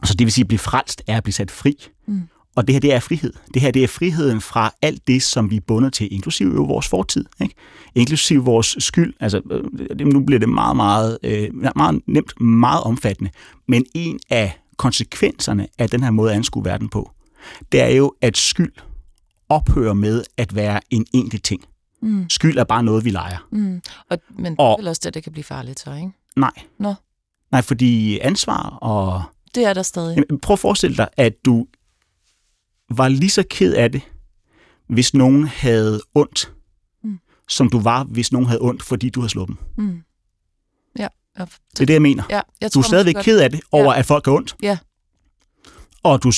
Så 0.04 0.14
det 0.14 0.24
vil 0.24 0.32
sige, 0.32 0.42
at 0.42 0.48
blive 0.48 0.58
frelst 0.58 1.02
er 1.06 1.16
at 1.16 1.22
blive 1.22 1.34
sat 1.34 1.50
fri. 1.50 1.76
Mm. 2.06 2.22
Og 2.56 2.66
det 2.66 2.74
her, 2.74 2.80
det 2.80 2.92
er 2.92 3.00
frihed. 3.00 3.32
Det 3.54 3.62
her, 3.62 3.70
det 3.70 3.84
er 3.84 3.88
friheden 3.88 4.40
fra 4.40 4.74
alt 4.82 5.06
det, 5.06 5.22
som 5.22 5.50
vi 5.50 5.56
er 5.56 5.60
bundet 5.60 5.92
til, 5.92 6.14
inklusive 6.14 6.54
jo 6.54 6.62
vores 6.62 6.88
fortid, 6.88 7.24
ikke? 7.40 7.54
inklusive 7.94 8.44
vores 8.44 8.76
skyld. 8.78 9.14
Altså, 9.20 9.40
øh, 9.50 10.06
nu 10.06 10.24
bliver 10.24 10.38
det 10.38 10.48
meget, 10.48 10.76
meget, 10.76 11.18
øh, 11.22 11.48
meget 11.76 12.02
nemt, 12.06 12.40
meget 12.40 12.82
omfattende. 12.82 13.30
Men 13.68 13.86
en 13.94 14.18
af 14.30 14.58
konsekvenserne 14.76 15.68
af 15.78 15.90
den 15.90 16.02
her 16.02 16.10
måde 16.10 16.30
at 16.30 16.36
anskue 16.36 16.64
verden 16.64 16.88
på, 16.88 17.10
det 17.72 17.80
er 17.80 17.88
jo, 17.88 18.14
at 18.20 18.36
skyld 18.36 18.72
ophører 19.48 19.92
med 19.92 20.24
at 20.36 20.54
være 20.54 20.80
en 20.90 21.06
enkelt 21.12 21.44
ting. 21.44 21.64
Mm. 22.02 22.30
Skyld 22.30 22.58
er 22.58 22.64
bare 22.64 22.82
noget, 22.82 23.04
vi 23.04 23.10
leger. 23.10 23.46
Mm. 23.52 23.82
Og, 24.10 24.18
men 24.38 24.52
det 24.52 24.60
er 24.60 24.76
vel 24.76 24.88
også 24.88 25.00
det, 25.04 25.14
det 25.14 25.22
kan 25.22 25.32
blive 25.32 25.44
farligt 25.44 25.80
så, 25.80 25.94
ikke? 25.94 26.10
Nej. 26.36 26.52
Nå. 26.78 26.94
Nej, 27.52 27.62
fordi 27.62 28.18
ansvar 28.18 28.78
og... 28.82 29.22
Det 29.54 29.64
er 29.64 29.72
der 29.72 29.82
stadig. 29.82 30.16
Jamen, 30.16 30.40
prøv 30.40 30.54
at 30.54 30.58
forestille 30.58 30.96
dig, 30.96 31.08
at 31.16 31.32
du 31.44 31.66
var 32.90 33.08
lige 33.08 33.30
så 33.30 33.44
ked 33.50 33.74
af 33.74 33.92
det, 33.92 34.02
hvis 34.88 35.14
nogen 35.14 35.46
havde 35.46 36.00
ondt, 36.14 36.52
mm. 37.04 37.18
som 37.48 37.70
du 37.70 37.80
var, 37.80 38.04
hvis 38.04 38.32
nogen 38.32 38.46
havde 38.46 38.60
ondt, 38.62 38.82
fordi 38.82 39.10
du 39.10 39.20
havde 39.20 39.30
slået 39.30 39.48
dem. 39.48 39.56
Mm. 39.78 40.02
Ja. 40.98 41.08
Jeg, 41.38 41.46
det 41.72 41.80
er 41.80 41.86
det, 41.86 41.94
jeg 41.94 42.02
mener. 42.02 42.22
Ja, 42.30 42.40
jeg 42.60 42.74
du 42.74 42.78
er 42.78 42.82
stadigvæk 42.82 43.14
ked 43.20 43.40
af 43.40 43.50
det 43.50 43.60
over, 43.72 43.92
ja. 43.92 43.98
at 43.98 44.06
folk 44.06 44.26
har 44.26 44.32
ondt. 44.32 44.56
Ja. 44.62 44.78
Og 46.02 46.22
du 46.22 46.32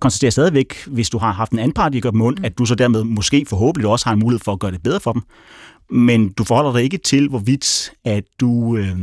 konstaterer 0.00 0.30
stadigvæk, 0.30 0.84
hvis 0.86 1.10
du 1.10 1.18
har 1.18 1.32
haft 1.32 1.52
en 1.52 1.58
anden 1.58 1.74
part, 1.74 1.92
der 1.92 2.00
gør 2.00 2.10
dem 2.10 2.20
ondt, 2.20 2.38
mm. 2.38 2.44
at 2.44 2.58
du 2.58 2.66
så 2.66 2.74
dermed 2.74 3.04
måske 3.04 3.46
forhåbentlig 3.48 3.90
også 3.90 4.06
har 4.06 4.12
en 4.12 4.18
mulighed 4.18 4.40
for 4.44 4.52
at 4.52 4.60
gøre 4.60 4.70
det 4.70 4.82
bedre 4.82 5.00
for 5.00 5.12
dem. 5.12 5.22
Men 5.90 6.32
du 6.32 6.44
forholder 6.44 6.72
dig 6.72 6.82
ikke 6.82 6.98
til, 6.98 7.28
hvorvidt 7.28 7.92
at 8.04 8.24
du, 8.40 8.76
øh, 8.76 8.96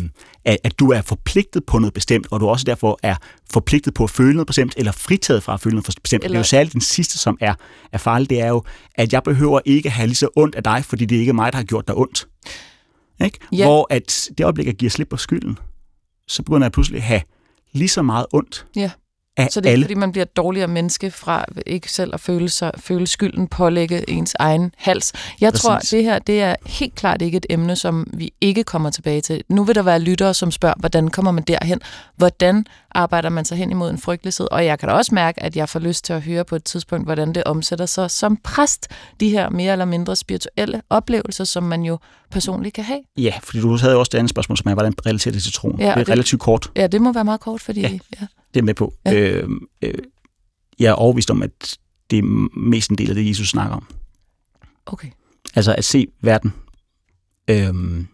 at 0.46 0.80
du 0.80 0.92
er 0.92 1.02
forpligtet 1.02 1.66
på 1.66 1.80
noget 1.80 1.94
bestemt, 1.94 2.28
og 2.32 2.40
du 2.40 2.48
også 2.48 2.64
derfor 2.64 3.00
er 3.04 3.16
forpligtet 3.52 3.94
på 3.94 4.04
at 4.04 4.10
føle 4.10 4.34
noget 4.34 4.48
bestemt, 4.48 4.74
eller 4.78 4.92
fritaget 4.92 5.44
fra 5.44 5.54
at 5.54 5.62
føle 5.62 5.76
noget 5.76 5.96
bestemt. 6.04 6.24
Eller... 6.24 6.34
Det 6.34 6.36
er 6.36 6.40
jo 6.40 6.44
særligt 6.44 6.74
den 6.74 6.82
sidste, 6.82 7.18
som 7.18 7.38
er, 7.42 7.54
er 7.92 7.98
farlig, 7.98 8.30
det 8.30 8.42
er 8.42 8.48
jo, 8.48 8.64
at 8.96 9.14
jeg 9.14 9.24
behøver 9.24 9.60
ikke 9.66 9.90
have 9.90 10.08
lige 10.08 10.16
så 10.16 10.30
ondt 10.36 10.56
af 10.56 10.64
dig, 10.64 10.86
fordi 10.86 11.06
det 11.06 11.16
ikke 11.16 11.30
er 11.30 11.34
mig, 11.34 11.54
der 11.54 11.58
har 11.58 11.66
gjort 11.66 11.88
dig 11.88 11.96
ondt. 11.98 12.28
Ikke? 13.24 13.40
Ja. 13.52 13.66
Hvor 13.66 13.88
at 13.90 14.30
det 14.38 14.44
øjeblik, 14.44 14.68
jeg 14.68 14.76
giver 14.76 14.90
slip 14.90 15.08
på 15.10 15.18
skylden, 15.18 15.58
så 16.28 16.44
begynder 16.44 16.66
jeg 16.66 16.72
pludselig 16.72 16.98
at 16.98 17.04
have 17.04 17.22
lige 17.74 17.90
så 17.90 18.02
meget 18.02 18.26
ondt 18.34 18.66
ja 18.76 18.92
af 19.38 19.48
Så 19.52 19.62
det 19.62 19.70
er 19.70 19.74
alle. 19.74 19.86
fordi, 19.86 19.94
man 19.94 20.12
bliver 20.12 20.26
et 20.26 20.38
dårligere 20.38 20.68
menneske 20.68 21.12
fra 21.12 21.46
ikke 21.66 21.92
selv 21.92 22.14
at 22.14 22.20
føle, 22.20 22.50
sig, 22.50 22.72
føle 22.78 23.08
skylden, 23.08 23.48
pålægge 23.48 24.10
ens 24.10 24.36
egen 24.40 24.72
hals. 24.78 25.14
Jeg 25.42 25.52
Præcis. 25.52 25.64
tror, 25.64 25.78
det 25.78 26.04
her 26.04 26.20
det 26.20 26.42
er 26.42 26.56
helt 26.66 26.96
klart 26.96 27.22
ikke 27.22 27.38
et 27.38 27.46
emne, 27.50 27.76
som 27.76 28.08
vi 28.14 28.34
ikke 28.42 28.64
kommer 28.64 28.90
tilbage 28.90 29.22
til. 29.22 29.44
Nu 29.50 29.64
vil 29.64 29.76
der 29.76 29.82
være 29.82 30.00
lyttere, 30.00 30.34
som 30.34 30.52
spørger, 30.52 30.76
hvordan 30.80 31.08
kommer 31.08 31.32
man 31.32 31.44
derhen? 31.44 31.82
Hvordan 32.16 32.66
arbejder 32.92 33.30
man 33.30 33.46
sig 33.46 33.58
hen 33.58 33.72
imod 33.72 33.90
en 33.90 33.98
frygtelighed? 33.98 34.48
Og 34.52 34.66
jeg 34.66 34.80
kan 34.80 34.90
da 34.90 34.96
også 34.96 35.16
mærke, 35.16 35.44
at 35.44 35.56
jeg 35.56 35.70
får 35.70 35.80
lyst 35.80 36.06
til 36.06 36.14
at 36.14 36.22
høre 36.22 36.46
på 36.46 36.56
et 36.56 36.64
tidspunkt, 36.64 37.06
hvordan 37.06 37.34
det 37.34 37.44
omsætter 37.44 37.86
sig 37.86 38.12
som 38.12 38.38
præst, 38.44 38.88
de 39.20 39.30
her 39.30 39.50
mere 39.50 39.72
eller 39.72 39.86
mindre 39.86 40.16
spirituelle 40.16 40.82
oplevelser, 40.90 41.44
som 41.44 41.64
man 41.64 41.82
jo 41.82 41.98
personligt 42.32 42.76
kan 42.76 42.84
have. 42.84 43.00
Ja, 43.18 43.34
fordi 43.44 43.60
du 43.60 43.78
havde 43.78 43.94
jo 43.94 44.00
også 44.00 44.10
det 44.10 44.18
andet 44.18 44.30
spørgsmål, 44.30 44.58
som 44.58 44.70
er, 44.70 44.74
hvordan 44.74 44.94
relaterer 45.06 45.32
det 45.32 45.44
til 45.44 45.54
troen? 45.54 45.80
Ja, 45.80 45.86
det 45.86 45.92
er 45.92 45.96
det, 45.96 46.10
relativt 46.10 46.42
kort. 46.42 46.70
Ja, 46.76 46.88
det 46.88 47.02
må 47.02 47.14
være 47.14 47.26
meget 47.26 47.40
kort, 47.40 47.62
fordi... 47.62 47.82
Ja. 47.82 47.90
ja. 48.22 48.28
Det 48.56 48.62
er 48.62 48.66
med 48.66 48.74
på. 48.74 48.94
Ja. 49.06 49.14
Øh, 49.14 49.50
øh, 49.82 49.94
jeg 50.80 50.88
er 50.90 50.94
overvist 50.94 51.32
om, 51.32 51.42
at 51.42 51.78
det 52.10 52.20
er 52.20 52.24
mest 52.60 52.90
en 52.90 52.98
del 52.98 53.10
af 53.10 53.16
det, 53.16 53.28
Jesus 53.28 53.50
snakker 53.50 53.76
om. 53.76 53.88
Okay. 54.86 55.12
Altså 55.56 55.76
at 55.76 55.86
se 55.86 56.08
verden 56.22 56.54
øh, 57.50 58.06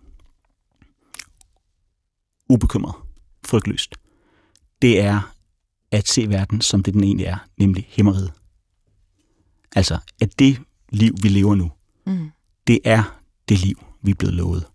ubekymret, 2.50 2.96
frygtløst. 3.46 3.96
Det 4.82 5.02
er 5.02 5.34
at 5.92 6.08
se 6.08 6.30
verden, 6.30 6.62
som 6.62 6.84
det 6.84 6.94
den 6.94 7.04
egentlig 7.04 7.26
er, 7.26 7.38
nemlig 7.58 7.88
himmeriget. 7.90 8.32
Altså, 9.76 10.00
at 10.22 10.40
det 10.40 10.62
liv, 10.90 11.16
vi 11.22 11.30
lever 11.30 11.56
nu, 11.56 11.72
mm. 12.06 12.32
det 12.68 12.80
er 12.84 13.20
det 13.50 13.60
liv, 13.60 13.84
vi 14.02 14.12
er 14.12 14.16
blevet 14.16 14.36
lovet. 14.36 14.68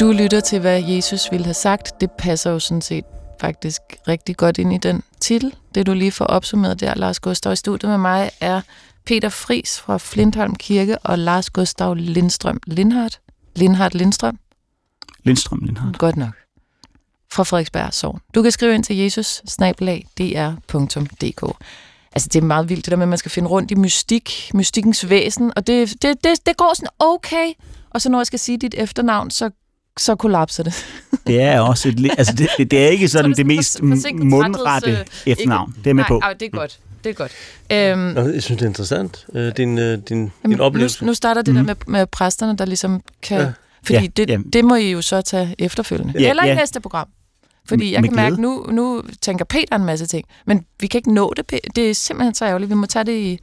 Du 0.00 0.12
lytter 0.12 0.40
til, 0.40 0.60
hvad 0.60 0.82
Jesus 0.82 1.30
ville 1.30 1.44
have 1.44 1.54
sagt. 1.54 2.00
Det 2.00 2.10
passer 2.10 2.50
jo 2.50 2.58
sådan 2.58 2.82
set 2.82 3.04
faktisk 3.40 3.80
rigtig 4.08 4.36
godt 4.36 4.58
ind 4.58 4.72
i 4.72 4.78
den 4.78 5.02
titel. 5.20 5.54
Det 5.74 5.86
du 5.86 5.92
lige 5.92 6.12
får 6.12 6.24
opsummeret 6.24 6.80
der, 6.80 6.94
Lars 6.94 7.20
Gustav. 7.20 7.52
I 7.52 7.56
studiet 7.56 7.90
med 7.90 7.98
mig 7.98 8.30
er 8.40 8.60
Peter 9.06 9.28
Fris 9.28 9.80
fra 9.80 9.98
Flintholm 9.98 10.54
Kirke 10.54 10.98
og 10.98 11.18
Lars 11.18 11.50
Gustav 11.50 11.94
Lindstrøm 11.94 12.60
Lindhardt. 12.66 13.20
Lindhardt 13.56 13.94
Lindstrøm? 13.94 14.38
Lindstrøm 15.22 15.58
Lindhardt. 15.58 15.98
Godt 15.98 16.16
nok. 16.16 16.34
Fra 17.32 17.42
Frederiksberg 17.42 17.94
Sogn. 17.94 18.20
Du 18.34 18.42
kan 18.42 18.52
skrive 18.52 18.74
ind 18.74 18.84
til 18.84 18.96
jesus 18.96 19.42
Altså, 22.12 22.28
det 22.32 22.42
er 22.42 22.46
meget 22.46 22.68
vildt, 22.68 22.84
det 22.84 22.90
der 22.90 22.96
med, 22.96 23.04
at 23.04 23.08
man 23.08 23.18
skal 23.18 23.30
finde 23.30 23.48
rundt 23.48 23.70
i 23.70 23.74
mystik, 23.74 24.50
mystikkens 24.54 25.08
væsen, 25.08 25.52
og 25.56 25.66
det, 25.66 26.02
det, 26.02 26.24
det, 26.24 26.46
det 26.46 26.56
går 26.56 26.74
sådan 26.74 26.88
okay. 26.98 27.52
Og 27.90 28.02
så 28.02 28.08
når 28.08 28.18
jeg 28.18 28.26
skal 28.26 28.38
sige 28.38 28.58
dit 28.58 28.74
efternavn, 28.78 29.30
så 29.30 29.50
så 29.98 30.14
kollapser 30.14 30.62
det. 30.62 30.86
det 31.26 31.42
er 31.42 31.60
også 31.60 31.88
et, 31.88 32.10
altså 32.18 32.34
det, 32.34 32.70
det 32.70 32.84
er 32.84 32.88
ikke 32.88 33.08
sådan 33.08 33.24
så 33.24 33.28
det, 33.28 33.36
det 33.36 33.46
mest 33.46 33.82
mundrette 34.14 34.90
øh, 34.90 35.04
efternavn. 35.26 35.74
Det 35.84 35.90
er 35.90 35.94
med 35.94 36.02
nej, 36.02 36.08
på. 36.08 36.18
Nej, 36.18 36.32
det 36.32 36.46
er 36.46 36.50
godt. 36.50 36.78
Det 37.04 37.10
er 37.10 37.14
godt. 37.14 37.32
Øhm, 37.72 38.34
jeg 38.34 38.42
synes, 38.42 38.58
det 38.58 38.62
er 38.62 38.66
interessant, 38.66 39.26
øh, 39.34 39.56
din, 39.56 39.78
øh, 39.78 39.98
din, 40.08 40.32
din 40.46 40.60
oplevelse. 40.60 41.04
Nu, 41.04 41.06
nu 41.06 41.14
starter 41.14 41.42
det 41.42 41.54
mm. 41.54 41.66
der 41.66 41.74
mhm. 41.74 41.82
med, 41.86 41.98
med 41.98 42.06
præsterne, 42.06 42.56
der 42.56 42.64
ligesom 42.64 43.02
kan... 43.22 43.40
Ja. 43.40 43.52
Fordi 43.82 43.98
ja, 43.98 44.06
det, 44.06 44.30
jamen. 44.30 44.50
det 44.50 44.64
må 44.64 44.74
I 44.74 44.90
jo 44.90 45.02
så 45.02 45.22
tage 45.22 45.54
efterfølgende. 45.58 46.14
Ja, 46.20 46.30
Eller 46.30 46.44
i 46.44 46.48
ja. 46.48 46.54
næste 46.54 46.80
program. 46.80 47.08
Fordi 47.68 47.92
jeg 47.92 48.00
med 48.00 48.08
kan 48.08 48.16
mærke, 48.16 48.40
nu, 48.40 48.66
nu 48.70 49.02
tænker 49.20 49.44
Peter 49.44 49.76
en 49.76 49.84
masse 49.84 50.06
ting, 50.06 50.26
men 50.46 50.66
vi 50.80 50.86
kan 50.86 50.98
ikke 50.98 51.14
nå 51.14 51.32
det. 51.36 51.60
Det 51.76 51.90
er 51.90 51.94
simpelthen 51.94 52.34
så 52.34 52.44
ærgerligt. 52.44 52.70
Vi 52.70 52.74
må 52.74 52.86
tage 52.86 53.04
det 53.04 53.12
i, 53.12 53.32
i 53.32 53.38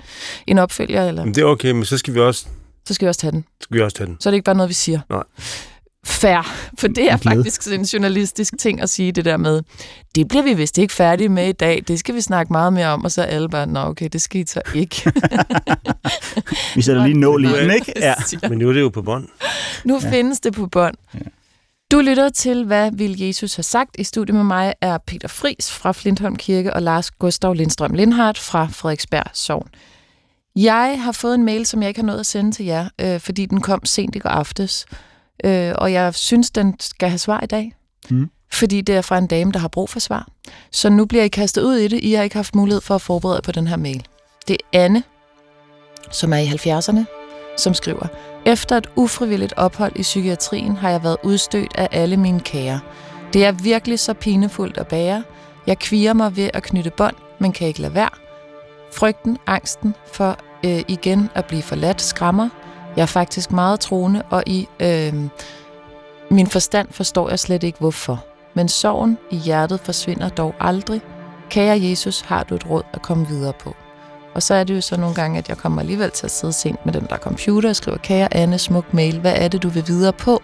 en 0.48 0.58
opfølger. 0.58 1.08
Eller... 1.08 1.26
Men 1.26 1.36
det 1.36 1.42
er 1.42 1.46
okay, 1.46 1.72
men 1.72 1.86
så 1.86 1.98
skal 1.98 2.14
vi 2.14 2.20
også... 2.20 2.46
Så 2.88 2.94
skal 2.94 3.06
vi 3.06 3.10
også 3.10 3.22
tage 3.22 3.32
den. 3.32 3.46
Så 3.60 3.64
skal 3.64 3.78
vi 3.78 3.82
også 3.82 3.98
tage 3.98 4.08
den. 4.08 4.18
Så 4.20 4.30
er 4.30 4.32
det 4.32 4.36
ikke 4.36 4.46
bare 4.46 4.56
noget, 4.56 4.70
vi 4.70 4.74
siger. 4.74 5.00
Nej 5.10 5.24
fair, 6.06 6.70
for 6.80 6.88
det 6.88 7.12
er 7.12 7.18
faktisk 7.18 7.62
sådan 7.62 7.80
en 7.80 7.86
journalistisk 7.86 8.58
ting 8.60 8.82
at 8.82 8.90
sige 8.90 9.12
det 9.12 9.26
der 9.26 9.38
med, 9.38 9.62
det 10.16 10.28
bliver 10.28 10.44
vi 10.44 10.54
vist 10.54 10.78
ikke 10.78 10.94
færdige 10.94 11.30
med 11.30 11.50
i 11.50 11.52
dag, 11.52 11.84
det 11.88 12.00
skal 12.00 12.16
vi 12.16 12.22
snakke 12.22 12.54
meget 12.54 12.74
mere 12.74 12.88
om, 12.88 13.04
og 13.04 13.12
så 13.12 13.22
er 13.22 13.26
alle 13.26 13.50
bare, 13.50 13.68
nå 13.68 13.80
okay, 13.80 14.10
det 14.14 14.36
I 14.36 14.44
så 14.48 14.62
ikke. 14.76 15.12
vi 16.76 16.82
sætter 16.82 17.06
lige 17.06 17.20
nål 17.20 17.46
i 17.46 17.48
den, 17.48 17.72
ikke? 17.72 17.94
Ja. 18.00 18.14
Men 18.50 18.58
nu 18.58 18.70
er 18.70 18.74
det 18.74 18.82
jo 18.82 18.90
på 18.90 19.02
bånd. 19.02 19.28
Nu 19.86 20.00
ja. 20.04 20.12
findes 20.12 20.40
det 20.40 20.54
på 20.54 20.68
bånd. 20.68 20.96
Ja. 21.14 21.20
Du 21.92 22.00
lytter 22.00 22.30
til, 22.30 22.66
hvad 22.66 22.92
vil 22.94 23.20
Jesus 23.20 23.56
have 23.56 23.64
sagt? 23.64 23.96
I 24.00 24.04
studiet 24.04 24.36
med 24.36 24.44
mig 24.44 24.74
er 24.82 24.98
Peter 25.08 25.28
Fris 25.28 25.72
fra 25.72 25.92
Flintholm 25.92 26.36
Kirke 26.36 26.74
og 26.74 26.82
Lars 26.82 27.12
Gustav 27.12 27.54
Lindstrøm 27.54 27.94
Lindhardt 27.94 28.40
fra 28.40 28.68
Frederiksberg 28.72 29.24
Sogn. 29.34 29.68
Jeg 30.56 31.02
har 31.04 31.12
fået 31.12 31.36
en 31.36 31.46
mail, 31.46 31.66
som 31.66 31.82
jeg 31.82 31.88
ikke 31.88 32.00
har 32.00 32.06
nået 32.06 32.20
at 32.20 32.26
sende 32.26 32.52
til 32.52 32.66
jer, 32.66 32.90
øh, 33.02 33.20
fordi 33.20 33.46
den 33.46 33.62
kom 33.62 33.86
sent 33.86 34.16
i 34.16 34.20
går 34.20 34.30
aftes. 34.30 34.86
Øh, 35.44 35.74
og 35.78 35.94
jeg 35.94 36.16
synes, 36.16 36.52
den 36.52 36.76
skal 36.80 37.10
have 37.10 37.20
svar 37.20 37.42
i 37.44 37.46
dag. 37.46 37.74
Mm. 38.10 38.30
Fordi 38.54 38.82
det 38.82 38.96
er 38.96 39.02
fra 39.02 39.18
en 39.18 39.28
dame, 39.28 39.52
der 39.52 39.60
har 39.60 39.68
brug 39.68 39.90
for 39.90 40.00
svar. 40.00 40.28
Så 40.72 40.90
nu 40.90 41.06
bliver 41.06 41.24
I 41.24 41.28
kastet 41.28 41.62
ud 41.62 41.76
i 41.76 41.88
det. 41.88 42.00
I 42.04 42.14
har 42.14 42.24
ikke 42.24 42.36
haft 42.36 42.56
mulighed 42.56 42.82
for 42.82 42.96
at 42.96 43.02
forberede 43.02 43.42
på 43.42 43.52
den 43.52 43.68
her 43.68 43.78
mail. 43.78 44.06
Det 44.48 44.58
er 44.74 44.84
Anne, 44.84 45.04
som 46.12 46.34
er 46.34 46.38
i 46.38 46.46
70'erne, 46.46 47.06
som 47.58 47.74
skriver, 47.74 48.08
Efter 48.46 48.78
et 48.78 48.88
ufrivilligt 48.96 49.54
ophold 49.58 49.92
i 49.96 50.02
psykiatrien 50.02 50.76
har 50.76 50.90
jeg 50.90 51.04
været 51.04 51.18
udstødt 51.24 51.72
af 51.76 51.88
alle 51.92 52.18
mine 52.18 52.40
kære. 52.40 52.80
Det 53.34 53.46
er 53.46 53.52
virkelig 53.52 54.00
så 54.00 54.14
pinefuldt 54.14 54.78
at 54.78 54.88
bære. 54.88 55.24
Jeg 55.68 55.80
kviger 55.80 56.14
mig 56.14 56.36
ved 56.36 56.50
at 56.54 56.64
knytte 56.64 56.90
bånd, 56.90 57.16
men 57.40 57.52
kan 57.52 57.68
ikke 57.68 57.82
lade 57.82 57.94
være. 57.94 58.10
Frygten, 58.94 59.38
angsten 59.48 59.96
for 60.14 60.38
øh, 60.66 60.82
igen 60.88 61.30
at 61.36 61.46
blive 61.46 61.62
forladt 61.62 62.02
skræmmer, 62.02 62.50
jeg 62.96 63.02
er 63.02 63.06
faktisk 63.06 63.52
meget 63.52 63.80
troende, 63.80 64.24
og 64.30 64.44
i 64.46 64.68
øh, 64.80 65.14
min 66.30 66.48
forstand 66.48 66.88
forstår 66.92 67.30
jeg 67.30 67.40
slet 67.40 67.64
ikke 67.64 67.80
hvorfor. 67.80 68.26
Men 68.54 68.70
sorgen 68.70 69.18
i 69.30 69.36
hjertet 69.36 69.80
forsvinder 69.80 70.30
dog 70.30 70.56
aldrig. 70.60 71.02
Kære 71.50 71.82
Jesus, 71.82 72.22
har 72.22 72.44
du 72.44 72.56
et 72.56 72.70
råd 72.70 72.84
at 72.94 73.02
komme 73.02 73.28
videre 73.28 73.54
på? 73.54 73.76
Og 74.34 74.44
så 74.44 74.54
er 74.54 74.64
det 74.64 74.76
jo 74.76 74.82
så 74.82 74.98
nogle 74.98 75.16
gange, 75.16 75.38
at 75.38 75.50
jeg 75.50 75.58
kommer 75.58 75.82
alligevel 75.82 76.12
til 76.12 76.26
at 76.26 76.32
sidde 76.32 76.54
sent 76.54 76.86
med 76.86 76.94
den 76.94 77.08
der 77.10 77.18
computer 77.18 77.70
og 77.70 77.76
skriver, 77.76 77.98
kære 77.98 78.34
Anne, 78.34 78.58
smuk 78.58 78.94
mail, 78.94 79.20
hvad 79.20 79.34
er 79.36 79.48
det, 79.48 79.64
du 79.64 79.70
vil 79.70 79.88
videre 79.88 80.14
på? 80.14 80.42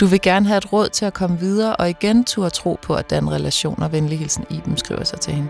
Du 0.00 0.06
vil 0.06 0.20
gerne 0.20 0.46
have 0.46 0.58
et 0.58 0.72
råd 0.72 0.88
til 0.88 1.04
at 1.04 1.14
komme 1.14 1.38
videre, 1.38 1.76
og 1.76 1.90
igen 1.90 2.24
turde 2.24 2.50
tro 2.50 2.78
på, 2.82 2.94
at 2.94 3.10
den 3.10 3.30
relation 3.30 3.82
og 3.82 3.92
venlig 3.92 4.18
hilsen 4.18 4.46
Iben 4.50 4.76
skriver 4.76 5.04
sig 5.04 5.20
til 5.20 5.32
hende. 5.32 5.48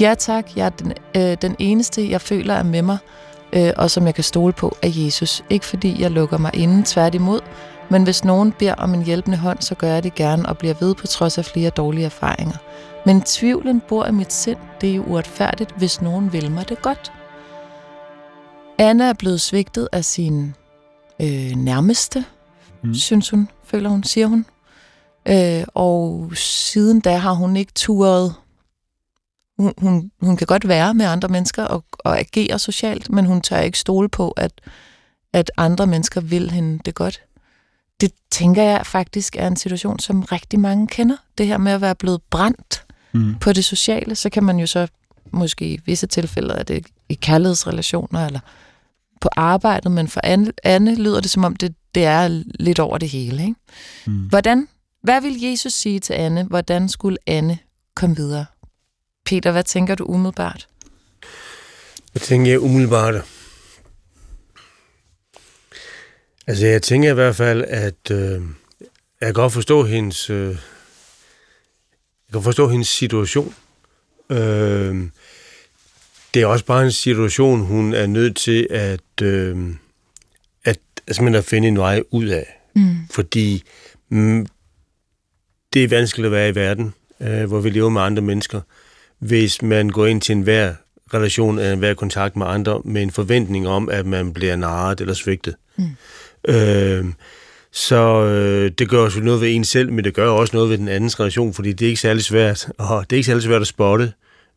Ja 0.00 0.14
tak, 0.18 0.56
jeg 0.56 0.66
er 0.66 0.70
den, 0.70 0.92
øh, 1.16 1.36
den 1.42 1.56
eneste, 1.58 2.10
jeg 2.10 2.20
føler 2.20 2.54
er 2.54 2.62
med 2.62 2.82
mig, 2.82 2.98
øh, 3.52 3.72
og 3.76 3.90
som 3.90 4.06
jeg 4.06 4.14
kan 4.14 4.24
stole 4.24 4.52
på, 4.52 4.76
er 4.82 4.90
Jesus. 4.92 5.44
Ikke 5.50 5.66
fordi 5.66 6.02
jeg 6.02 6.10
lukker 6.10 6.38
mig 6.38 6.50
inden, 6.54 6.82
tværtimod, 6.82 7.40
men 7.88 8.02
hvis 8.02 8.24
nogen 8.24 8.52
beder 8.52 8.74
om 8.74 8.94
en 8.94 9.02
hjælpende 9.02 9.38
hånd, 9.38 9.60
så 9.60 9.74
gør 9.74 9.88
jeg 9.88 10.02
det 10.02 10.14
gerne 10.14 10.48
og 10.48 10.58
bliver 10.58 10.74
ved 10.80 10.94
på 10.94 11.06
trods 11.06 11.38
af 11.38 11.44
flere 11.44 11.70
dårlige 11.70 12.04
erfaringer. 12.04 12.56
Men 13.06 13.22
tvivlen 13.22 13.82
bor 13.88 14.06
i 14.06 14.12
mit 14.12 14.32
sind. 14.32 14.58
Det 14.80 14.90
er 14.90 14.94
jo 14.94 15.02
uretfærdigt, 15.02 15.74
hvis 15.76 16.02
nogen 16.02 16.32
vil 16.32 16.50
mig 16.50 16.68
det 16.68 16.82
godt. 16.82 17.12
Anna 18.78 19.04
er 19.04 19.12
blevet 19.12 19.40
svigtet 19.40 19.88
af 19.92 20.04
sin 20.04 20.54
øh, 21.20 21.50
nærmeste, 21.56 22.24
mm. 22.82 22.94
synes 22.94 23.30
hun, 23.30 23.48
føler 23.64 23.90
hun, 23.90 24.04
siger 24.04 24.26
hun. 24.26 24.46
Øh, 25.28 25.64
og 25.74 26.30
siden 26.34 27.00
da 27.00 27.16
har 27.16 27.32
hun 27.32 27.56
ikke 27.56 27.72
turet... 27.74 28.34
Hun, 29.58 29.74
hun, 29.78 30.10
hun 30.20 30.36
kan 30.36 30.46
godt 30.46 30.68
være 30.68 30.94
med 30.94 31.06
andre 31.06 31.28
mennesker 31.28 31.64
og, 31.64 31.84
og 31.98 32.18
agere 32.18 32.58
socialt, 32.58 33.10
men 33.10 33.26
hun 33.26 33.40
tør 33.40 33.60
ikke 33.60 33.78
stole 33.78 34.08
på, 34.08 34.30
at, 34.30 34.52
at 35.32 35.50
andre 35.56 35.86
mennesker 35.86 36.20
vil 36.20 36.50
hende 36.50 36.78
det 36.84 36.94
godt. 36.94 37.22
Det 38.00 38.12
tænker 38.30 38.62
jeg 38.62 38.86
faktisk 38.86 39.36
er 39.36 39.46
en 39.46 39.56
situation, 39.56 39.98
som 39.98 40.22
rigtig 40.22 40.60
mange 40.60 40.86
kender. 40.86 41.16
Det 41.38 41.46
her 41.46 41.58
med 41.58 41.72
at 41.72 41.80
være 41.80 41.94
blevet 41.94 42.22
brændt 42.30 42.84
mm. 43.12 43.34
på 43.40 43.52
det 43.52 43.64
sociale, 43.64 44.14
så 44.14 44.30
kan 44.30 44.44
man 44.44 44.58
jo 44.58 44.66
så 44.66 44.88
måske 45.30 45.68
i 45.74 45.80
visse 45.84 46.06
tilfælde 46.06 46.54
er 46.54 46.62
det 46.62 46.86
i 47.08 47.14
kærlighedsrelationer 47.14 48.26
eller 48.26 48.40
på 49.20 49.28
arbejdet, 49.36 49.92
men 49.92 50.08
for 50.08 50.20
Anne, 50.64 50.94
lyder 50.94 51.20
det 51.20 51.30
som 51.30 51.44
om, 51.44 51.56
det, 51.56 51.74
det 51.94 52.04
er 52.04 52.42
lidt 52.60 52.78
over 52.78 52.98
det 52.98 53.08
hele. 53.08 53.42
Ikke? 53.42 53.54
Mm. 54.06 54.28
Hvordan, 54.28 54.68
hvad 55.02 55.20
vil 55.20 55.40
Jesus 55.40 55.72
sige 55.72 56.00
til 56.00 56.12
Anne? 56.12 56.44
Hvordan 56.44 56.88
skulle 56.88 57.18
Anne 57.26 57.58
komme 57.94 58.16
videre? 58.16 58.44
Peter, 59.28 59.52
hvad 59.52 59.64
tænker 59.64 59.94
du 59.94 60.04
umiddelbart? 60.04 60.68
Hvad 62.12 62.20
tænker 62.20 62.50
jeg 62.50 62.60
umiddelbart? 62.60 63.14
Altså, 66.46 66.66
jeg 66.66 66.82
tænker 66.82 67.10
i 67.10 67.14
hvert 67.14 67.36
fald, 67.36 67.64
at 67.64 68.10
øh, 68.10 68.42
jeg 69.20 69.26
kan 69.26 69.32
godt 69.32 69.52
forstå 69.52 69.84
hendes, 69.84 70.30
øh, 70.30 70.48
jeg 70.48 72.32
kan 72.32 72.42
forstå 72.42 72.68
hendes 72.68 72.88
situation. 72.88 73.54
Øh, 74.30 74.96
det 76.34 76.42
er 76.42 76.46
også 76.46 76.64
bare 76.64 76.84
en 76.84 76.92
situation, 76.92 77.60
hun 77.60 77.94
er 77.94 78.06
nødt 78.06 78.36
til 78.36 78.66
at, 78.70 79.22
øh, 79.22 79.74
at, 80.64 80.78
altså, 81.06 81.24
at 81.24 81.44
finde 81.44 81.68
en 81.68 81.78
vej 81.78 82.02
ud 82.10 82.26
af. 82.26 82.60
Mm. 82.74 82.96
Fordi 83.10 83.62
mm, 84.08 84.46
det 85.72 85.84
er 85.84 85.88
vanskeligt 85.88 86.26
at 86.26 86.32
være 86.32 86.48
i 86.48 86.54
verden, 86.54 86.94
øh, 87.20 87.44
hvor 87.44 87.60
vi 87.60 87.70
lever 87.70 87.88
med 87.88 88.02
andre 88.02 88.22
mennesker, 88.22 88.60
hvis 89.18 89.62
man 89.62 89.90
går 89.90 90.06
ind 90.06 90.20
til 90.20 90.32
enhver 90.32 90.74
relation 91.14 91.58
eller 91.58 91.72
enhver 91.72 91.94
kontakt 91.94 92.36
med 92.36 92.46
andre 92.46 92.80
med 92.84 93.02
en 93.02 93.10
forventning 93.10 93.68
om, 93.68 93.88
at 93.88 94.06
man 94.06 94.32
bliver 94.32 94.56
narret 94.56 95.00
eller 95.00 95.14
svigtet. 95.14 95.54
Mm. 95.76 95.84
Øh, 96.48 97.04
så 97.72 98.24
øh, 98.24 98.70
det 98.78 98.88
gør 98.88 98.98
også 98.98 99.20
noget 99.20 99.40
ved 99.40 99.54
en 99.54 99.64
selv, 99.64 99.92
men 99.92 100.04
det 100.04 100.14
gør 100.14 100.28
også 100.28 100.56
noget 100.56 100.70
ved 100.70 100.78
den 100.78 100.88
andens 100.88 101.20
relation, 101.20 101.54
fordi 101.54 101.72
det 101.72 101.84
er 101.84 101.88
ikke 101.88 102.00
særlig 102.00 102.24
svært, 102.24 102.68
og 102.78 103.10
det 103.10 103.16
er 103.16 103.18
ikke 103.18 103.26
særlig 103.26 103.42
svært 103.42 103.60
at 103.60 103.66
spotte, 103.66 104.12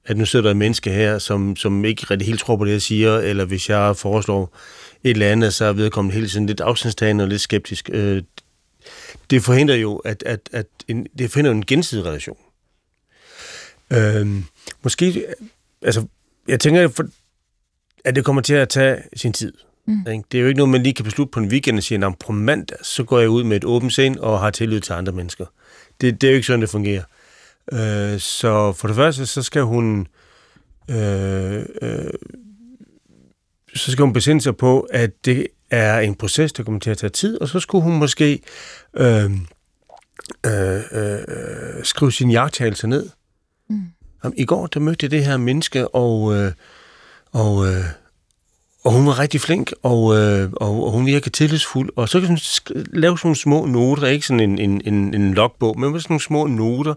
at 0.06 0.18
nu 0.18 0.26
sidder 0.26 0.44
der 0.44 0.52
et 0.52 0.58
menneske 0.58 0.90
her, 0.90 1.18
som, 1.18 1.56
som 1.56 1.86
ikke 1.86 2.04
rigtig 2.12 2.28
helt 2.28 2.40
tror 2.40 2.56
på 2.56 2.66
det, 2.66 2.72
jeg 2.72 2.82
siger, 2.82 3.18
eller 3.18 3.46
hvis 3.46 3.70
jeg 3.70 3.98
foreslår 3.98 4.58
et 5.04 5.12
eller 5.12 5.32
andet, 5.32 5.54
så 5.54 5.66
er 5.66 5.74
vedkommende 5.74 6.16
hele 6.16 6.28
tiden 6.28 6.46
lidt 6.46 6.62
afstandstagende 6.62 7.24
og 7.24 7.28
lidt 7.28 7.42
skeptisk. 7.42 7.90
Øh, 7.94 8.22
det 9.30 9.44
forhindrer 9.44 9.76
jo, 9.76 9.96
at, 9.96 10.24
at, 10.26 10.40
at 10.52 10.66
en, 10.88 11.08
det 11.18 11.32
forhindrer 11.32 11.54
en 11.54 11.66
gensidig 11.66 12.06
relation. 12.06 12.38
Øh, 13.92 14.44
måske, 14.84 15.26
altså, 15.82 16.06
jeg 16.48 16.60
tænker, 16.60 17.10
at 18.06 18.16
det 18.16 18.26
kommer 18.26 18.42
til 18.42 18.54
at 18.54 18.70
tage 18.70 18.98
sin 19.16 19.34
tid. 19.34 19.54
Mm. 19.86 20.24
Det 20.32 20.38
er 20.38 20.42
jo 20.42 20.48
ikke 20.48 20.58
noget, 20.58 20.70
man 20.70 20.84
lige 20.84 20.94
kan 20.94 21.06
beslutte 21.06 21.32
på 21.32 21.40
en 21.40 21.48
weekend 21.48 21.78
og 21.78 21.84
sige, 21.84 22.06
at 22.06 22.14
på 22.20 22.32
mandag, 22.32 22.78
så 22.82 23.04
går 23.04 23.20
jeg 23.20 23.30
ud 23.30 23.44
med 23.44 23.58
et 23.58 23.64
åbent 23.64 23.94
sind 23.94 24.18
og 24.18 24.40
har 24.40 24.50
tillid 24.50 24.82
til 24.82 24.94
andre 24.94 25.14
mennesker. 25.14 25.46
Det, 26.02 26.22
det 26.22 26.28
er 26.28 26.32
jo 26.32 26.36
ikke 26.36 26.48
sådan, 26.48 26.62
det 26.62 26.70
fungerer. 26.70 27.04
Øh, 27.74 28.20
så 28.20 28.74
for 28.74 28.88
det 28.88 28.96
første, 28.96 29.26
så 29.26 29.44
skal 29.44 29.62
hun... 29.62 30.08
Øh, 30.90 31.66
øh, 31.82 32.12
så 33.76 33.92
skal 33.92 34.04
hun 34.04 34.14
besinde 34.14 34.42
sig 34.42 34.58
på, 34.58 34.80
at 34.80 35.26
det 35.26 35.48
er 35.72 36.00
en 36.00 36.16
proces, 36.16 36.54
der 36.54 36.64
kommer 36.64 36.80
til 36.80 36.90
at 36.90 36.98
tage 36.98 37.10
tid, 37.10 37.42
og 37.42 37.48
så 37.48 37.60
skulle 37.60 37.84
hun 37.84 37.98
måske 37.98 38.42
øh, 38.94 39.32
øh, 40.46 40.82
øh, 40.92 41.20
skrive 41.84 42.12
sin 42.12 42.32
jagttagelse 42.32 42.88
ned. 42.88 43.10
Mm. 44.24 44.34
I 44.38 44.46
går, 44.46 44.68
der 44.68 44.80
mødte 44.80 45.04
jeg 45.04 45.12
det 45.12 45.26
her 45.26 45.38
menneske, 45.38 45.88
og, 45.88 46.36
øh, 46.36 46.52
og 47.32 47.68
øh, 47.68 47.84
og 48.84 48.92
hun 48.92 49.06
var 49.06 49.20
rigtig 49.20 49.42
flink, 49.42 49.74
og, 49.84 50.18
øh, 50.18 50.50
og, 50.56 50.86
og 50.86 50.92
hun 50.92 51.06
virker 51.06 51.30
tillidsfuld. 51.30 51.90
Og 51.96 52.10
så 52.10 52.20
kan 52.20 52.28
hun 52.28 52.38
lave 52.94 53.18
sådan 53.18 53.28
nogle 53.28 53.36
små 53.36 53.66
noter, 53.66 54.08
ikke 54.08 54.26
sådan 54.26 54.40
en, 54.40 54.60
en, 54.60 54.82
en, 54.86 55.14
en 55.14 55.34
logbog, 55.34 55.80
men 55.80 56.02
sådan 56.02 56.06
nogle 56.10 56.22
små 56.22 56.48
noter, 56.48 56.94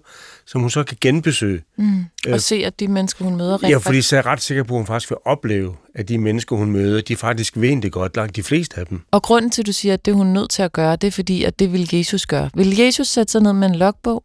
som 0.46 0.60
hun 0.60 0.70
så 0.70 0.84
kan 0.84 0.96
genbesøge. 1.00 1.62
Mm. 1.76 2.04
Og 2.26 2.32
øh, 2.32 2.40
se, 2.40 2.54
at 2.54 2.80
de 2.80 2.88
mennesker, 2.88 3.24
hun 3.24 3.36
møder... 3.36 3.58
Ja, 3.62 3.76
fordi 3.76 4.02
så 4.02 4.16
er 4.16 4.18
jeg 4.18 4.26
ret 4.26 4.42
sikker 4.42 4.62
på, 4.62 4.74
at 4.74 4.78
hun 4.78 4.86
faktisk 4.86 5.10
vil 5.10 5.18
opleve, 5.24 5.74
at 5.94 6.08
de 6.08 6.18
mennesker, 6.18 6.56
hun 6.56 6.70
møder, 6.70 7.00
de 7.00 7.16
faktisk 7.16 7.56
ved 7.56 7.82
det 7.82 7.92
godt, 7.92 8.16
langt 8.16 8.36
de 8.36 8.42
fleste 8.42 8.80
af 8.80 8.86
dem. 8.86 9.00
Og 9.10 9.22
grunden 9.22 9.50
til, 9.50 9.62
at 9.62 9.66
du 9.66 9.72
siger, 9.72 9.94
at 9.94 10.06
det 10.06 10.14
hun 10.14 10.26
er 10.26 10.32
nødt 10.32 10.50
til 10.50 10.62
at 10.62 10.72
gøre, 10.72 10.96
det 10.96 11.06
er 11.06 11.12
fordi, 11.12 11.44
at 11.44 11.58
det 11.58 11.72
vil 11.72 11.88
Jesus 11.92 12.26
gøre. 12.26 12.50
Vil 12.54 12.76
Jesus 12.78 13.08
sætte 13.08 13.32
sig 13.32 13.40
ned 13.40 13.52
med 13.52 13.68
en 13.68 13.74
logbog? 13.74 14.22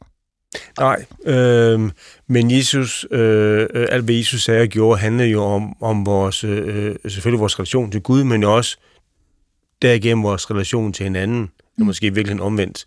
Nej, 0.79 1.05
øh, 1.25 1.91
men 2.27 2.51
Jesus, 2.51 3.05
øh, 3.11 3.67
alt 3.73 4.03
hvad 4.03 4.15
Jesus 4.15 4.43
sagde 4.43 4.61
og 4.61 4.67
gjorde, 4.67 4.99
handler 4.99 5.25
jo 5.25 5.43
om, 5.43 5.75
om 5.81 6.05
vores, 6.05 6.43
øh, 6.43 6.95
selvfølgelig 7.07 7.39
vores 7.39 7.59
relation 7.59 7.91
til 7.91 8.01
Gud, 8.01 8.23
men 8.23 8.43
også 8.43 8.77
derigennem 9.81 10.23
vores 10.23 10.51
relation 10.51 10.93
til 10.93 11.03
hinanden, 11.03 11.51
mm. 11.77 11.85
måske 11.85 12.13
virkelig 12.13 12.41
omvendt. 12.41 12.85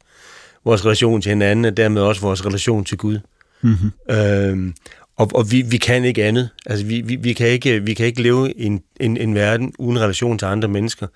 Vores 0.65 0.85
relation 0.85 1.23
til 1.23 1.29
hinanden, 1.29 1.65
og 1.65 1.77
dermed 1.77 2.03
også 2.03 2.21
vores 2.21 2.47
relation 2.47 2.85
til 2.85 2.99
Gud. 2.99 3.19
Mm-hmm. 3.63 4.15
Øh, 4.15 4.73
og, 5.17 5.31
og 5.35 5.51
vi, 5.51 5.63
vi 5.63 5.77
kan 5.77 6.05
ikke 6.05 6.25
andet. 6.25 6.51
Altså, 6.67 6.87
vi, 6.87 7.01
vi, 7.01 7.17
vi, 7.17 7.33
kan 7.33 7.49
ikke, 7.49 7.83
vi 7.83 7.95
kan 7.95 8.07
ikke 8.07 8.23
leve 8.23 8.61
en, 8.61 8.83
en, 9.01 9.17
en 9.17 9.35
verden 9.35 9.73
uden 9.79 10.01
relation 10.01 10.39
til 10.39 10.47
andre 10.47 10.69
mennesker. 10.69 11.07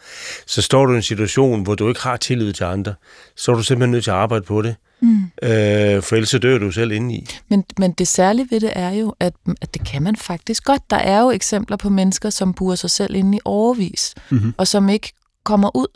Så 0.47 0.63
står 0.63 0.87
du 0.87 0.93
i 0.93 0.97
en 0.97 1.03
situation, 1.03 1.63
hvor 1.63 1.75
du 1.75 1.89
ikke 1.89 2.01
har 2.01 2.17
tillid 2.17 2.53
til 2.53 2.65
andre, 2.65 2.95
så 3.37 3.53
er 3.53 3.57
du 3.57 3.63
simpelthen 3.63 3.91
nødt 3.91 4.05
til 4.05 4.11
at 4.11 4.17
arbejde 4.17 4.45
på 4.45 4.63
det. 4.63 4.77
Mm. 5.01 5.23
Øh, 5.43 6.03
for 6.03 6.13
ellers 6.13 6.29
så 6.29 6.39
dør 6.39 6.59
du 6.59 6.71
selv 6.71 6.93
indeni. 6.93 7.29
Men, 7.49 7.65
men 7.79 7.93
det 7.93 8.09
særlige 8.09 8.49
ved 8.51 8.61
det 8.61 8.73
er 8.75 8.91
jo, 8.91 9.15
at, 9.21 9.35
at 9.61 9.75
det 9.75 9.87
kan 9.87 10.03
man 10.03 10.17
faktisk 10.17 10.65
godt. 10.65 10.91
Der 10.91 10.97
er 10.97 11.21
jo 11.21 11.31
eksempler 11.31 11.77
på 11.77 11.91
mennesker, 11.91 12.31
som 12.31 12.55
burer 12.55 12.77
sig 12.77 12.91
selv 12.91 13.15
ind 13.15 13.35
i 13.35 13.39
overvis, 13.45 14.15
mm-hmm. 14.31 14.55
og 14.57 14.67
som 14.67 14.89
ikke 14.89 15.13
kommer 15.45 15.77
ud. 15.77 15.87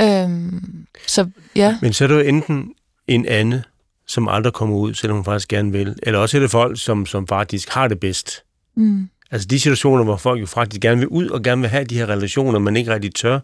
Øhm, 0.00 0.86
så, 1.06 1.30
ja. 1.56 1.78
Men 1.82 1.92
så 1.92 2.04
er 2.04 2.08
det 2.08 2.14
jo 2.14 2.20
enten 2.20 2.72
en 3.06 3.26
anden, 3.26 3.60
som 4.06 4.28
aldrig 4.28 4.52
kommer 4.52 4.76
ud, 4.76 4.94
selvom 4.94 5.16
hun 5.16 5.24
faktisk 5.24 5.48
gerne 5.48 5.72
vil. 5.72 5.96
Eller 6.02 6.18
også 6.18 6.36
er 6.36 6.40
det 6.40 6.50
folk, 6.50 6.80
som, 6.80 7.06
som 7.06 7.26
faktisk 7.26 7.68
har 7.68 7.88
det 7.88 8.00
bedst. 8.00 8.42
Mm. 8.76 9.08
Altså 9.30 9.48
de 9.48 9.60
situationer, 9.60 10.04
hvor 10.04 10.16
folk 10.16 10.40
jo 10.40 10.46
faktisk 10.46 10.80
gerne 10.80 10.98
vil 10.98 11.08
ud 11.08 11.28
og 11.28 11.42
gerne 11.42 11.60
vil 11.60 11.70
have 11.70 11.84
de 11.84 11.98
her 11.98 12.06
relationer, 12.06 12.58
men 12.58 12.76
ikke 12.76 12.94
rigtig 12.94 13.14
tør, 13.14 13.38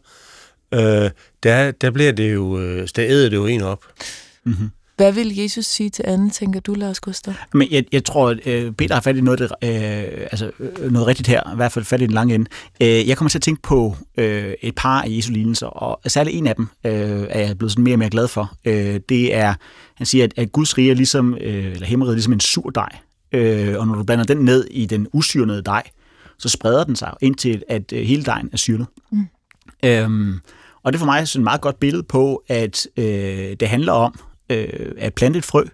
øh, 0.74 1.10
der, 1.42 1.70
der 1.70 1.90
bliver 1.90 2.12
det 2.12 2.34
jo, 2.34 2.60
øh, 2.60 2.88
der 2.96 3.04
æder 3.08 3.28
det 3.28 3.36
jo 3.36 3.46
en 3.46 3.62
op. 3.62 3.84
Mm-hmm. 4.44 4.70
Hvad 4.96 5.12
vil 5.12 5.36
Jesus 5.36 5.66
sige 5.66 5.90
til 5.90 6.04
anden, 6.06 6.30
tænker 6.30 6.60
du, 6.60 6.74
Lars 6.74 7.00
Gustav? 7.00 7.34
Men 7.54 7.68
jeg, 7.70 7.84
jeg 7.92 8.04
tror, 8.04 8.30
at 8.30 8.46
øh, 8.46 8.72
Peter 8.72 8.94
har 8.94 9.00
fat 9.00 9.16
i 9.16 9.20
noget, 9.20 9.40
øh, 9.40 9.48
altså, 9.62 10.50
øh, 10.60 10.92
noget 10.92 11.06
rigtigt 11.06 11.28
her, 11.28 11.52
i 11.52 11.56
hvert 11.56 11.72
fald 11.72 11.84
fat 11.84 12.00
i 12.00 12.06
den 12.06 12.14
lange 12.14 12.34
ende. 12.34 12.50
Øh, 12.80 13.08
jeg 13.08 13.16
kommer 13.16 13.28
til 13.28 13.38
at 13.38 13.42
tænke 13.42 13.62
på 13.62 13.96
øh, 14.16 14.52
et 14.62 14.74
par 14.74 15.02
af 15.02 15.08
Jesu 15.08 15.32
lignelser, 15.32 15.66
og 15.66 16.10
særligt 16.10 16.36
en 16.36 16.46
af 16.46 16.56
dem 16.56 16.68
øh, 16.84 17.26
er 17.30 17.40
jeg 17.40 17.58
blevet 17.58 17.72
sådan 17.72 17.84
mere 17.84 17.94
og 17.94 17.98
mere 17.98 18.10
glad 18.10 18.28
for. 18.28 18.52
Øh, 18.64 19.00
det 19.08 19.34
er, 19.34 19.54
han 19.94 20.06
siger, 20.06 20.24
at, 20.24 20.32
at 20.36 20.52
Guds 20.52 20.78
rige 20.78 20.90
er 20.90 20.94
ligesom, 20.94 21.34
øh, 21.34 21.72
eller 21.72 21.86
himmeriget 21.86 22.12
er 22.12 22.16
ligesom 22.16 22.32
en 22.32 22.40
sur 22.40 22.70
dej, 22.70 22.96
øh, 23.32 23.74
og 23.78 23.86
når 23.86 23.94
du 23.94 24.02
blander 24.02 24.24
den 24.24 24.36
ned 24.36 24.64
i 24.70 24.86
den 24.86 25.06
usyrnede 25.12 25.62
dej, 25.62 25.82
så 26.38 26.48
spreder 26.48 26.84
den 26.84 26.96
sig 26.96 27.12
indtil, 27.20 27.62
at 27.68 27.92
hele 27.92 28.24
dejen 28.24 28.48
er 28.52 28.56
syrnet. 28.56 28.86
Mm. 29.12 29.26
Øhm, 29.84 30.40
og 30.82 30.92
det 30.92 30.96
er 30.96 30.98
for 30.98 31.06
mig 31.06 31.28
sådan 31.28 31.40
et 31.40 31.44
meget 31.44 31.60
godt 31.60 31.80
billede 31.80 32.02
på, 32.02 32.42
at 32.48 32.86
øh, 32.96 33.56
det 33.60 33.68
handler 33.68 33.92
om, 33.92 34.18
øh, 34.50 34.92
at 34.98 35.14
plante 35.14 35.38
et 35.38 35.44
frø, 35.44 35.64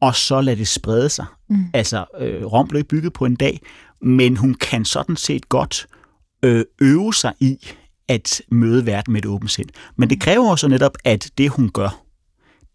og 0.00 0.14
så 0.14 0.40
lade 0.40 0.56
det 0.56 0.68
sprede 0.68 1.08
sig. 1.08 1.26
Mm. 1.48 1.64
Altså, 1.74 2.04
øh, 2.20 2.44
Rom 2.44 2.68
blev 2.68 2.84
bygget 2.84 3.12
på 3.12 3.24
en 3.24 3.36
dag, 3.36 3.60
men 4.02 4.36
hun 4.36 4.54
kan 4.54 4.84
sådan 4.84 5.16
set 5.16 5.48
godt 5.48 5.86
øh, 6.42 6.64
øve 6.80 7.14
sig 7.14 7.32
i 7.40 7.58
at 8.08 8.42
møde 8.48 8.86
verden 8.86 9.12
med 9.12 9.22
et 9.22 9.26
åbent 9.26 9.50
sind. 9.50 9.68
Men 9.96 10.10
det 10.10 10.20
kræver 10.20 10.50
også 10.50 10.68
netop, 10.68 10.96
at 11.04 11.30
det 11.38 11.50
hun 11.50 11.68
gør, 11.68 12.02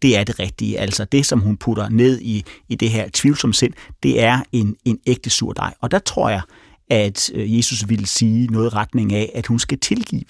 det 0.02 0.16
er 0.16 0.24
det 0.24 0.38
rigtige. 0.38 0.78
Altså 0.78 1.04
det, 1.04 1.26
som 1.26 1.40
hun 1.40 1.56
putter 1.56 1.88
ned 1.88 2.20
i, 2.20 2.44
i 2.68 2.74
det 2.74 2.90
her 2.90 3.08
tvivlsomme 3.12 3.54
sind, 3.54 3.72
det 4.02 4.22
er 4.22 4.42
en, 4.52 4.76
en 4.84 4.98
ægte 5.06 5.30
surdej. 5.30 5.74
Og 5.80 5.90
der 5.90 5.98
tror 5.98 6.28
jeg, 6.28 6.42
at 6.90 7.30
øh, 7.34 7.56
Jesus 7.56 7.88
ville 7.88 8.06
sige 8.06 8.46
noget 8.46 8.66
i 8.66 8.74
retning 8.74 9.12
af, 9.12 9.30
at 9.34 9.46
hun 9.46 9.58
skal 9.58 9.78
tilgive. 9.78 10.24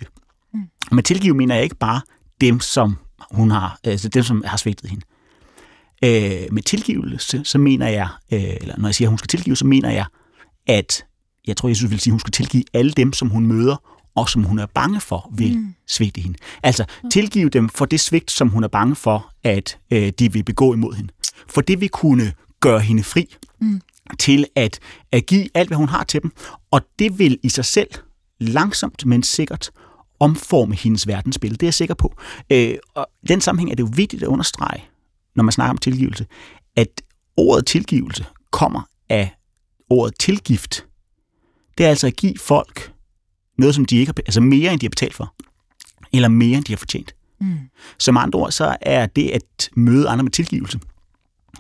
Mm. 0.55 0.63
Og 0.91 0.95
med 0.95 1.03
tilgive 1.03 1.35
mener 1.35 1.55
jeg 1.55 1.65
ikke 1.65 1.77
bare 1.77 2.01
dem, 2.41 2.61
som 2.61 2.97
hun 3.31 3.51
har, 3.51 3.79
altså 3.85 4.09
dem, 4.09 4.23
som 4.23 4.43
har 4.47 4.57
svigtet 4.57 4.91
hende. 4.91 5.05
Øh, 6.05 6.53
med 6.53 6.63
tilgivelse, 6.63 7.45
så 7.45 7.59
mener 7.59 7.89
jeg, 7.89 8.09
øh, 8.33 8.41
eller 8.61 8.75
når 8.79 8.89
jeg 8.89 8.95
siger, 8.95 9.09
at 9.09 9.11
hun 9.11 9.19
skal 9.19 9.29
tilgive, 9.29 9.57
så 9.57 9.67
mener 9.67 9.91
jeg, 9.91 10.07
at 10.67 11.05
jeg 11.47 11.57
tror, 11.57 11.69
Jesus 11.69 11.91
vil 11.91 12.01
sige, 12.01 12.11
at 12.11 12.13
hun 12.13 12.21
skal 12.21 12.33
tilgive 12.33 12.65
alle 12.75 12.93
dem, 12.93 13.13
som 13.13 13.29
hun 13.29 13.47
møder, 13.47 13.77
og 14.15 14.29
som 14.29 14.43
hun 14.43 14.59
er 14.59 14.67
bange 14.67 15.01
for 15.01 15.31
vil 15.35 15.59
mm. 15.59 15.75
svigte 15.87 16.21
hende. 16.21 16.39
Altså 16.63 16.85
tilgive 17.11 17.49
dem 17.49 17.69
for 17.69 17.85
det 17.85 18.01
svigt, 18.01 18.31
som 18.31 18.49
hun 18.49 18.65
er 18.65 18.69
bange 18.69 18.97
for, 18.97 19.33
at 19.45 19.79
øh, 19.91 20.13
de 20.19 20.33
vil 20.33 20.45
begå 20.45 20.75
imod 20.75 20.95
hende. 20.95 21.13
For 21.49 21.61
det 21.61 21.81
vil 21.81 21.89
kunne 21.89 22.33
gøre 22.61 22.81
hende 22.81 23.03
fri 23.03 23.35
mm. 23.61 23.81
til 24.19 24.47
at, 24.55 24.79
at 25.13 25.27
give 25.27 25.49
alt, 25.55 25.69
hvad 25.69 25.77
hun 25.77 25.89
har 25.89 26.05
til 26.05 26.23
dem. 26.23 26.33
Og 26.71 26.81
det 26.99 27.19
vil 27.19 27.39
i 27.43 27.49
sig 27.49 27.65
selv 27.65 27.91
langsomt, 28.41 29.07
men 29.07 29.23
sikkert 29.23 29.71
omforme 30.21 30.75
hendes 30.75 31.07
verdensbillede. 31.07 31.59
Det 31.59 31.63
er 31.63 31.67
jeg 31.67 31.75
sikker 31.75 31.95
på. 31.95 32.15
Øh, 32.51 32.75
og 32.95 33.07
i 33.23 33.27
den 33.27 33.41
sammenhæng 33.41 33.71
er 33.71 33.75
det 33.75 33.83
jo 33.83 33.91
vigtigt 33.95 34.23
at 34.23 34.27
understrege, 34.27 34.85
når 35.37 35.45
man 35.45 35.53
snakker 35.53 35.71
om 35.71 35.79
tilgivelse, 35.79 36.27
at 36.77 37.03
ordet 37.37 37.67
tilgivelse 37.67 38.25
kommer 38.51 38.83
af 39.09 39.31
ordet 39.91 40.19
tilgift. 40.19 40.87
Det 41.79 41.87
er 41.87 41.91
altså 41.91 42.07
at 42.07 42.17
give 42.17 42.39
folk 42.39 42.93
noget, 43.59 43.75
som 43.75 43.85
de 43.85 43.97
ikke 43.97 44.09
har, 44.09 44.23
altså 44.27 44.41
mere 44.41 44.73
end 44.73 44.81
de 44.81 44.87
har 44.87 44.91
betalt 44.91 45.15
for, 45.15 45.35
eller 46.13 46.29
mere 46.29 46.57
end 46.57 46.65
de 46.65 46.73
har 46.73 46.77
fortjent. 46.77 47.15
Mm. 47.41 47.59
Som 47.99 48.17
andre 48.17 48.41
ord, 48.41 48.53
så 48.53 48.77
er 48.81 49.07
det 49.07 49.31
at 49.31 49.71
møde 49.77 50.09
andre 50.09 50.23
med 50.23 50.33
tilgivelse. 50.33 50.81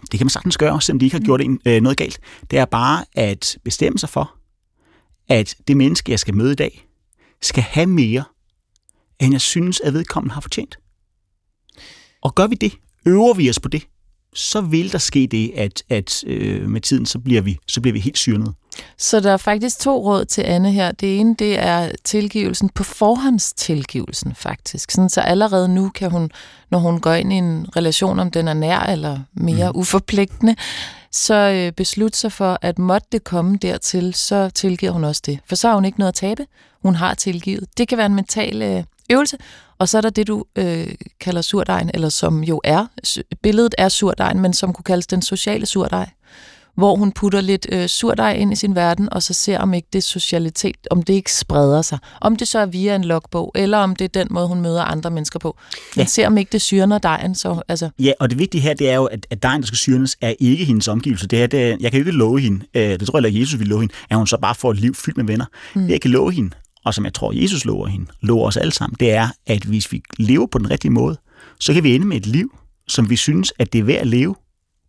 Det 0.00 0.18
kan 0.18 0.24
man 0.24 0.30
sagtens 0.30 0.56
gøre, 0.56 0.80
selvom 0.80 0.98
de 0.98 1.06
ikke 1.06 1.16
har 1.16 1.24
gjort 1.24 1.40
en, 1.40 1.60
øh, 1.66 1.80
noget 1.82 1.98
galt. 1.98 2.20
Det 2.50 2.58
er 2.58 2.64
bare 2.64 3.04
at 3.12 3.58
bestemme 3.64 3.98
sig 3.98 4.08
for, 4.08 4.34
at 5.28 5.56
det 5.68 5.76
menneske, 5.76 6.10
jeg 6.10 6.18
skal 6.18 6.34
møde 6.34 6.52
i 6.52 6.54
dag, 6.54 6.88
skal 7.42 7.62
have 7.62 7.86
mere, 7.86 8.24
end 9.20 9.34
jeg 9.34 9.40
synes, 9.40 9.80
at 9.80 9.94
vedkommende 9.94 10.34
har 10.34 10.40
fortjent. 10.40 10.78
Og 12.22 12.34
gør 12.34 12.46
vi 12.46 12.54
det, 12.54 12.72
øver 13.06 13.34
vi 13.34 13.50
os 13.50 13.60
på 13.60 13.68
det, 13.68 13.82
så 14.34 14.60
vil 14.60 14.92
der 14.92 14.98
ske 14.98 15.28
det, 15.30 15.52
at, 15.56 15.82
at 15.88 16.24
øh, 16.26 16.68
med 16.68 16.80
tiden, 16.80 17.06
så 17.06 17.18
bliver, 17.18 17.40
vi, 17.40 17.58
så 17.66 17.80
bliver 17.80 17.92
vi 17.92 18.00
helt 18.00 18.18
syrnet. 18.18 18.54
Så 18.98 19.20
der 19.20 19.32
er 19.32 19.36
faktisk 19.36 19.78
to 19.78 20.04
råd 20.04 20.24
til 20.24 20.42
Anne 20.42 20.72
her. 20.72 20.92
Det 20.92 21.20
ene, 21.20 21.34
det 21.38 21.58
er 21.58 21.90
tilgivelsen 22.04 22.68
på 22.68 22.84
forhåndstilgivelsen 22.84 24.34
faktisk. 24.34 24.90
Sådan, 24.90 25.08
så 25.08 25.20
allerede 25.20 25.68
nu 25.68 25.88
kan 25.88 26.10
hun, 26.10 26.30
når 26.70 26.78
hun 26.78 27.00
går 27.00 27.12
ind 27.12 27.32
i 27.32 27.36
en 27.36 27.66
relation, 27.76 28.18
om 28.18 28.30
den 28.30 28.48
er 28.48 28.54
nær 28.54 28.80
eller 28.80 29.18
mere 29.32 29.72
mm. 29.72 29.78
uforpligtende, 29.78 30.56
så 31.12 31.34
øh, 31.34 31.72
beslutte 31.72 32.18
sig 32.18 32.32
for, 32.32 32.58
at 32.62 32.78
måtte 32.78 33.08
det 33.12 33.24
komme 33.24 33.56
dertil, 33.56 34.14
så 34.14 34.50
tilgiver 34.50 34.92
hun 34.92 35.04
også 35.04 35.22
det. 35.26 35.38
For 35.46 35.56
så 35.56 35.68
har 35.68 35.74
hun 35.74 35.84
ikke 35.84 35.98
noget 35.98 36.12
at 36.12 36.14
tabe. 36.14 36.46
Hun 36.82 36.94
har 36.94 37.14
tilgivet. 37.14 37.78
Det 37.78 37.88
kan 37.88 37.98
være 37.98 38.06
en 38.06 38.14
mental 38.14 38.62
øh, 38.62 38.84
øvelse. 39.10 39.36
Og 39.78 39.88
så 39.88 39.96
er 39.96 40.00
der 40.00 40.10
det, 40.10 40.26
du 40.26 40.44
øh, 40.56 40.88
kalder 41.20 41.42
surdejen, 41.42 41.90
eller 41.94 42.08
som 42.08 42.44
jo 42.44 42.60
er, 42.64 42.86
billedet 43.42 43.74
er 43.78 43.88
surdejen, 43.88 44.40
men 44.40 44.52
som 44.52 44.72
kunne 44.72 44.84
kaldes 44.84 45.06
den 45.06 45.22
sociale 45.22 45.66
surdej 45.66 46.08
hvor 46.78 46.96
hun 46.96 47.12
putter 47.12 47.40
lidt 47.40 47.66
øh, 47.72 47.88
surdej 47.88 48.32
ind 48.32 48.52
i 48.52 48.56
sin 48.56 48.74
verden, 48.74 49.12
og 49.12 49.22
så 49.22 49.34
ser 49.34 49.58
om 49.58 49.74
ikke 49.74 49.88
det 49.92 50.04
socialitet, 50.04 50.76
om 50.90 51.02
det 51.02 51.14
ikke 51.14 51.32
spreder 51.32 51.82
sig. 51.82 51.98
Om 52.20 52.36
det 52.36 52.48
så 52.48 52.58
er 52.58 52.66
via 52.66 52.96
en 52.96 53.04
logbog, 53.04 53.52
eller 53.54 53.78
om 53.78 53.96
det 53.96 54.04
er 54.04 54.08
den 54.08 54.28
måde, 54.30 54.48
hun 54.48 54.60
møder 54.60 54.82
andre 54.82 55.10
mennesker 55.10 55.38
på. 55.38 55.58
Men 55.96 56.02
ja. 56.02 56.06
ser 56.06 56.26
om 56.26 56.38
ikke 56.38 56.52
det 56.52 56.62
syrner 56.62 56.98
dejen. 56.98 57.34
Så, 57.34 57.62
altså. 57.68 57.90
Ja, 57.98 58.12
og 58.20 58.30
det 58.30 58.38
vigtige 58.38 58.60
her, 58.60 58.74
det 58.74 58.90
er 58.90 58.94
jo, 58.94 59.04
at, 59.04 59.26
at 59.30 59.42
dejen, 59.42 59.60
der 59.60 59.66
skal 59.66 59.76
syrnes, 59.76 60.16
er 60.20 60.34
ikke 60.38 60.64
hendes 60.64 60.88
omgivelse. 60.88 61.26
Det 61.26 61.42
er, 61.42 61.46
det 61.46 61.62
er, 61.62 61.76
jeg 61.80 61.90
kan 61.90 62.00
jo 62.00 62.06
ikke 62.06 62.18
love 62.18 62.40
hende, 62.40 62.64
øh, 62.74 63.00
det 63.00 63.06
tror 63.08 63.18
jeg, 63.18 63.26
at 63.26 63.40
Jesus 63.40 63.58
vil 63.58 63.68
love 63.68 63.80
hende, 63.80 63.94
at 64.10 64.16
hun 64.16 64.26
så 64.26 64.38
bare 64.42 64.54
får 64.54 64.70
et 64.70 64.78
liv 64.78 64.94
fyldt 64.94 65.16
med 65.16 65.24
venner. 65.24 65.46
Mm. 65.74 65.82
Det 65.82 65.90
jeg 65.90 66.00
kan 66.00 66.10
love 66.10 66.32
hende, 66.32 66.50
og 66.88 66.94
som 66.94 67.04
jeg 67.04 67.14
tror, 67.14 67.32
Jesus 67.42 67.64
lover 67.64 67.86
hende, 67.86 68.06
lover 68.20 68.46
os 68.46 68.56
alle 68.56 68.72
sammen, 68.72 68.96
det 69.00 69.12
er, 69.12 69.28
at 69.46 69.62
hvis 69.62 69.92
vi 69.92 70.02
lever 70.18 70.46
på 70.46 70.58
den 70.58 70.70
rigtige 70.70 70.90
måde, 70.90 71.18
så 71.60 71.74
kan 71.74 71.82
vi 71.84 71.94
ende 71.94 72.06
med 72.06 72.16
et 72.16 72.26
liv, 72.26 72.58
som 72.88 73.10
vi 73.10 73.16
synes, 73.16 73.52
at 73.58 73.72
det 73.72 73.78
er 73.78 73.82
værd 73.82 74.00
at 74.00 74.06
leve, 74.06 74.34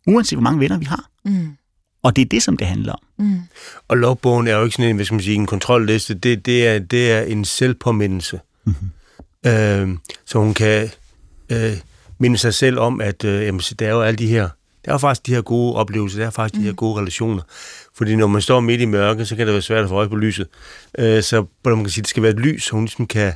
uanset 0.06 0.36
hvor 0.36 0.42
mange 0.42 0.60
venner 0.60 0.78
vi 0.78 0.84
har. 0.84 1.10
Mm. 1.24 1.48
Og 2.02 2.16
det 2.16 2.22
er 2.22 2.26
det, 2.26 2.42
som 2.42 2.56
det 2.56 2.66
handler 2.66 2.92
om. 2.92 2.98
Mm. 3.18 3.40
Og 3.88 3.96
lovbogen 3.96 4.48
er 4.48 4.56
jo 4.56 4.64
ikke 4.64 4.76
sådan 4.76 4.90
en, 4.90 4.96
hvad 4.96 5.04
skal 5.04 5.14
man 5.14 5.22
sige, 5.22 5.34
en 5.34 5.46
kontrolliste. 5.46 6.14
Det, 6.14 6.46
det, 6.46 6.66
er, 6.68 6.78
det 6.78 7.12
er 7.12 7.20
en 7.20 7.44
selvpåmindelse. 7.44 8.40
Mm-hmm. 8.64 9.50
Øh, 9.50 9.88
så 10.26 10.38
hun 10.38 10.54
kan 10.54 10.90
øh, 11.50 11.76
minde 12.18 12.38
sig 12.38 12.54
selv 12.54 12.78
om, 12.78 13.00
at 13.00 13.24
øh, 13.24 13.44
jamen, 13.44 13.60
der 13.60 13.86
er 13.86 13.90
jo 13.90 14.02
alle 14.02 14.18
de 14.18 14.26
her, 14.26 14.48
der 14.84 14.94
er 14.94 14.98
faktisk 14.98 15.26
de 15.26 15.34
her 15.34 15.42
gode 15.42 15.74
oplevelser, 15.74 16.18
der 16.18 16.26
er 16.26 16.30
faktisk 16.30 16.54
mm. 16.54 16.60
de 16.60 16.64
her 16.64 16.72
mm. 16.72 16.76
gode 16.76 17.00
relationer. 17.00 17.42
Fordi 18.00 18.16
når 18.16 18.26
man 18.26 18.42
står 18.42 18.60
midt 18.60 18.80
i 18.80 18.84
mørket, 18.84 19.28
så 19.28 19.36
kan 19.36 19.46
det 19.46 19.52
være 19.52 19.62
svært 19.62 19.82
at 19.82 19.88
få 19.88 19.94
øje 19.94 20.08
på 20.08 20.16
lyset. 20.16 20.46
Øh, 20.98 21.22
så 21.22 21.44
man 21.64 21.76
kan 21.76 21.88
sige, 21.88 22.02
det 22.02 22.08
skal 22.08 22.22
være 22.22 22.32
et 22.32 22.40
lys, 22.40 22.64
så 22.64 22.72
hun 22.72 22.84
ligesom 22.84 23.06
kan, 23.06 23.32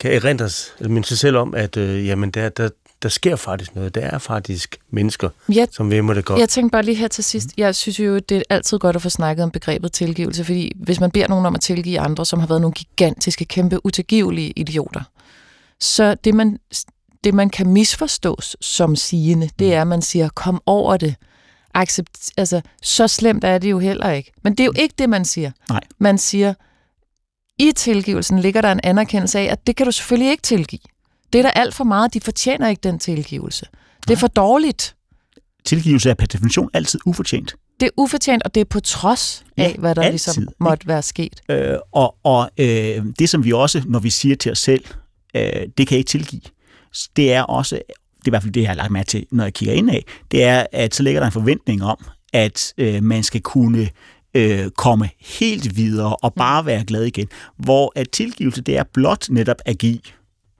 kan 0.00 0.12
erindres, 0.12 0.74
minde 0.80 1.08
sig 1.08 1.18
selv 1.18 1.36
om, 1.36 1.54
at 1.54 1.76
øh, 1.76 2.06
jamen, 2.06 2.30
der, 2.30 2.48
der, 2.48 2.68
der 3.02 3.08
sker 3.08 3.36
faktisk 3.36 3.74
noget. 3.74 3.94
Der 3.94 4.00
er 4.00 4.18
faktisk 4.18 4.76
mennesker, 4.90 5.28
ja, 5.54 5.66
som 5.72 5.86
mig 5.86 6.14
det 6.14 6.24
godt. 6.24 6.40
Jeg 6.40 6.48
tænker 6.48 6.70
bare 6.70 6.82
lige 6.82 6.94
her 6.94 7.08
til 7.08 7.24
sidst. 7.24 7.48
Jeg 7.56 7.74
synes 7.74 8.00
jo, 8.00 8.18
det 8.18 8.36
er 8.36 8.42
altid 8.50 8.78
godt 8.78 8.96
at 8.96 9.02
få 9.02 9.08
snakket 9.08 9.44
om 9.44 9.50
begrebet 9.50 9.92
tilgivelse, 9.92 10.44
fordi 10.44 10.72
hvis 10.76 11.00
man 11.00 11.10
beder 11.10 11.28
nogen 11.28 11.46
om 11.46 11.54
at 11.54 11.60
tilgive 11.60 12.00
andre, 12.00 12.26
som 12.26 12.40
har 12.40 12.46
været 12.46 12.60
nogle 12.60 12.74
gigantiske, 12.74 13.44
kæmpe, 13.44 13.86
utilgivelige 13.86 14.52
idioter, 14.56 15.02
så 15.80 16.14
det 16.14 16.34
man, 16.34 16.58
det, 17.24 17.34
man 17.34 17.50
kan 17.50 17.68
misforstås 17.68 18.56
som 18.60 18.96
sigende, 18.96 19.50
det 19.58 19.66
mm. 19.66 19.72
er, 19.72 19.80
at 19.80 19.86
man 19.86 20.02
siger, 20.02 20.28
kom 20.28 20.62
over 20.66 20.96
det. 20.96 21.14
Accept, 21.74 22.30
altså, 22.36 22.60
så 22.82 23.08
slemt 23.08 23.44
er 23.44 23.58
det 23.58 23.70
jo 23.70 23.78
heller 23.78 24.10
ikke. 24.10 24.32
Men 24.44 24.52
det 24.52 24.60
er 24.60 24.64
jo 24.64 24.72
ikke 24.76 24.94
det, 24.98 25.08
man 25.08 25.24
siger. 25.24 25.50
Nej. 25.68 25.80
Man 25.98 26.18
siger, 26.18 26.54
i 27.58 27.72
tilgivelsen 27.76 28.38
ligger 28.38 28.60
der 28.60 28.72
en 28.72 28.80
anerkendelse 28.84 29.38
af, 29.38 29.44
at 29.44 29.66
det 29.66 29.76
kan 29.76 29.86
du 29.86 29.92
selvfølgelig 29.92 30.30
ikke 30.30 30.42
tilgive. 30.42 30.80
Det 31.32 31.38
er 31.38 31.42
der 31.42 31.50
alt 31.50 31.74
for 31.74 31.84
meget. 31.84 32.14
De 32.14 32.20
fortjener 32.20 32.68
ikke 32.68 32.80
den 32.80 32.98
tilgivelse. 32.98 33.66
Det 34.08 34.12
er 34.14 34.18
for 34.18 34.26
dårligt. 34.26 34.96
Tilgivelse 35.64 36.10
er 36.10 36.14
per 36.14 36.26
definition 36.26 36.70
altid 36.74 36.98
ufortjent. 37.06 37.54
Det 37.80 37.86
er 37.86 37.90
ufortjent, 37.96 38.42
og 38.42 38.54
det 38.54 38.60
er 38.60 38.64
på 38.64 38.80
trods 38.80 39.44
af, 39.56 39.68
ja, 39.68 39.74
hvad 39.78 39.94
der 39.94 40.02
altid. 40.02 40.12
ligesom 40.12 40.48
måtte 40.60 40.86
være 40.86 41.02
sket. 41.02 41.40
Øh, 41.48 41.76
og 41.92 42.16
og 42.22 42.50
øh, 42.58 43.04
det, 43.18 43.28
som 43.28 43.44
vi 43.44 43.52
også, 43.52 43.82
når 43.86 43.98
vi 43.98 44.10
siger 44.10 44.36
til 44.36 44.52
os 44.52 44.58
selv, 44.58 44.84
øh, 45.36 45.42
det 45.42 45.76
kan 45.76 45.90
jeg 45.90 45.98
ikke 45.98 46.08
tilgive, 46.08 46.40
det 47.16 47.32
er 47.32 47.42
også, 47.42 47.80
det 48.24 48.28
er 48.28 48.30
i 48.30 48.34
hvert 48.34 48.42
fald 48.42 48.52
det, 48.52 48.60
jeg 48.60 48.70
har 48.70 48.74
lagt 48.74 48.90
mærke 48.92 49.06
til, 49.06 49.26
når 49.32 49.44
jeg 49.44 49.54
kigger 49.54 49.74
ind 49.74 49.90
af, 49.90 50.04
det 50.30 50.44
er, 50.44 50.66
at 50.72 50.94
så 50.94 51.02
ligger 51.02 51.20
der 51.20 51.26
en 51.26 51.32
forventning 51.32 51.84
om, 51.84 52.04
at 52.32 52.74
øh, 52.78 53.02
man 53.02 53.22
skal 53.22 53.40
kunne 53.40 53.88
øh, 54.34 54.70
komme 54.70 55.08
helt 55.20 55.76
videre 55.76 56.16
og 56.16 56.34
bare 56.34 56.66
være 56.66 56.84
glad 56.84 57.04
igen. 57.04 57.28
Hvor 57.58 57.92
at 57.96 58.10
tilgivelse, 58.10 58.62
det 58.62 58.76
er 58.78 58.82
blot 58.92 59.26
netop 59.30 59.56
at 59.64 59.78
give 59.78 59.98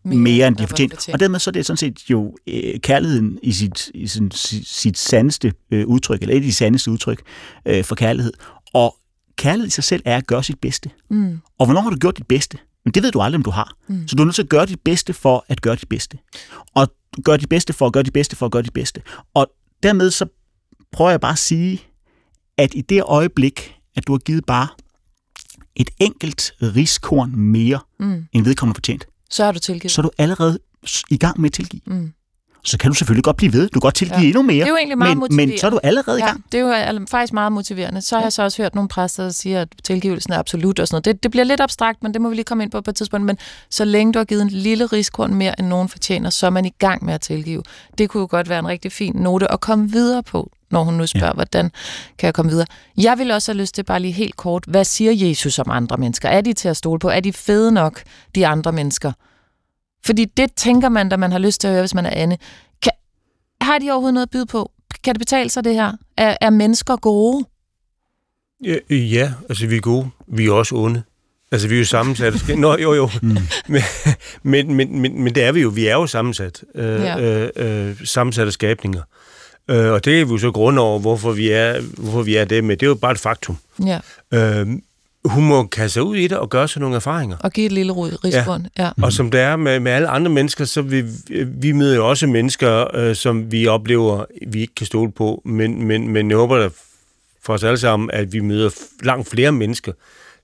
mere, 0.05 0.19
mere 0.19 0.49
end 0.49 0.57
de 0.57 0.67
fortjent. 0.67 1.09
Og 1.12 1.21
dermed 1.21 1.39
så 1.39 1.51
er 1.51 1.53
det 1.53 1.67
sådan 1.67 1.77
set 1.77 2.11
jo 2.11 2.37
øh, 2.47 2.81
kærligheden 2.81 3.39
i 3.43 3.53
sit, 3.53 3.91
i 3.95 4.07
sin, 4.07 4.31
sit 4.65 4.99
sandeste 4.99 5.53
øh, 5.71 5.87
udtryk, 5.87 6.23
eller 6.23 6.35
et 6.35 6.39
af 6.39 6.43
de 6.43 6.53
sandeste 6.53 6.91
udtryk 6.91 7.23
øh, 7.67 7.85
for 7.85 7.95
kærlighed. 7.95 8.33
Og 8.75 8.97
kærlighed 9.37 9.67
i 9.67 9.71
sig 9.71 9.85
selv 9.85 10.03
er 10.05 10.17
at 10.17 10.27
gøre 10.27 10.43
sit 10.43 10.59
bedste. 10.59 10.91
Mm. 11.11 11.41
Og 11.59 11.67
hvornår 11.67 11.81
har 11.81 11.91
du 11.91 11.97
gjort 11.97 12.17
dit 12.17 12.27
bedste? 12.27 12.59
Men 12.85 12.95
det 12.95 13.03
ved 13.03 13.12
du 13.12 13.21
aldrig, 13.21 13.37
om 13.37 13.43
du 13.43 13.51
har. 13.51 13.77
Mm. 13.89 14.09
Så 14.09 14.17
du 14.17 14.23
er 14.23 14.25
nødt 14.25 14.35
til 14.35 14.43
at 14.43 14.49
gøre 14.49 14.67
dit 14.67 14.81
bedste 14.85 15.12
for 15.12 15.45
at 15.49 15.61
gøre 15.61 15.77
dit 15.77 15.89
bedste. 15.89 16.19
Og 16.75 16.89
gøre 17.25 17.37
dit 17.37 17.49
bedste 17.49 17.73
for 17.73 17.87
at 17.87 17.93
gøre 17.93 18.03
dit 18.03 18.12
bedste 18.12 18.37
for 18.37 18.47
at 18.47 18.53
gøre 18.53 18.62
dit 18.62 18.73
bedste. 18.73 19.03
Og 19.35 19.47
dermed 19.83 20.11
så 20.11 20.27
prøver 20.93 21.11
jeg 21.11 21.21
bare 21.21 21.33
at 21.33 21.39
sige, 21.39 21.83
at 22.59 22.75
i 22.75 22.81
det 22.81 23.03
øjeblik, 23.03 23.75
at 23.97 24.07
du 24.07 24.12
har 24.12 24.19
givet 24.19 24.47
bare 24.47 24.69
et 25.77 25.91
enkelt 26.01 26.53
riskorn 26.62 27.37
mere, 27.37 27.81
mm. 28.01 28.25
end 28.33 28.45
vedkommende 28.45 28.77
fortjent, 28.77 29.07
så 29.31 29.45
er 29.45 29.53
du 29.53 29.59
tilgivet. 29.59 29.91
Så 29.91 30.01
er 30.01 30.03
du 30.03 30.11
allerede 30.19 30.59
i 31.11 31.17
gang 31.17 31.41
med 31.41 31.49
at 31.49 31.53
tilgive. 31.53 31.81
Mm. 31.87 32.12
Så 32.65 32.79
kan 32.79 32.91
du 32.91 32.95
selvfølgelig 32.95 33.25
godt 33.25 33.37
blive 33.37 33.53
ved. 33.53 33.69
Du 33.69 33.73
kan 33.73 33.81
godt 33.81 33.95
tilgive 33.95 34.21
ja. 34.21 34.27
endnu 34.27 34.43
mere. 34.43 34.57
Det 34.57 34.62
er 34.62 34.69
jo 34.69 34.77
egentlig 34.77 34.99
meget 34.99 35.11
men, 35.11 35.19
motiverende. 35.19 35.53
Men 35.53 35.59
så 35.59 35.67
er 35.67 35.71
du 35.71 35.81
allerede 35.83 36.19
i 36.19 36.23
gang. 36.23 36.45
det 36.53 36.61
er 36.61 36.93
jo 36.93 37.07
faktisk 37.11 37.33
meget 37.33 37.53
motiverende. 37.53 38.01
Så 38.01 38.15
har 38.15 38.21
ja. 38.21 38.25
jeg 38.25 38.33
så 38.33 38.43
også 38.43 38.62
hørt 38.62 38.75
nogle 38.75 38.89
præster, 38.89 39.23
der 39.23 39.31
siger, 39.31 39.61
at 39.61 39.69
tilgivelsen 39.85 40.33
er 40.33 40.39
absolut 40.39 40.81
og 40.81 40.89
sådan 40.89 40.95
noget. 40.95 41.05
Det, 41.05 41.23
det 41.23 41.31
bliver 41.31 41.45
lidt 41.45 41.61
abstrakt, 41.61 42.03
men 42.03 42.15
det 42.15 42.21
må 42.21 42.29
vi 42.29 42.35
lige 42.35 42.45
komme 42.45 42.65
ind 42.65 42.71
på 42.71 42.81
på 42.81 42.91
et 42.91 42.97
tidspunkt. 42.97 43.27
Men 43.27 43.39
så 43.71 43.85
længe 43.85 44.12
du 44.12 44.19
har 44.19 44.25
givet 44.25 44.43
en 44.43 44.49
lille 44.49 44.87
riskorn 44.87 45.35
mere, 45.35 45.61
end 45.61 45.67
nogen 45.69 45.89
fortjener, 45.89 46.31
så 46.31 46.47
er 46.47 46.51
man 46.51 46.65
i 46.65 46.75
gang 46.79 47.05
med 47.05 47.15
at 47.15 47.21
tilgive. 47.21 47.62
Det 47.99 48.11
kunne 48.11 48.21
jo 48.21 48.27
godt 48.31 48.49
være 48.49 48.59
en 48.59 48.69
rigtig 48.69 48.93
fin 48.93 49.12
note 49.17 49.53
at 49.53 49.61
komme 49.61 49.91
videre 49.91 50.23
på 50.23 50.51
når 50.71 50.85
hun 50.85 50.95
nu 50.95 51.07
spørger, 51.07 51.27
ja. 51.27 51.33
hvordan 51.33 51.71
kan 52.19 52.27
jeg 52.27 52.35
komme 52.35 52.51
videre. 52.51 52.67
Jeg 52.97 53.19
vil 53.19 53.31
også 53.31 53.53
have 53.53 53.61
lyst 53.61 53.75
til 53.75 53.83
bare 53.83 54.01
lige 54.01 54.12
helt 54.12 54.37
kort, 54.37 54.65
hvad 54.69 54.85
siger 54.85 55.29
Jesus 55.29 55.59
om 55.59 55.71
andre 55.71 55.97
mennesker? 55.97 56.29
Er 56.29 56.41
de 56.41 56.53
til 56.53 56.69
at 56.69 56.77
stole 56.77 56.99
på? 56.99 57.09
Er 57.09 57.21
de 57.21 57.33
fede 57.33 57.73
nok, 57.73 58.03
de 58.35 58.47
andre 58.47 58.73
mennesker? 58.73 59.12
Fordi 60.05 60.25
det 60.25 60.55
tænker 60.57 60.89
man, 60.89 61.09
da 61.09 61.17
man 61.17 61.33
har 61.33 61.39
lyst 61.39 61.61
til 61.61 61.69
at 61.69 61.73
høre, 61.73 61.83
hvis 61.83 61.95
man 61.95 62.07
er 62.07 62.11
Anne. 62.11 62.39
Kan, 62.83 62.93
har 63.61 63.79
de 63.79 63.91
overhovedet 63.91 64.15
noget 64.15 64.27
at 64.27 64.31
byde 64.31 64.47
på? 64.47 64.71
Kan 65.05 65.15
det 65.15 65.21
betale 65.21 65.51
sig, 65.51 65.65
det 65.65 65.75
her? 65.75 65.93
Er, 66.17 66.37
er 66.41 66.51
mennesker 66.51 66.97
gode? 66.97 67.45
Ja, 68.65 68.77
ja, 68.91 69.33
altså 69.49 69.67
vi 69.67 69.77
er 69.77 69.81
gode. 69.81 70.11
Vi 70.27 70.47
er 70.47 70.53
også 70.53 70.75
onde. 70.75 71.03
Altså, 71.53 71.69
vi 71.69 71.75
er 71.75 71.79
jo 71.79 71.85
sammensat. 71.85 72.35
Nå, 72.59 72.77
jo, 72.77 72.95
jo. 72.95 73.11
Mm. 73.23 73.37
Men, 73.69 73.83
men, 74.43 74.75
men, 74.75 75.01
men, 75.01 75.23
men 75.23 75.35
det 75.35 75.43
er 75.45 75.53
vi 75.53 75.61
jo. 75.61 75.69
Vi 75.69 75.87
er 75.87 75.95
jo 75.95 76.07
sammensat. 76.07 76.65
Øh, 76.75 77.01
ja. 77.01 77.21
øh, 77.21 77.51
øh, 77.57 77.97
sammensatte 78.05 78.53
skabninger. 78.53 79.03
Øh, 79.71 79.93
og 79.93 80.05
det 80.05 80.21
er 80.21 80.25
vi 80.25 80.33
jo 80.33 80.39
så 80.39 80.51
grund 80.51 80.79
over, 80.79 80.99
hvorfor 80.99 81.33
vi 81.33 81.51
er, 81.51 81.81
hvorfor 81.81 82.23
vi 82.23 82.37
er 82.37 82.45
det, 82.45 82.65
men 82.65 82.71
det 82.71 82.83
er 82.83 82.87
jo 82.87 82.95
bare 82.95 83.13
et 83.13 83.19
faktum. 83.19 83.57
Ja. 83.87 84.01
Øh, 84.35 84.67
hun 85.25 85.45
må 85.45 85.66
kaste 85.66 85.95
sig 85.95 86.03
ud 86.03 86.16
i 86.16 86.27
det 86.27 86.39
og 86.39 86.51
gøre 86.51 86.68
sig 86.68 86.81
nogle 86.81 86.97
erfaringer. 86.97 87.37
Og 87.41 87.53
give 87.53 87.66
et 87.66 87.72
lille 87.72 87.93
risbånd. 87.93 88.66
Ja. 88.79 88.85
ja. 88.85 88.91
Og 89.03 89.12
som 89.12 89.31
det 89.31 89.41
er 89.41 89.57
med, 89.57 89.81
med 89.81 89.93
alle 89.93 90.09
andre 90.09 90.31
mennesker, 90.31 90.64
så 90.64 90.83
vi, 90.83 91.05
vi 91.47 91.72
møder 91.72 91.97
jo 91.97 92.09
også 92.09 92.27
mennesker, 92.27 92.97
øh, 92.97 93.16
som 93.16 93.53
vi 93.53 93.66
oplever, 93.66 94.25
vi 94.47 94.61
ikke 94.61 94.75
kan 94.75 94.87
stole 94.87 95.12
på. 95.12 95.43
Men, 95.45 95.85
men, 95.85 96.09
men 96.09 96.31
jeg 96.31 96.39
håber 96.39 96.59
da 96.59 96.68
for 97.43 97.53
os 97.53 97.64
alle 97.64 97.79
sammen, 97.79 98.11
at 98.12 98.33
vi 98.33 98.41
møder 98.41 98.70
langt 99.03 99.29
flere 99.29 99.53
mennesker, 99.53 99.93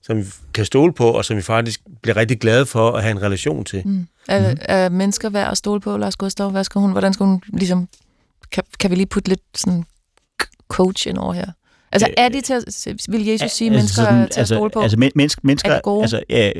som 0.01 0.17
vi 0.17 0.25
kan 0.53 0.65
stole 0.65 0.93
på, 0.93 1.11
og 1.11 1.25
som 1.25 1.37
vi 1.37 1.41
faktisk 1.41 1.81
bliver 2.01 2.17
rigtig 2.17 2.39
glade 2.39 2.65
for 2.65 2.91
at 2.91 3.03
have 3.03 3.11
en 3.11 3.21
relation 3.21 3.65
til. 3.65 3.81
Mm. 3.85 4.07
Er, 4.27 4.51
mm. 4.51 4.57
er 4.61 4.89
mennesker 4.89 5.29
værd 5.29 5.51
at 5.51 5.57
stole 5.57 5.81
på, 5.81 5.97
Lars 5.97 6.15
Gustav? 6.15 6.49
Hvad 6.49 6.63
skal 6.63 6.81
hun, 6.81 6.91
hvordan 6.91 7.13
skal 7.13 7.25
hun 7.25 7.41
ligesom 7.53 7.87
kan, 8.51 8.63
kan 8.79 8.91
vi 8.91 8.95
lige 8.95 9.05
putte 9.05 9.29
lidt 9.29 9.41
sådan 9.55 9.83
coach 10.67 11.07
ind 11.07 11.17
over 11.17 11.33
her? 11.33 11.51
Altså 11.91 12.09
er 12.17 12.29
de 12.29 12.41
til 12.41 12.53
at, 12.53 12.97
vil 13.09 13.25
Jesus 13.25 13.51
sige, 13.51 13.67
at 13.69 13.75
mennesker 13.75 14.03
sådan, 14.03 14.19
er 14.19 14.27
til 14.27 14.41
at 14.41 14.47
stole 14.47 14.69
på? 14.69 14.81
Altså, 14.81 14.97
men, 14.97 15.11
mennesker, 15.15 15.41
mennesker 15.43 15.69
Er 15.71 15.75
de 15.75 15.81
gode? 15.83 16.01
altså, 16.01 16.21
øh, 16.29 16.51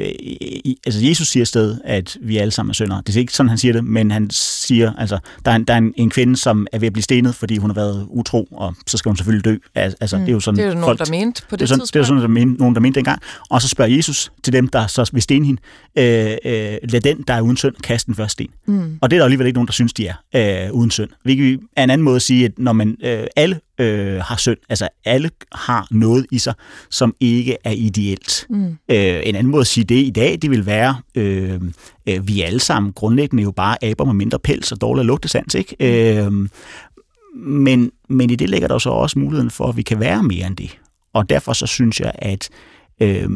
altså, 0.85 1.05
Jesus 1.05 1.27
siger 1.27 1.45
sted, 1.45 1.77
at 1.85 2.17
vi 2.21 2.37
alle 2.37 2.51
sammen 2.51 2.69
er 2.69 2.73
syndere. 2.73 3.01
Det 3.07 3.15
er 3.15 3.19
ikke 3.19 3.33
sådan, 3.33 3.49
han 3.49 3.57
siger 3.57 3.73
det, 3.73 3.83
men 3.83 4.11
han 4.11 4.29
siger, 4.31 4.93
altså, 4.97 5.17
der 5.45 5.51
er, 5.51 5.55
en, 5.55 5.63
der 5.63 5.73
er 5.73 5.77
en, 5.77 5.93
en 5.97 6.09
kvinde, 6.09 6.37
som 6.37 6.67
er 6.71 6.79
ved 6.79 6.87
at 6.87 6.93
blive 6.93 7.03
stenet, 7.03 7.35
fordi 7.35 7.57
hun 7.57 7.69
har 7.69 7.75
været 7.75 8.07
utro, 8.09 8.47
og 8.51 8.75
så 8.87 8.97
skal 8.97 9.09
hun 9.09 9.17
selvfølgelig 9.17 9.45
dø. 9.45 9.55
Al- 9.75 9.95
Altså, 10.01 10.17
det 10.17 10.27
er 10.27 10.31
jo 10.31 10.39
sådan, 10.39 10.57
det 10.57 10.63
er 10.63 10.67
jo 10.67 10.73
nogen, 10.73 10.85
folk, 10.85 10.99
der 10.99 11.11
mente 11.11 11.41
på 11.41 11.55
det, 11.55 11.59
det 11.59 11.65
er 11.65 11.67
sådan, 11.67 11.79
tidspunkt. 11.79 11.93
det 11.93 11.99
er 11.99 12.03
sådan, 12.03 12.21
der 12.21 12.27
mente, 12.27 12.59
nogen, 12.61 12.75
der 12.75 12.81
mente 12.81 12.95
dengang. 12.95 13.21
Og 13.49 13.61
så 13.61 13.67
spørger 13.67 13.95
Jesus 13.95 14.31
til 14.43 14.53
dem, 14.53 14.67
der 14.67 14.87
så 14.87 15.09
vil 15.13 15.21
stene 15.21 15.45
hende, 15.45 15.61
øh, 15.95 16.31
øh, 16.45 16.77
lad 16.83 17.01
den, 17.01 17.23
der 17.27 17.33
er 17.33 17.41
uden 17.41 17.57
synd, 17.57 17.75
kaste 17.83 18.07
den 18.07 18.15
første 18.15 18.31
sten. 18.31 18.47
Mm. 18.67 18.97
Og 19.01 19.11
det 19.11 19.17
er 19.17 19.19
der 19.19 19.25
alligevel 19.25 19.47
ikke 19.47 19.57
nogen, 19.57 19.67
der 19.67 19.73
synes, 19.73 19.93
de 19.93 20.07
er 20.33 20.65
øh, 20.67 20.73
uden 20.73 20.91
synd. 20.91 21.09
Hvilket 21.23 21.59
er 21.75 21.83
en 21.83 21.89
anden 21.89 22.05
måde 22.05 22.15
at 22.15 22.21
sige, 22.21 22.45
at 22.45 22.51
når 22.57 22.73
man 22.73 22.97
øh, 23.03 23.23
alle 23.35 23.59
øh, 23.81 24.21
har 24.21 24.37
synd, 24.37 24.57
altså 24.69 24.87
alle 25.05 25.29
har 25.51 25.87
noget 25.91 26.25
i 26.31 26.37
sig, 26.37 26.53
som 26.89 27.15
ikke 27.19 27.57
er 27.63 27.71
ideelt. 27.71 28.45
Mm. 28.49 28.65
Øh, 28.65 29.21
en 29.23 29.35
anden 29.35 29.51
måde 29.51 29.61
at 29.61 29.67
sige 29.67 29.83
det 29.83 29.95
i 29.95 30.09
dag, 30.09 30.37
det 30.41 30.49
vil 30.49 30.65
være, 30.65 30.95
øh, 31.15 31.61
øh, 32.09 32.27
vi 32.27 32.41
alle 32.41 32.59
sammen 32.59 32.93
grundlæggende 32.93 33.43
jo 33.43 33.51
bare 33.51 33.83
aber 33.83 34.05
med 34.05 34.13
mindre 34.13 34.39
pels 34.39 34.71
og 34.71 34.81
dårlig 34.81 35.05
lugtesans, 35.05 35.55
ikke? 35.55 35.75
Øh, 35.79 36.31
men, 37.35 37.91
men 38.09 38.29
i 38.29 38.35
det 38.35 38.49
ligger 38.49 38.67
der 38.67 38.77
så 38.77 38.89
også 38.89 39.19
muligheden 39.19 39.51
for, 39.51 39.67
at 39.67 39.77
vi 39.77 39.81
kan 39.81 39.99
være 39.99 40.23
mere 40.23 40.47
end 40.47 40.57
det. 40.57 40.79
Og 41.13 41.29
derfor 41.29 41.53
så 41.53 41.67
synes 41.67 41.99
jeg, 41.99 42.11
at 42.15 42.49
øh, 43.01 43.29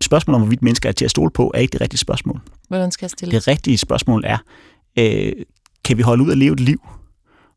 spørgsmålet 0.00 0.34
om, 0.34 0.42
hvorvidt 0.42 0.62
mennesker 0.62 0.88
er 0.88 0.92
til 0.92 1.04
at 1.04 1.10
stole 1.10 1.30
på, 1.30 1.50
er 1.54 1.58
ikke 1.58 1.72
det 1.72 1.80
rigtige 1.80 1.98
spørgsmål. 1.98 2.40
Hvordan 2.68 2.90
skal 2.90 3.04
jeg 3.04 3.10
stille 3.10 3.34
Det 3.34 3.48
rigtige 3.48 3.78
spørgsmål 3.78 4.24
er, 4.26 4.38
øh, 4.98 5.32
kan 5.84 5.96
vi 5.96 6.02
holde 6.02 6.24
ud 6.24 6.30
at 6.30 6.38
leve 6.38 6.52
et 6.52 6.60
liv, 6.60 6.80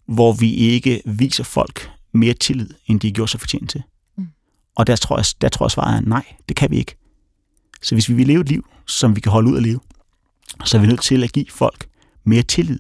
hvor 0.06 0.34
vi 0.34 0.54
ikke 0.54 1.02
viser 1.06 1.44
folk 1.44 1.92
mere 2.14 2.34
tillid, 2.34 2.70
end 2.86 3.00
de 3.00 3.08
har 3.08 3.14
gjort 3.14 3.30
sig 3.30 3.40
fortjent 3.40 3.70
til? 3.70 3.84
Mm. 4.18 4.28
Og 4.76 4.88
der 4.88 4.96
tror, 4.96 5.18
jeg, 5.18 5.26
der 5.42 5.50
tror 5.50 5.66
jeg 5.66 5.72
svaret 5.72 5.98
er 5.98 6.02
nej, 6.02 6.26
det 6.50 6.56
kan 6.58 6.72
vi 6.72 6.78
ikke. 6.78 6.96
Så 7.82 7.96
hvis 7.96 8.10
vi 8.10 8.14
vil 8.14 8.28
leve 8.28 8.42
et 8.42 8.50
liv, 8.50 8.66
som 8.88 9.16
vi 9.16 9.22
kan 9.22 9.32
holde 9.32 9.50
ud 9.52 9.58
at 9.58 9.64
leve, 9.64 9.80
så 10.66 10.78
er 10.78 10.82
vi 10.82 10.88
nødt 10.88 11.02
til 11.02 11.24
at 11.24 11.32
give 11.32 11.46
folk 11.50 11.90
mere 12.24 12.44
tillid, 12.44 12.80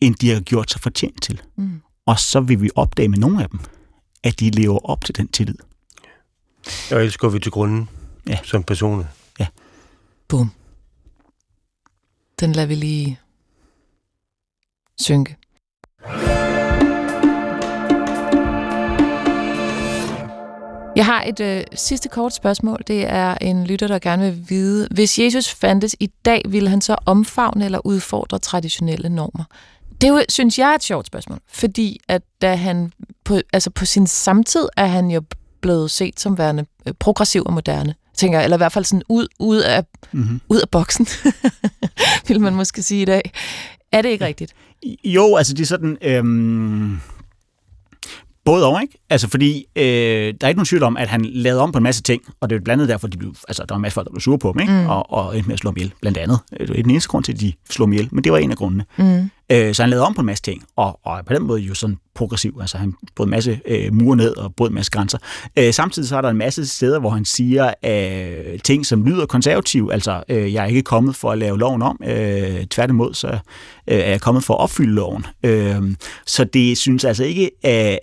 end 0.00 0.14
de 0.14 0.30
har 0.30 0.40
gjort 0.40 0.70
sig 0.70 0.80
fortjent 0.80 1.22
til. 1.22 1.42
Mm. 1.56 1.80
Og 2.06 2.18
så 2.18 2.40
vil 2.40 2.62
vi 2.62 2.70
opdage 2.74 3.08
med 3.08 3.18
nogle 3.18 3.42
af 3.42 3.48
dem, 3.50 3.60
at 4.22 4.40
de 4.40 4.50
lever 4.50 4.78
op 4.78 5.04
til 5.04 5.16
den 5.16 5.28
tillid. 5.28 5.56
Og 6.90 6.98
ellers 6.98 7.16
går 7.16 7.28
vi 7.28 7.38
til 7.38 7.52
grunden 7.52 7.88
Ja. 8.28 8.38
som 8.44 8.62
personer. 8.62 9.04
Bum. 10.28 10.50
Den 12.40 12.52
lader 12.52 12.66
vi 12.68 12.74
lige 12.74 13.20
synke. 15.00 15.36
Jeg 21.02 21.06
har 21.06 21.22
et 21.26 21.40
øh, 21.40 21.64
sidste 21.74 22.08
kort 22.08 22.34
spørgsmål. 22.34 22.80
Det 22.86 23.04
er 23.10 23.34
en 23.34 23.66
lytter, 23.66 23.86
der 23.86 23.98
gerne 23.98 24.24
vil 24.24 24.44
vide, 24.48 24.88
hvis 24.90 25.18
Jesus 25.18 25.48
fandtes 25.54 25.96
i 26.00 26.06
dag, 26.24 26.42
ville 26.48 26.68
han 26.68 26.80
så 26.80 26.96
omfavne 27.06 27.64
eller 27.64 27.86
udfordre 27.86 28.38
traditionelle 28.38 29.08
normer? 29.08 29.44
Det 30.00 30.08
jo, 30.08 30.22
synes 30.28 30.58
jeg 30.58 30.70
er 30.70 30.74
et 30.74 30.82
sjovt 30.82 31.06
spørgsmål, 31.06 31.38
fordi 31.48 32.00
at 32.08 32.22
da 32.42 32.54
han 32.54 32.92
på, 33.24 33.38
altså 33.52 33.70
på 33.70 33.84
sin 33.84 34.06
samtid 34.06 34.68
er 34.76 34.86
han 34.86 35.10
jo 35.10 35.22
blevet 35.60 35.90
set 35.90 36.20
som 36.20 36.38
værende 36.38 36.66
øh, 36.86 36.94
progressiv 36.98 37.42
og 37.46 37.52
moderne, 37.52 37.94
tænker 38.16 38.38
jeg, 38.38 38.44
eller 38.44 38.56
i 38.56 38.58
hvert 38.58 38.72
fald 38.72 38.84
sådan 38.84 39.02
ud, 39.08 39.26
ud, 39.40 39.58
af, 39.58 39.84
Mm-hmm. 40.12 40.40
ud 40.48 40.60
af 40.60 40.68
boksen, 40.68 41.06
vil 42.28 42.40
man 42.40 42.54
måske 42.54 42.82
sige 42.82 43.02
i 43.02 43.04
dag. 43.04 43.32
Er 43.92 44.02
det 44.02 44.08
ikke 44.08 44.24
rigtigt? 44.24 44.52
Jo, 45.04 45.36
altså 45.36 45.54
det 45.54 45.62
er 45.62 45.66
sådan... 45.66 45.98
Øhm, 46.02 47.00
både 48.44 48.66
og, 48.66 48.82
ikke? 48.82 48.98
Altså 49.10 49.28
fordi, 49.28 49.64
øh, 49.76 49.82
der 49.84 50.36
er 50.40 50.48
ikke 50.48 50.58
nogen 50.58 50.66
tvivl 50.66 50.82
om, 50.82 50.96
at 50.96 51.08
han 51.08 51.24
lavede 51.24 51.60
om 51.60 51.72
på 51.72 51.78
en 51.78 51.82
masse 51.82 52.02
ting, 52.02 52.22
og 52.40 52.50
det 52.50 52.56
er 52.56 52.60
blandt 52.60 52.82
andet 52.82 52.88
derfor, 52.88 53.08
de 53.08 53.16
blev, 53.16 53.34
altså, 53.48 53.62
der 53.68 53.74
var 53.74 53.76
en 53.76 53.82
masse 53.82 53.94
folk, 53.94 54.06
der 54.06 54.12
blev 54.12 54.20
sure 54.20 54.38
på 54.38 54.48
ham, 54.52 54.60
ikke? 54.60 54.72
Mm. 54.72 54.78
Mm. 54.78 54.86
Og, 54.86 55.12
og 55.12 55.36
endte 55.36 55.48
med 55.48 55.54
at 55.54 55.58
slå 55.58 55.70
ham 55.70 55.76
ihjel, 55.76 55.92
blandt 56.00 56.18
andet. 56.18 56.38
Det 56.50 56.68
var 56.68 56.74
ikke 56.74 56.82
den 56.82 56.90
eneste 56.90 57.08
grund 57.08 57.24
til, 57.24 57.32
at 57.32 57.40
de 57.40 57.52
slog 57.70 57.88
ham 57.88 57.92
ihjel, 57.92 58.08
men 58.12 58.24
det 58.24 58.32
var 58.32 58.38
en 58.38 58.50
af 58.50 58.56
grundene. 58.56 58.84
Mm. 58.96 59.30
Øh, 59.52 59.74
så 59.74 59.82
han 59.82 59.90
lavede 59.90 60.06
om 60.06 60.14
på 60.14 60.20
en 60.20 60.26
masse 60.26 60.42
ting, 60.42 60.64
og, 60.76 61.00
og 61.04 61.18
er 61.18 61.22
på 61.22 61.34
den 61.34 61.42
måde 61.42 61.60
jo 61.60 61.74
sådan 61.74 61.98
progressiv. 62.14 62.58
Altså 62.60 62.78
han 62.78 62.94
brød 63.16 63.26
en 63.26 63.30
masse 63.30 63.60
øh, 63.66 63.94
mure 63.94 64.16
ned 64.16 64.36
og 64.36 64.54
brød 64.54 64.68
en 64.68 64.74
masse 64.74 64.90
grænser. 64.90 65.18
Øh, 65.58 65.74
samtidig 65.74 66.08
så 66.08 66.16
er 66.16 66.20
der 66.20 66.28
en 66.28 66.36
masse 66.36 66.66
steder, 66.66 66.98
hvor 66.98 67.10
han 67.10 67.24
siger 67.24 67.74
øh, 67.84 68.58
ting, 68.60 68.86
som 68.86 69.04
lyder 69.04 69.26
konservativ. 69.26 69.90
Altså, 69.92 70.22
øh, 70.28 70.52
jeg 70.52 70.62
er 70.62 70.68
ikke 70.68 70.82
kommet 70.82 71.16
for 71.16 71.30
at 71.30 71.38
lave 71.38 71.58
loven 71.58 71.82
om. 71.82 72.00
Øh, 72.04 72.66
tværtimod, 72.66 73.14
så 73.14 73.28
øh, 73.28 73.38
er 73.86 74.10
jeg 74.10 74.20
kommet 74.20 74.44
for 74.44 74.54
at 74.54 74.60
opfylde 74.60 74.92
loven. 74.92 75.26
Øh, 75.42 75.82
så 76.26 76.44
det 76.44 76.78
synes 76.78 77.04
altså 77.04 77.24
ikke 77.24 77.50
at, 77.62 77.98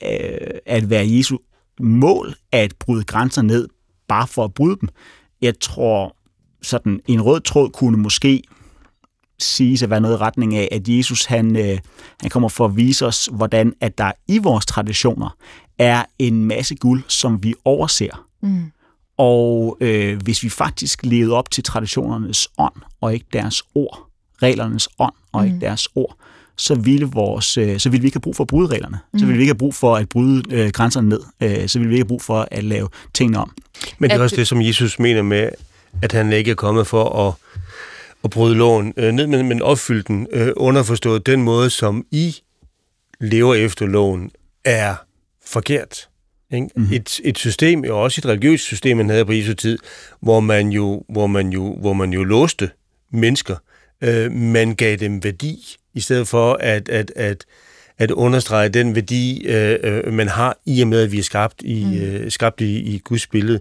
at 0.65 0.89
være 0.89 1.07
Jesu 1.07 1.37
mål 1.79 2.35
at 2.51 2.73
bryde 2.79 3.03
grænser 3.03 3.41
ned, 3.41 3.67
bare 4.07 4.27
for 4.27 4.43
at 4.43 4.53
bryde 4.53 4.77
dem. 4.81 4.89
Jeg 5.41 5.53
tror, 5.61 6.15
sådan 6.61 6.99
en 7.07 7.21
rød 7.21 7.41
tråd 7.41 7.69
kunne 7.69 7.97
måske 7.97 8.43
siges 9.39 9.83
at 9.83 9.89
være 9.89 10.01
noget 10.01 10.15
i 10.15 10.17
retning 10.17 10.55
af, 10.55 10.67
at 10.71 10.87
Jesus 10.87 11.25
han, 11.25 11.55
øh, 11.55 11.79
han 12.21 12.29
kommer 12.29 12.49
for 12.49 12.65
at 12.65 12.75
vise 12.77 13.05
os, 13.05 13.29
hvordan 13.31 13.73
at 13.81 13.97
der 13.97 14.11
i 14.27 14.37
vores 14.37 14.65
traditioner 14.65 15.35
er 15.77 16.03
en 16.19 16.45
masse 16.45 16.75
guld, 16.75 17.03
som 17.07 17.43
vi 17.43 17.53
overser. 17.65 18.25
Mm. 18.41 18.71
Og 19.17 19.77
øh, 19.81 20.21
hvis 20.23 20.43
vi 20.43 20.49
faktisk 20.49 20.99
levede 21.03 21.33
op 21.35 21.51
til 21.51 21.63
traditionernes 21.63 22.47
ånd, 22.57 22.73
og 23.01 23.13
ikke 23.13 23.25
deres 23.33 23.63
ord, 23.75 24.07
reglernes 24.43 24.89
ånd, 24.99 25.13
og 25.31 25.41
Mm. 25.41 25.47
ikke 25.47 25.65
deres 25.65 25.87
ord, 25.95 26.15
så 26.55 26.75
ville, 26.75 27.05
vores, 27.05 27.57
øh, 27.57 27.79
så 27.79 27.89
ville 27.89 28.01
vi 28.01 28.07
ikke 28.07 28.15
have 28.15 28.21
brug 28.21 28.35
for 28.35 28.43
at 28.43 28.47
bryde 28.47 28.67
reglerne. 28.67 28.99
Så 29.17 29.25
ville 29.25 29.37
vi 29.37 29.41
ikke 29.43 29.51
have 29.53 29.57
brug 29.57 29.75
for 29.75 29.95
at 29.95 30.09
bryde 30.09 30.43
øh, 30.49 30.69
grænserne 30.69 31.09
ned. 31.09 31.21
Øh, 31.41 31.67
så 31.69 31.79
ville 31.79 31.89
vi 31.89 31.95
ikke 31.95 32.03
have 32.03 32.07
brug 32.07 32.21
for 32.21 32.47
at 32.51 32.63
lave 32.63 32.89
tingene 33.13 33.39
om. 33.39 33.51
Men 33.99 34.09
det 34.09 34.17
er 34.17 34.21
også 34.23 34.33
det- 34.35 34.39
det, 34.39 34.47
som 34.47 34.61
Jesus 34.61 34.99
mener 34.99 35.21
med, 35.21 35.49
at 36.01 36.11
han 36.11 36.33
ikke 36.33 36.51
er 36.51 36.55
kommet 36.55 36.87
for 36.87 37.27
at, 37.27 37.33
at 38.23 38.29
bryde 38.29 38.55
loven 38.55 38.93
øh, 38.97 39.11
ned, 39.11 39.27
men, 39.27 39.47
men 39.47 39.61
opfylde 39.61 40.03
den, 40.03 40.27
øh, 40.31 40.51
underforstået 40.55 41.25
den 41.25 41.43
måde, 41.43 41.69
som 41.69 42.05
I 42.11 42.35
lever 43.19 43.55
efter 43.55 43.85
loven, 43.85 44.31
er 44.65 44.95
forkert. 45.45 46.09
Ikke? 46.53 46.69
Mhm. 46.75 46.85
Mm. 46.85 46.93
Et, 46.93 47.19
et 47.23 47.37
system, 47.37 47.83
og 47.89 48.01
også 48.01 48.21
et 48.21 48.25
religiøst 48.25 48.63
system, 48.63 48.97
man 48.97 49.09
havde 49.09 49.25
på 49.25 49.31
Jesu 49.31 49.53
tid, 49.53 49.77
hvor 50.19 50.39
man 50.39 50.69
jo, 50.69 51.03
hvor 51.09 51.27
man 51.27 51.49
jo, 51.49 51.75
hvor 51.75 51.93
man 51.93 52.13
jo 52.13 52.23
låste 52.23 52.69
mennesker. 53.11 53.55
Øh, 54.01 54.31
man 54.31 54.75
gav 54.75 54.95
dem 54.95 55.23
værdi, 55.23 55.75
i 55.93 55.99
stedet 55.99 56.27
for 56.27 56.53
at, 56.53 56.89
at, 56.89 57.11
at, 57.15 57.45
at 57.99 58.11
understrege 58.11 58.69
den 58.69 58.95
værdi, 58.95 59.45
øh, 59.45 59.77
øh, 59.83 60.13
man 60.13 60.27
har 60.27 60.57
i 60.65 60.81
og 60.81 60.87
med, 60.87 61.01
at 61.01 61.11
vi 61.11 61.19
er 61.19 61.23
skabt 61.23 61.61
i, 61.61 61.85
mm. 61.85 61.93
øh, 61.93 62.31
skabt 62.31 62.61
i, 62.61 62.79
i 62.79 63.01
Guds 63.03 63.27
billede. 63.27 63.59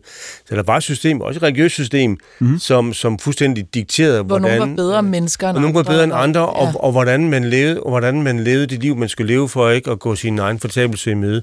Så 0.49 0.57
der 0.57 0.63
var 0.63 0.77
et 0.77 0.83
system, 0.83 1.21
også 1.21 1.39
et 1.39 1.43
religiøst 1.43 1.75
system, 1.75 2.19
mm. 2.39 2.59
som, 2.59 2.93
som 2.93 3.19
fuldstændig 3.19 3.75
dikterede, 3.75 4.23
Hvor 4.23 4.39
hvordan... 4.39 4.59
nogen 4.59 4.71
var 4.71 4.77
bedre 4.77 5.03
mennesker 5.03 5.49
end 5.49 5.57
og 5.57 5.61
nogen 5.61 5.75
var 5.75 5.83
bedre 5.83 6.05
end 6.05 6.13
andre, 6.15 6.49
og, 6.49 6.67
Ja. 6.67 6.79
og, 6.79 6.93
hvordan 6.93 7.31
man 7.31 7.45
levede, 7.45 7.83
og 7.83 7.91
hvordan 7.91 8.23
man 8.23 8.41
levede 8.41 8.67
det 8.67 8.81
liv, 8.83 8.97
man 8.97 9.09
skulle 9.09 9.33
leve 9.33 9.49
for 9.49 9.71
ikke 9.71 9.91
at 9.91 9.99
gå 9.99 10.15
sin 10.15 10.39
egen 10.39 10.59
fortabelse 10.59 11.11
i 11.11 11.15
møde. 11.15 11.43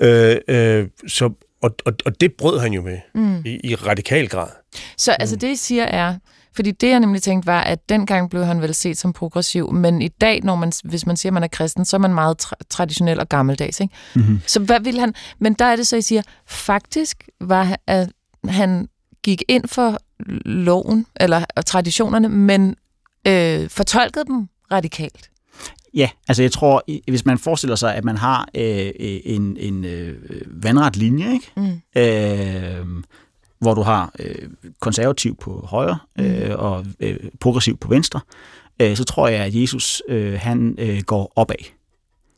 Øh, 0.00 0.36
øh, 0.48 0.86
så, 1.08 1.30
og, 1.62 1.74
og, 1.84 1.92
og 2.04 2.20
det 2.20 2.32
brød 2.32 2.58
han 2.58 2.72
jo 2.72 2.82
med 2.82 2.98
mm. 3.14 3.42
i, 3.44 3.60
i 3.70 3.74
radikal 3.74 4.28
grad. 4.28 4.48
Så 4.98 5.12
altså 5.12 5.36
det, 5.36 5.48
I 5.48 5.56
siger 5.56 5.84
er, 5.84 6.14
fordi 6.54 6.70
det, 6.70 6.88
jeg 6.88 7.00
nemlig 7.00 7.22
tænkte, 7.22 7.46
var, 7.46 7.60
at 7.60 7.88
dengang 7.88 8.30
blev 8.30 8.44
han 8.44 8.60
vel 8.60 8.74
set 8.74 8.98
som 8.98 9.12
progressiv, 9.12 9.72
men 9.72 10.02
i 10.02 10.08
dag, 10.08 10.40
når 10.42 10.56
man, 10.56 10.72
hvis 10.84 11.06
man 11.06 11.16
siger, 11.16 11.30
at 11.30 11.34
man 11.34 11.42
er 11.42 11.48
kristen, 11.48 11.84
så 11.84 11.96
er 11.96 12.00
man 12.00 12.14
meget 12.14 12.44
tra- 12.44 12.66
traditionel 12.70 13.20
og 13.20 13.28
gammeldags. 13.28 13.80
Ikke? 13.80 13.94
Mm-hmm. 14.14 14.40
Så 14.46 14.60
hvad 14.60 14.80
vil 14.80 15.00
han... 15.00 15.14
Men 15.38 15.54
der 15.54 15.64
er 15.64 15.76
det 15.76 15.86
så, 15.86 15.96
I 15.96 16.02
siger, 16.02 16.22
faktisk 16.46 17.28
var 17.40 17.76
at 17.86 18.12
han 18.48 18.88
gik 19.22 19.42
ind 19.48 19.68
for 19.68 19.98
loven, 20.48 21.06
eller 21.20 21.44
traditionerne, 21.66 22.28
men 22.28 22.76
øh, 23.26 23.70
fortolkede 23.70 24.24
dem 24.24 24.48
radikalt. 24.72 25.30
Ja, 25.94 26.10
altså 26.28 26.42
jeg 26.42 26.52
tror, 26.52 26.84
hvis 27.10 27.24
man 27.24 27.38
forestiller 27.38 27.76
sig, 27.76 27.94
at 27.94 28.04
man 28.04 28.16
har 28.16 28.48
øh, 28.54 28.90
en, 28.98 29.56
en 29.56 29.84
øh, 29.84 30.16
vandret 30.46 30.96
linje, 30.96 31.32
ikke? 31.32 31.50
Mm. 31.56 32.00
Øh, 32.00 32.86
hvor 33.62 33.74
du 33.74 33.82
har 33.82 34.12
øh, 34.18 34.48
konservativ 34.80 35.36
på 35.36 35.66
højre 35.68 35.98
øh, 36.18 36.50
og 36.58 36.86
øh, 37.00 37.16
progressiv 37.40 37.76
på 37.76 37.88
venstre, 37.88 38.20
øh, 38.82 38.96
så 38.96 39.04
tror 39.04 39.28
jeg, 39.28 39.44
at 39.44 39.54
Jesus 39.54 40.02
øh, 40.08 40.38
han 40.40 40.74
øh, 40.78 41.02
går 41.06 41.32
opad. 41.36 41.56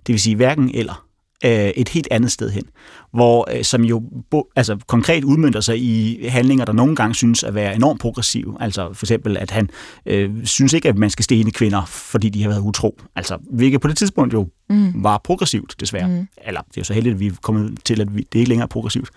Det 0.07 0.13
vil 0.13 0.21
sige 0.21 0.37
hverken 0.37 0.71
eller 0.75 1.07
øh, 1.45 1.51
et 1.69 1.89
helt 1.89 2.09
andet 2.11 2.33
sted 2.33 2.51
hen, 2.51 2.65
hvor 3.13 3.49
øh, 3.57 3.65
som 3.65 3.85
jo 3.85 4.03
bo, 4.31 4.51
altså, 4.57 4.79
konkret 4.87 5.25
udmyndter 5.25 5.61
sig 5.61 5.79
i 5.79 6.27
handlinger, 6.29 6.65
der 6.65 6.73
nogle 6.73 6.97
gange 6.97 7.15
synes 7.15 7.43
at 7.45 7.55
være 7.55 7.75
enormt 7.75 8.01
progressive. 8.01 8.57
Altså 8.61 8.93
for 8.93 9.07
eksempel, 9.07 9.37
at 9.37 9.51
han 9.51 9.71
øh, 10.07 10.31
synes 10.45 10.73
ikke, 10.73 10.89
at 10.89 10.99
man 10.99 11.11
skal 11.11 11.25
stene 11.25 11.51
kvinder, 11.51 11.85
fordi 11.85 12.29
de 12.29 12.43
har 12.43 12.49
været 12.49 12.61
utro. 12.61 13.01
Altså, 13.17 13.39
hvilket 13.51 13.81
på 13.81 13.89
det 13.89 13.97
tidspunkt 13.97 14.33
jo 14.35 14.49
Mm. 14.71 15.05
var 15.05 15.21
progressivt, 15.25 15.75
desværre. 15.81 16.09
Mm. 16.09 16.29
Eller 16.47 16.61
det 16.61 16.77
er 16.77 16.81
jo 16.81 16.85
så 16.85 16.95
heldigt, 16.95 17.13
at 17.13 17.21
vi 17.21 17.27
er 17.27 17.33
kommet 17.43 17.79
til, 17.85 18.01
at 18.01 18.09
det 18.09 18.35
ikke 18.35 18.49
længere 18.49 18.65
er 18.65 18.69
progressivt. 18.69 19.11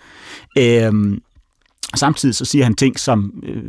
Øhm, 0.58 1.22
samtidig 1.96 2.34
så 2.34 2.44
siger 2.44 2.64
han 2.64 2.74
ting 2.74 2.98
som, 2.98 3.42
øh, 3.42 3.62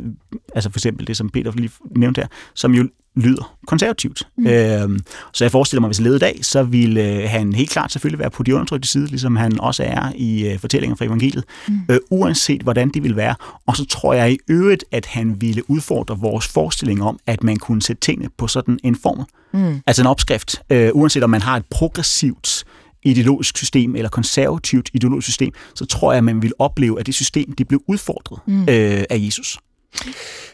altså 0.54 0.70
for 0.70 0.78
eksempel 0.78 1.06
det, 1.06 1.16
som 1.16 1.30
Peter 1.30 1.52
lige 1.52 1.70
nævnte 1.96 2.20
her, 2.20 2.28
som 2.54 2.74
jo 2.74 2.88
lyder 3.16 3.56
konservativt. 3.66 4.28
Mm. 4.36 4.46
Øh, 4.46 4.98
så 5.32 5.44
jeg 5.44 5.50
forestiller 5.50 5.80
mig, 5.80 5.88
hvis 5.88 5.98
han 5.98 6.04
levede 6.04 6.16
i 6.16 6.20
dag, 6.20 6.38
så 6.42 6.62
ville 6.62 7.22
øh, 7.22 7.30
han 7.30 7.52
helt 7.52 7.70
klart 7.70 7.92
selvfølgelig 7.92 8.18
være 8.18 8.30
på 8.30 8.42
de 8.42 8.54
undertrykte 8.54 8.88
side, 8.88 9.06
ligesom 9.06 9.36
han 9.36 9.60
også 9.60 9.82
er 9.82 10.12
i 10.16 10.48
øh, 10.48 10.58
fortællinger 10.58 10.96
fra 10.96 11.04
evangeliet, 11.04 11.44
mm. 11.68 11.80
øh, 11.88 11.98
uanset 12.10 12.62
hvordan 12.62 12.88
de 12.88 13.02
vil 13.02 13.16
være. 13.16 13.34
Og 13.66 13.76
så 13.76 13.86
tror 13.86 14.14
jeg 14.14 14.32
i 14.32 14.38
øvrigt, 14.48 14.84
at 14.92 15.06
han 15.06 15.40
ville 15.40 15.70
udfordre 15.70 16.18
vores 16.18 16.48
forestilling 16.48 17.02
om, 17.02 17.18
at 17.26 17.42
man 17.42 17.56
kunne 17.56 17.82
sætte 17.82 18.00
tingene 18.00 18.28
på 18.38 18.46
sådan 18.46 18.78
en 18.84 18.96
formel. 18.96 19.24
Mm. 19.52 19.80
Altså 19.86 20.02
en 20.02 20.06
opskrift, 20.06 20.62
øh, 20.70 20.90
uanset 20.94 21.22
om 21.22 21.30
man 21.30 21.42
har 21.42 21.56
et 21.56 21.64
progressivt 21.70 22.64
ideologisk 23.02 23.58
system 23.58 23.96
eller 23.96 24.08
konservativt 24.08 24.90
ideologisk 24.94 25.26
system, 25.26 25.52
så 25.74 25.86
tror 25.86 26.12
jeg, 26.12 26.18
at 26.18 26.24
man 26.24 26.42
vil 26.42 26.52
opleve, 26.58 27.00
at 27.00 27.06
det 27.06 27.14
system 27.14 27.52
det 27.52 27.68
blev 27.68 27.82
udfordret 27.86 28.40
mm. 28.46 28.62
øh, 28.62 29.04
af 29.10 29.18
Jesus. 29.18 29.58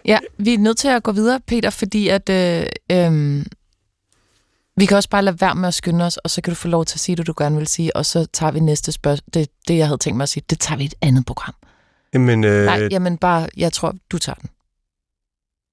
Ja, 0.05 0.19
vi 0.39 0.55
er 0.55 0.59
nødt 0.59 0.79
til 0.79 0.89
at 0.89 1.03
gå 1.03 1.13
videre, 1.13 1.41
Peter, 1.47 1.71
fordi 1.71 2.09
at 2.09 2.29
øh, 2.29 2.67
øh, 2.93 3.45
vi 4.77 4.87
kan 4.87 4.97
også 4.97 5.09
bare 5.09 5.23
lade 5.23 5.41
være 5.41 5.55
med 5.55 5.69
at 5.69 5.75
skynde 5.75 6.05
os, 6.05 6.17
og 6.17 6.31
så 6.31 6.41
kan 6.43 6.51
du 6.51 6.55
få 6.55 6.69
lov 6.69 6.85
til 6.85 6.97
at 6.97 7.01
sige 7.01 7.17
det, 7.17 7.27
du 7.27 7.35
gerne 7.39 7.57
vil 7.57 7.67
sige, 7.67 7.97
og 7.97 8.07
så 8.07 8.27
tager 8.33 8.53
vi 8.53 8.61
næste 8.61 8.93
spørgsmål. 8.93 9.29
Det, 9.35 9.49
det, 9.69 9.77
jeg 9.77 9.87
havde 9.87 9.99
tænkt 9.99 10.17
mig 10.17 10.23
at 10.23 10.29
sige, 10.29 10.45
det 10.51 10.61
tager 10.61 10.79
vi 10.79 10.85
i 10.85 10.87
et 10.87 10.95
andet 11.03 11.27
program. 11.27 11.55
Jamen, 12.15 12.45
øh... 12.45 12.65
Nej, 12.65 12.89
jamen 12.91 13.19
bare, 13.19 13.49
jeg 13.57 13.73
tror, 13.73 13.95
du 14.11 14.19
tager 14.19 14.35
den. 14.35 14.51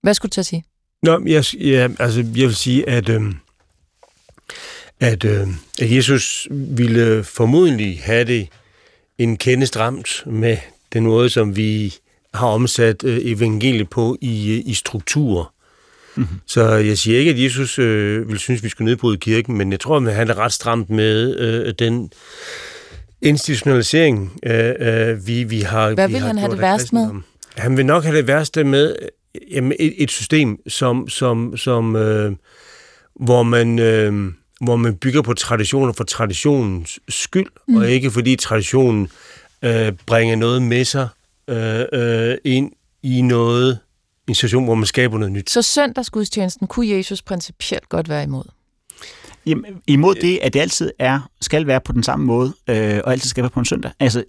Hvad 0.01 0.13
skulle 0.13 0.30
du 0.30 0.34
til 0.34 0.41
at 0.41 0.45
sige? 0.45 0.63
Nå, 1.03 1.21
jeg, 1.26 1.55
ja, 1.55 1.89
altså, 1.99 2.19
jeg 2.19 2.47
vil 2.47 2.55
sige, 2.55 2.89
at, 2.89 3.09
øh, 3.09 3.21
at, 5.04 5.26
øh, 5.26 5.47
at 5.82 5.91
Jesus 5.91 6.47
ville 6.51 7.24
formodentlig 7.24 8.01
have 8.04 8.24
det 8.24 8.47
en 9.18 9.38
kende 9.38 9.66
stramt 9.66 10.24
med 10.26 10.58
den 10.93 11.04
måde, 11.04 11.30
som 11.30 11.56
vi 11.56 11.93
har 12.34 12.47
omsat 12.47 13.04
øh, 13.04 13.20
evangeliet 13.22 13.89
på 13.89 14.18
i, 14.22 14.64
i 14.66 14.74
strukturer. 14.74 15.54
Mm-hmm. 16.16 16.39
Så 16.47 16.70
jeg 16.70 16.97
siger 16.97 17.20
ikke, 17.20 17.32
at 17.32 17.43
Jesus 17.43 17.80
øh, 17.80 18.30
vil 18.30 18.39
synes, 18.39 18.60
at 18.60 18.64
vi 18.64 18.70
skal 18.70 18.84
nedbryde 18.84 19.18
kirken, 19.18 19.58
men 19.58 19.72
jeg 19.72 19.80
tror, 19.80 19.97
at 19.97 20.14
han 20.14 20.30
er 20.30 20.38
ret 20.38 20.54
stramt 20.54 20.89
med 20.89 21.38
øh, 21.38 21.74
den 21.80 22.12
institutionalisering, 23.22 24.39
øh, 24.45 24.74
øh, 24.80 25.28
vi, 25.28 25.43
vi 25.43 25.62
har 25.62 25.93
Hvad 25.93 26.08
vi 26.08 26.14
vil 26.14 26.22
har 26.22 26.28
han 26.28 26.38
have 26.38 26.51
det 26.51 26.62
værst 26.62 26.93
med? 26.93 27.10
Han 27.58 27.78
vil 27.78 27.86
nok 27.86 28.04
have 28.04 28.18
det 28.18 28.28
værste 28.28 28.64
med 28.64 28.95
øh, 29.01 29.08
jamen, 29.51 29.74
et, 29.80 30.04
et 30.04 30.12
system, 30.12 30.70
som, 30.70 31.10
som, 31.10 31.58
som 31.58 31.95
øh, 31.95 32.32
hvor 33.16 33.43
man... 33.43 33.80
Øh, 33.80 34.34
hvor 34.64 34.76
man 34.76 34.95
bygger 34.95 35.22
på 35.22 35.34
traditioner 35.34 35.93
for 35.93 36.03
traditionens 36.03 36.99
skyld, 37.09 37.49
mm. 37.68 37.76
og 37.76 37.89
ikke 37.89 38.11
fordi 38.11 38.36
traditionen 38.36 39.09
øh, 39.61 39.91
bringer 40.05 40.36
noget 40.36 40.61
med 40.61 40.86
sig, 40.86 41.07
øh, 41.47 41.86
øh, 41.93 42.38
ind 42.43 42.72
i 43.03 43.22
noget, 43.22 43.80
en 44.28 44.36
situation, 44.36 44.64
hvor 44.64 44.76
man 44.76 44.86
skaber 44.86 45.18
noget 45.18 45.32
nyt. 45.32 45.49
Så 45.49 45.61
søndagsgudstjenesten 45.61 46.68
kunne 46.68 46.89
Jesus 46.89 47.22
principielt 47.22 47.89
godt 47.89 48.09
være 48.09 48.24
imod? 48.24 48.43
Jamen, 49.46 49.66
imod 49.88 50.16
det, 50.16 50.39
at 50.41 50.54
det 50.54 50.60
altid 50.60 50.91
er, 51.00 51.30
skal 51.41 51.68
være 51.68 51.82
på 51.86 51.91
den 51.91 52.04
samme 52.04 52.26
måde, 52.26 52.54
øh, 52.70 53.00
og 53.04 53.12
altid 53.12 53.30
skal 53.30 53.44
være 53.44 53.50
på 53.50 53.60
en 53.60 53.66
søndag. 53.66 53.91
Altså, 54.00 54.24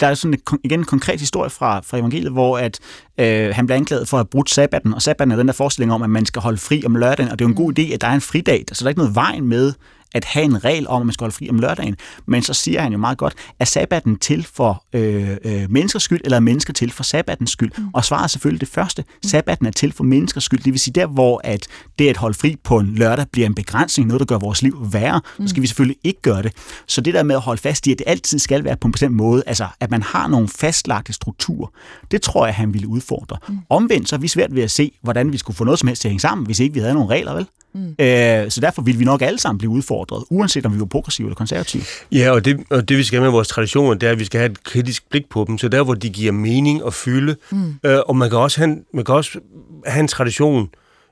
der 0.00 0.06
er 0.06 0.14
sådan 0.14 0.34
et, 0.34 0.40
igen 0.64 0.80
en 0.80 0.84
konkret 0.84 1.20
historie 1.20 1.50
fra, 1.50 1.80
fra 1.80 1.98
evangeliet, 1.98 2.32
hvor 2.32 2.58
at, 2.58 2.78
øh, 3.18 3.54
han 3.54 3.66
bliver 3.66 3.76
anklaget 3.76 4.08
for 4.08 4.16
at 4.16 4.18
have 4.18 4.28
brudt 4.30 4.50
sabbaten, 4.50 4.94
og 4.94 5.02
sabbaten 5.02 5.32
er 5.32 5.36
den 5.36 5.46
der 5.46 5.52
forestilling 5.52 5.92
om, 5.92 6.02
at 6.02 6.10
man 6.10 6.26
skal 6.26 6.42
holde 6.42 6.58
fri 6.58 6.82
om 6.86 6.96
lørdagen, 6.96 7.32
og 7.32 7.38
det 7.38 7.44
er 7.44 7.48
jo 7.48 7.50
en 7.50 7.56
god 7.56 7.72
mm. 7.78 7.82
idé, 7.82 7.94
at 7.94 8.00
der 8.00 8.06
er 8.06 8.14
en 8.14 8.20
fridag, 8.20 8.64
så 8.72 8.84
der 8.84 8.86
er 8.86 8.88
ikke 8.88 9.00
noget 9.00 9.14
vejen 9.14 9.48
med, 9.48 9.72
at 10.14 10.24
have 10.24 10.44
en 10.44 10.64
regel 10.64 10.88
om, 10.88 11.02
at 11.02 11.06
man 11.06 11.12
skal 11.12 11.24
holde 11.24 11.34
fri 11.34 11.50
om 11.50 11.58
lørdagen. 11.58 11.96
Men 12.26 12.42
så 12.42 12.54
siger 12.54 12.80
han 12.80 12.92
jo 12.92 12.98
meget 12.98 13.18
godt, 13.18 13.34
er 13.58 13.64
sabbaten 13.64 14.16
til 14.16 14.46
for 14.54 14.84
øh, 14.92 15.36
øh, 15.44 15.70
menneskers 15.70 16.02
skyld, 16.02 16.20
eller 16.24 16.36
er 16.36 16.40
mennesker 16.40 16.72
til 16.72 16.90
for 16.90 17.02
sabbatens 17.02 17.50
skyld? 17.50 17.72
Mm. 17.78 17.88
Og 17.94 18.04
svaret 18.04 18.22
er 18.22 18.26
selvfølgelig 18.26 18.60
det 18.60 18.68
første. 18.68 19.02
Mm. 19.08 19.28
Sabbaten 19.28 19.66
er 19.66 19.70
til 19.70 19.92
for 19.92 20.04
menneskers 20.04 20.44
skyld. 20.44 20.60
Det 20.60 20.72
vil 20.72 20.80
sige, 20.80 20.94
der 20.94 21.06
hvor 21.06 21.40
at 21.44 21.66
det 21.98 22.08
at 22.08 22.16
holde 22.16 22.34
fri 22.34 22.56
på 22.64 22.78
en 22.78 22.94
lørdag 22.94 23.26
bliver 23.32 23.46
en 23.46 23.54
begrænsning, 23.54 24.08
noget 24.08 24.20
der 24.20 24.26
gør 24.26 24.38
vores 24.38 24.62
liv 24.62 24.86
værre, 24.92 25.20
mm. 25.38 25.46
så 25.46 25.50
skal 25.50 25.62
vi 25.62 25.66
selvfølgelig 25.66 25.98
ikke 26.04 26.22
gøre 26.22 26.42
det. 26.42 26.52
Så 26.86 27.00
det 27.00 27.14
der 27.14 27.22
med 27.22 27.34
at 27.34 27.40
holde 27.40 27.60
fast 27.60 27.86
i, 27.86 27.92
at 27.92 27.98
det 27.98 28.04
altid 28.06 28.38
skal 28.38 28.64
være 28.64 28.76
på 28.76 28.88
en 28.88 28.92
bestemt 28.92 29.16
måde, 29.16 29.42
altså 29.46 29.66
at 29.80 29.90
man 29.90 30.02
har 30.02 30.28
nogle 30.28 30.48
fastlagte 30.48 31.12
strukturer, 31.12 31.68
det 32.10 32.22
tror 32.22 32.46
jeg, 32.46 32.54
han 32.54 32.74
ville 32.74 32.88
udfordre. 32.88 33.36
Mm. 33.48 33.58
Omvendt 33.70 34.08
så 34.08 34.16
er 34.16 34.20
vi 34.20 34.28
svært 34.28 34.54
ved 34.54 34.62
at 34.62 34.70
se, 34.70 34.92
hvordan 35.02 35.32
vi 35.32 35.38
skulle 35.38 35.56
få 35.56 35.64
noget 35.64 35.78
som 35.78 35.86
helst 35.86 36.02
til 36.02 36.08
at 36.08 36.10
hænge 36.10 36.20
sammen, 36.20 36.46
hvis 36.46 36.60
ikke 36.60 36.74
vi 36.74 36.80
havde 36.80 36.94
nogle 36.94 37.10
regler, 37.10 37.34
vel? 37.34 37.46
Mm. 37.74 37.94
Øh, 37.98 38.50
så 38.50 38.60
derfor 38.60 38.82
vil 38.82 38.98
vi 38.98 39.04
nok 39.04 39.22
alle 39.22 39.38
sammen 39.38 39.58
blive 39.58 39.70
udfordret, 39.70 40.24
uanset 40.30 40.66
om 40.66 40.74
vi 40.74 40.80
var 40.80 40.86
progressive 40.86 41.26
eller 41.26 41.34
konservative. 41.34 41.82
Ja, 42.12 42.30
og 42.30 42.44
det, 42.44 42.64
og 42.70 42.88
det 42.88 42.98
vi 42.98 43.02
skal 43.02 43.16
have 43.16 43.24
med 43.24 43.32
vores 43.32 43.48
traditioner, 43.48 43.94
det 43.94 44.06
er, 44.06 44.10
at 44.10 44.18
vi 44.18 44.24
skal 44.24 44.40
have 44.40 44.50
et 44.50 44.64
kritisk 44.64 45.10
blik 45.10 45.28
på 45.28 45.44
dem, 45.48 45.58
så 45.58 45.68
der, 45.68 45.82
hvor 45.82 45.94
de 45.94 46.10
giver 46.10 46.32
mening 46.32 46.84
og 46.84 46.94
fylde. 46.94 47.36
Mm. 47.50 47.74
Øh, 47.84 47.98
og 48.06 48.16
man 48.16 48.30
kan, 48.30 48.38
også 48.38 48.60
have, 48.60 48.76
man 48.94 49.04
kan 49.04 49.14
også 49.14 49.38
have 49.86 50.00
en 50.00 50.08
tradition, 50.08 50.68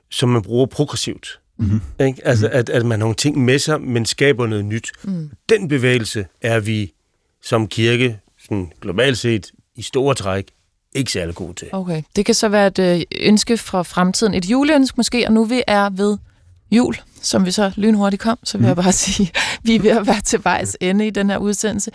som 0.09 0.29
man 0.29 0.41
bruger 0.41 0.65
progressivt. 0.65 1.39
Mm-hmm. 1.59 1.81
Ikke? 2.07 2.27
Altså, 2.27 2.45
mm-hmm. 2.45 2.59
at, 2.59 2.69
at 2.69 2.85
man 2.85 2.91
har 2.91 2.97
nogle 2.97 3.15
ting 3.15 3.45
med 3.45 3.59
sig, 3.59 3.81
men 3.81 4.05
skaber 4.05 4.47
noget 4.47 4.65
nyt. 4.65 4.91
Mm. 5.03 5.29
Den 5.49 5.67
bevægelse 5.67 6.25
er 6.41 6.59
vi 6.59 6.93
som 7.43 7.67
kirke, 7.67 8.19
sådan 8.43 8.71
globalt 8.81 9.17
set, 9.17 9.51
i 9.75 9.81
store 9.81 10.15
træk, 10.15 10.45
ikke 10.95 11.11
særlig 11.11 11.35
god 11.35 11.53
til. 11.53 11.67
Okay, 11.71 12.01
det 12.15 12.25
kan 12.25 12.35
så 12.35 12.49
være 12.49 12.67
et 12.67 12.79
øh, 12.79 13.01
ønske 13.21 13.57
fra 13.57 13.83
fremtiden. 13.83 14.33
Et 14.33 14.45
juleønske 14.45 14.93
måske, 14.97 15.27
og 15.27 15.33
nu 15.33 15.43
vi 15.43 15.63
er 15.67 15.89
ved 15.89 16.17
jul, 16.71 16.95
som 17.21 17.45
vi 17.45 17.51
så 17.51 17.71
lynhurtigt 17.75 18.21
kom, 18.21 18.39
så 18.43 18.57
vil 18.57 18.63
mm. 18.63 18.67
jeg 18.67 18.75
bare 18.75 18.91
sige, 19.05 19.31
vi 19.63 19.75
er 19.75 19.81
ved 19.81 19.91
at 19.91 20.07
være 20.07 20.21
til 20.21 20.43
vejs 20.43 20.77
ende 20.81 21.07
i 21.07 21.09
den 21.09 21.29
her 21.29 21.37
udsendelse. 21.37 21.91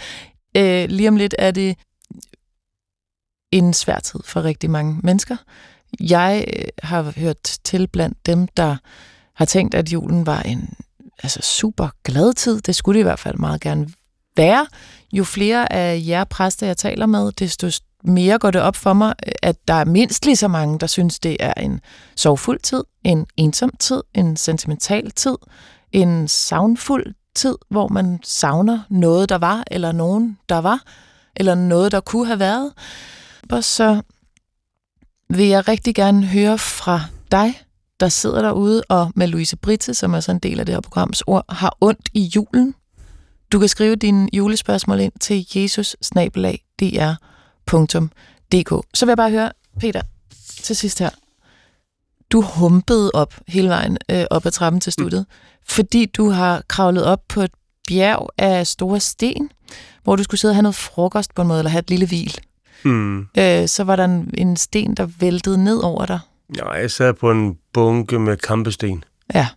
Øh, 0.57 0.89
lige 0.89 1.09
om 1.09 1.17
lidt 1.17 1.35
er 1.39 1.51
det 1.51 1.77
en 3.53 3.75
svær 3.75 3.99
tid 3.99 4.21
for 4.25 4.45
rigtig 4.45 4.71
mange 4.71 5.01
mennesker. 5.03 5.37
Jeg 6.01 6.45
øh, 6.57 6.65
har 6.83 7.13
hørt 7.17 7.43
til 7.65 7.87
blandt 7.87 8.27
dem, 8.27 8.49
der 8.49 8.77
har 9.35 9.45
tænkt, 9.45 9.75
at 9.75 9.93
julen 9.93 10.27
var 10.27 10.43
en 10.43 10.75
altså 11.23 11.41
super 11.43 11.89
glad 12.05 12.33
tid. 12.33 12.61
Det 12.61 12.77
skulle 12.77 12.97
det 12.97 13.01
i 13.01 13.03
hvert 13.03 13.19
fald 13.19 13.39
meget 13.39 13.61
gerne 13.61 13.89
være. 14.37 14.67
Jo 15.13 15.25
flere 15.25 15.73
af 15.73 16.03
jer 16.07 16.25
præster, 16.25 16.67
jeg 16.67 16.77
taler 16.77 17.07
med, 17.07 17.33
desto 17.33 17.71
mere 18.05 18.39
går 18.39 18.51
det 18.51 18.61
op 18.61 18.77
for 18.77 18.93
mig, 18.93 19.15
at 19.43 19.69
der 19.69 19.75
er 19.75 19.85
mindst 19.85 20.25
lige 20.25 20.37
så 20.37 20.49
mange, 20.49 20.79
der 20.79 20.87
synes, 20.87 21.19
det 21.19 21.37
er 21.41 21.55
en 21.55 21.81
sorgfuld 22.17 22.61
tid, 22.61 22.85
en 23.05 23.27
ensom 23.37 23.71
tid, 23.79 24.03
en 24.15 24.37
sentimental 24.37 25.11
tid, 25.11 25.37
en 25.93 26.29
savnfuld 26.29 27.15
tid, 27.35 27.57
hvor 27.71 27.89
man 27.89 28.21
savner 28.23 28.81
noget, 28.91 29.29
der 29.29 29.39
var, 29.39 29.65
eller 29.71 29.93
nogen, 29.93 30.39
der 30.49 30.59
var, 30.59 30.83
eller 31.37 31.55
noget, 31.55 31.93
der 31.93 32.01
kunne 32.01 32.27
have 32.27 32.39
været. 32.39 32.73
Og 33.51 33.65
så 33.65 34.03
vil 35.31 35.47
jeg 35.47 35.69
rigtig 35.69 35.95
gerne 35.95 36.27
høre 36.27 36.59
fra 36.59 37.01
dig, 37.33 37.63
der 38.01 38.09
sidder 38.09 38.43
derude, 38.43 38.83
og 38.89 39.13
med 39.15 39.27
Louise 39.27 39.57
Britte, 39.57 39.95
som 39.95 40.15
er 40.15 40.21
så 40.21 40.33
en 40.33 40.39
del 40.39 40.61
af 40.61 40.67
det 40.67 40.75
her 40.75 40.81
programs 40.81 41.23
ord, 41.27 41.45
har 41.49 41.77
ondt 41.81 42.09
i 42.15 42.33
julen. 42.37 42.75
Du 43.53 43.59
kan 43.59 43.69
skrive 43.69 43.97
dine 43.97 44.29
julespørgsmål 44.33 45.01
ind 45.01 45.13
til 45.21 45.47
jesus 45.55 45.97
www.dk. 47.73 48.87
Så 48.95 49.07
vil 49.07 49.11
jeg 49.11 49.17
bare 49.17 49.31
høre, 49.31 49.53
Peter, 49.81 50.01
til 50.63 50.77
sidst 50.77 50.99
her. 50.99 51.11
Du 52.33 52.41
humpede 52.41 53.11
op 53.15 53.35
hele 53.49 53.69
vejen 53.69 53.99
øh, 54.11 54.25
op 54.31 54.47
ad 54.47 54.51
trappen 54.51 54.81
til 54.81 54.93
studiet, 54.93 55.27
mm. 55.29 55.65
fordi 55.69 56.07
du 56.07 56.31
har 56.31 56.63
kravlet 56.69 57.05
op 57.05 57.21
på 57.29 57.41
et 57.41 57.51
bjerg 57.89 58.29
af 58.39 58.67
store 58.67 59.01
sten, 59.01 59.51
hvor 60.03 60.17
du 60.17 60.23
skulle 60.23 60.41
sidde 60.41 60.53
og 60.53 60.57
have 60.57 60.63
noget 60.63 60.75
frokost 60.75 61.35
på 61.35 61.43
en 61.43 61.49
måde, 61.49 61.61
eller 61.61 61.71
have 61.71 61.79
et 61.79 61.91
lille 61.91 62.07
hvil. 62.07 62.39
Mm. 62.85 63.21
Øh, 63.39 63.69
så 63.69 63.85
var 63.85 63.97
der 63.97 64.05
en, 64.05 64.31
en 64.35 64.57
sten, 64.57 64.95
der 64.95 65.09
væltede 65.19 65.65
ned 65.65 65.79
over 65.79 66.07
dig. 66.07 66.21
Ja, 66.57 66.71
jeg 66.71 66.91
sad 66.91 67.15
på 67.15 67.31
en 67.31 67.59
bunke 67.73 68.19
med 68.19 68.37
kampesten. 68.37 69.05
Ja. 69.35 69.49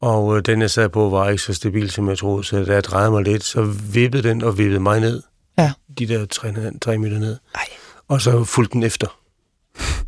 Og 0.00 0.36
øh, 0.36 0.42
den, 0.46 0.60
jeg 0.60 0.70
sad 0.70 0.88
på, 0.88 1.08
var 1.08 1.28
ikke 1.28 1.42
så 1.42 1.54
stabil, 1.54 1.90
som 1.90 2.08
jeg 2.08 2.18
troede, 2.18 2.44
så 2.44 2.64
da 2.64 2.72
jeg 2.72 2.84
drejede 2.84 3.10
mig 3.10 3.22
lidt, 3.22 3.44
så 3.44 3.62
vippede 3.92 4.28
den 4.28 4.42
og 4.42 4.58
vippede 4.58 4.80
mig 4.80 5.00
ned. 5.00 5.22
Ja. 5.58 5.72
De 5.98 6.08
der 6.08 6.26
tre, 6.26 6.78
tre 6.80 6.98
meter 6.98 7.18
ned. 7.18 7.38
Ej. 7.54 7.66
Og 8.08 8.20
så 8.22 8.44
fulgte 8.44 8.72
den 8.72 8.82
efter. 8.82 9.18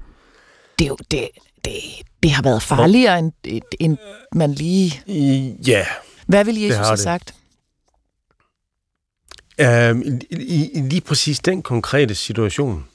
Det, 0.79 0.85
er 0.85 0.89
jo, 0.89 0.97
det, 1.11 1.29
det, 1.65 1.75
det 2.23 2.31
har 2.31 2.43
været 2.43 2.63
farligere, 2.63 3.19
end, 3.19 3.33
end 3.81 3.99
man 4.33 4.53
lige... 4.53 5.03
Ja. 5.67 5.87
Hvad 6.27 6.45
vil 6.45 6.61
Jesus 6.61 6.87
have 6.87 6.97
sagt? 6.97 7.35
Uh, 9.63 10.01
i, 10.31 10.71
i 10.75 10.81
lige 10.81 11.01
præcis 11.01 11.39
den 11.39 11.63
konkrete 11.63 12.15
situation, 12.15 12.87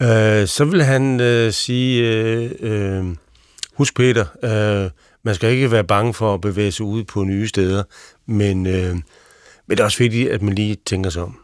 uh, 0.00 0.46
så 0.46 0.66
vil 0.70 0.84
han 0.84 1.20
uh, 1.20 1.52
sige, 1.52 2.50
uh, 2.62 2.70
uh, 2.70 3.16
husk 3.74 3.96
Peter, 3.96 4.24
uh, 4.42 4.90
man 5.22 5.34
skal 5.34 5.50
ikke 5.50 5.70
være 5.70 5.84
bange 5.84 6.14
for 6.14 6.34
at 6.34 6.40
bevæge 6.40 6.72
sig 6.72 6.86
ud 6.86 7.04
på 7.04 7.24
nye 7.24 7.48
steder, 7.48 7.82
men, 8.26 8.66
uh, 8.66 8.98
men 9.66 9.76
det 9.76 9.80
er 9.80 9.84
også 9.84 9.98
vigtigt, 9.98 10.30
at 10.30 10.42
man 10.42 10.54
lige 10.54 10.76
tænker 10.86 11.10
sig 11.10 11.22
om. 11.22 11.38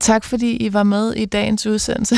Tak 0.00 0.24
fordi 0.24 0.56
I 0.56 0.72
var 0.72 0.82
med 0.82 1.12
i 1.12 1.24
dagens 1.24 1.66
udsendelse. 1.66 2.16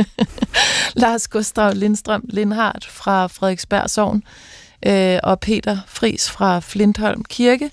Lars 1.02 1.28
Gustav 1.28 1.74
Lindstrøm 1.74 2.24
Lindhardt 2.28 2.86
fra 2.86 3.26
Frederiksberg 3.26 3.90
Sogn 3.90 4.22
øh, 4.86 5.18
og 5.22 5.40
Peter 5.40 5.78
Fris 5.86 6.30
fra 6.30 6.60
Flintholm 6.60 7.24
Kirke. 7.24 7.70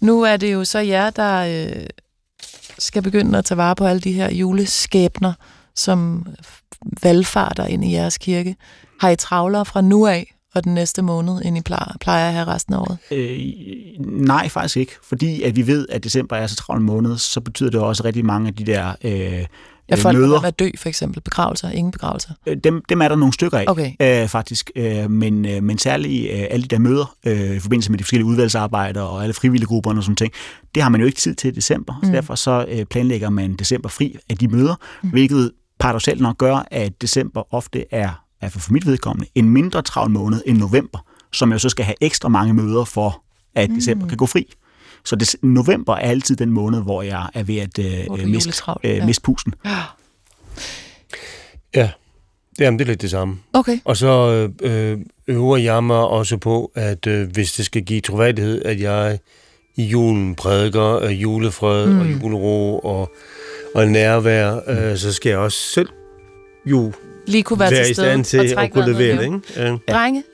Nu 0.00 0.22
er 0.22 0.36
det 0.36 0.52
jo 0.52 0.64
så 0.64 0.78
jer, 0.78 1.10
der 1.10 1.66
øh, 1.66 1.86
skal 2.78 3.02
begynde 3.02 3.38
at 3.38 3.44
tage 3.44 3.58
vare 3.58 3.76
på 3.76 3.86
alle 3.86 4.00
de 4.00 4.12
her 4.12 4.34
juleskæbner, 4.34 5.32
som 5.74 6.26
valgfarter 7.02 7.66
ind 7.66 7.84
i 7.84 7.92
jeres 7.92 8.18
kirke? 8.18 8.56
Har 9.00 9.10
I 9.10 9.16
travlere 9.16 9.64
fra 9.64 9.80
nu 9.80 10.06
af 10.06 10.35
og 10.56 10.64
den 10.64 10.74
næste 10.74 11.02
måned, 11.02 11.40
end 11.44 11.58
I 11.58 11.60
plejer, 11.60 11.96
plejer 12.00 12.26
at 12.28 12.32
have 12.34 12.46
resten 12.46 12.74
af 12.74 12.78
året? 12.78 12.98
Øh, 13.10 13.38
nej, 14.26 14.48
faktisk 14.48 14.76
ikke. 14.76 14.92
Fordi 15.02 15.42
at 15.42 15.56
vi 15.56 15.66
ved, 15.66 15.86
at 15.90 16.04
december 16.04 16.36
er 16.36 16.46
så 16.46 16.56
travl 16.56 16.80
måned, 16.80 17.16
så 17.18 17.40
betyder 17.40 17.70
det 17.70 17.80
også 17.80 18.04
rigtig 18.04 18.24
mange 18.24 18.48
af 18.48 18.54
de 18.54 18.66
der 18.66 18.92
øh, 19.04 19.44
Ja, 19.90 19.94
folk 19.94 20.16
møder. 20.18 20.40
at 20.44 20.58
dø, 20.58 20.70
for 20.78 20.88
eksempel. 20.88 21.20
Begravelser, 21.20 21.70
ingen 21.70 21.90
begravelser. 21.90 22.30
Øh, 22.46 22.56
Dem, 22.64 22.82
dem 22.88 23.00
er 23.02 23.08
der 23.08 23.16
nogle 23.16 23.32
stykker 23.32 23.58
af, 23.58 23.64
Okay. 23.68 23.92
øh, 24.00 24.28
faktisk. 24.28 24.70
Øh, 24.76 25.10
men, 25.10 25.46
øh, 25.46 25.62
men 25.62 25.78
særligt 25.78 26.32
øh, 26.32 26.44
alle 26.50 26.62
de 26.62 26.68
der 26.68 26.78
møder 26.78 27.14
øh, 27.26 27.56
i 27.56 27.58
forbindelse 27.58 27.90
med 27.90 27.98
de 27.98 28.04
forskellige 28.04 28.26
udvalgsarbejder 28.26 29.00
og 29.02 29.22
alle 29.22 29.34
frivillige 29.34 29.66
grupper 29.66 29.96
og 29.96 30.02
sådan 30.02 30.16
ting, 30.16 30.32
det 30.74 30.82
har 30.82 30.90
man 30.90 31.00
jo 31.00 31.06
ikke 31.06 31.18
tid 31.18 31.34
til 31.34 31.48
i 31.48 31.50
december. 31.50 31.94
Mm. 32.02 32.06
Så 32.06 32.12
derfor 32.12 32.34
så 32.34 32.64
øh, 32.68 32.84
planlægger 32.84 33.30
man 33.30 33.54
december 33.54 33.88
fri 33.88 34.16
af 34.30 34.36
de 34.36 34.48
møder, 34.48 34.74
mm. 35.02 35.08
hvilket 35.10 35.52
paradoxalt 35.80 36.20
nok 36.20 36.38
gør, 36.38 36.66
at 36.70 37.02
december 37.02 37.54
ofte 37.54 37.84
er, 37.94 38.22
er 38.40 38.48
for 38.48 38.72
mit 38.72 38.86
vedkommende 38.86 39.30
en 39.34 39.48
mindre 39.48 39.82
travl 39.82 40.10
måned 40.10 40.42
end 40.46 40.58
november, 40.58 40.98
som 41.32 41.52
jo 41.52 41.58
så 41.58 41.68
skal 41.68 41.84
have 41.84 41.96
ekstra 42.00 42.28
mange 42.28 42.54
møder 42.54 42.84
for, 42.84 43.22
at 43.54 43.70
december 43.70 44.04
mm. 44.04 44.08
kan 44.08 44.18
gå 44.18 44.26
fri. 44.26 44.54
Så 45.04 45.16
det, 45.16 45.34
november 45.42 45.92
er 45.92 45.98
altid 45.98 46.36
den 46.36 46.50
måned, 46.50 46.82
hvor 46.82 47.02
jeg 47.02 47.28
er 47.34 47.42
ved 47.42 47.56
at 47.56 47.78
øh, 47.78 47.86
er 47.86 48.26
miste, 48.26 48.52
øh, 48.84 48.96
ja. 48.96 49.06
miste 49.06 49.22
pusten. 49.22 49.54
Ja, 51.74 51.90
Jamen, 52.60 52.78
det 52.78 52.84
er 52.84 52.88
lidt 52.88 53.02
det 53.02 53.10
samme. 53.10 53.38
Okay. 53.52 53.78
Og 53.84 53.96
så 53.96 54.48
øh, 54.62 54.98
øver 55.26 55.56
jeg 55.56 55.84
mig 55.84 55.96
også 55.96 56.36
på, 56.36 56.72
at 56.74 57.06
øh, 57.06 57.32
hvis 57.32 57.52
det 57.52 57.64
skal 57.64 57.82
give 57.82 58.00
troværdighed, 58.00 58.64
at 58.64 58.80
jeg 58.80 59.18
i 59.76 59.84
julen 59.84 60.34
prædiker 60.34 61.02
øh, 61.02 61.22
julefred 61.22 61.86
mm. 61.86 62.00
og 62.00 62.06
julero 62.12 62.78
og, 62.78 63.12
og 63.74 63.88
nærvær, 63.88 64.60
øh, 64.68 64.96
så 64.96 65.12
skal 65.12 65.30
jeg 65.30 65.38
også 65.38 65.58
selv 65.58 65.88
jo 66.66 66.92
Lige 67.26 67.42
kunne 67.42 67.58
være, 67.60 67.70
være 67.70 67.84
til 67.84 67.90
i 67.90 67.94
stede 67.94 68.06
stand 68.06 68.24
til 68.24 68.38
og 68.40 68.44
at 68.46 68.52
trække 68.54 68.72
kunne 68.72 68.90
i 68.90 68.92
levere 68.92 69.16
det. 69.16 69.24
Ikke? 69.24 69.40
Ja. 69.56 69.92
Drenge, 69.92 70.24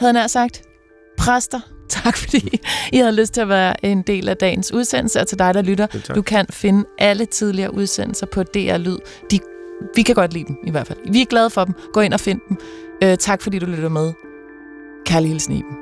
havde 0.00 0.12
nær 0.12 0.26
sagt. 0.26 0.62
Præster, 1.18 1.60
tak 1.88 2.16
fordi 2.16 2.60
I 2.92 2.96
havde 2.96 3.12
lyst 3.12 3.34
til 3.34 3.40
at 3.40 3.48
være 3.48 3.84
en 3.84 4.02
del 4.02 4.28
af 4.28 4.36
dagens 4.36 4.72
udsendelse, 4.72 5.20
og 5.20 5.26
til 5.26 5.38
dig, 5.38 5.54
der 5.54 5.62
lytter. 5.62 5.86
Tak. 5.86 6.16
Du 6.16 6.22
kan 6.22 6.46
finde 6.50 6.84
alle 6.98 7.26
tidligere 7.26 7.74
udsendelser 7.74 8.26
på 8.26 8.42
DR 8.42 8.76
Lyd. 8.76 8.98
De, 9.30 9.38
vi 9.96 10.02
kan 10.02 10.14
godt 10.14 10.32
lide 10.32 10.44
dem, 10.44 10.56
i 10.66 10.70
hvert 10.70 10.86
fald. 10.86 10.98
Vi 11.12 11.22
er 11.22 11.26
glade 11.26 11.50
for 11.50 11.64
dem. 11.64 11.74
Gå 11.92 12.00
ind 12.00 12.14
og 12.14 12.20
find 12.20 12.40
dem. 12.48 12.56
Øh, 13.02 13.16
tak 13.16 13.42
fordi 13.42 13.58
du 13.58 13.66
lytter 13.66 13.88
med. 13.88 14.12
Kærlig 15.06 15.28
hilsen, 15.30 15.52
Iben. 15.56 15.81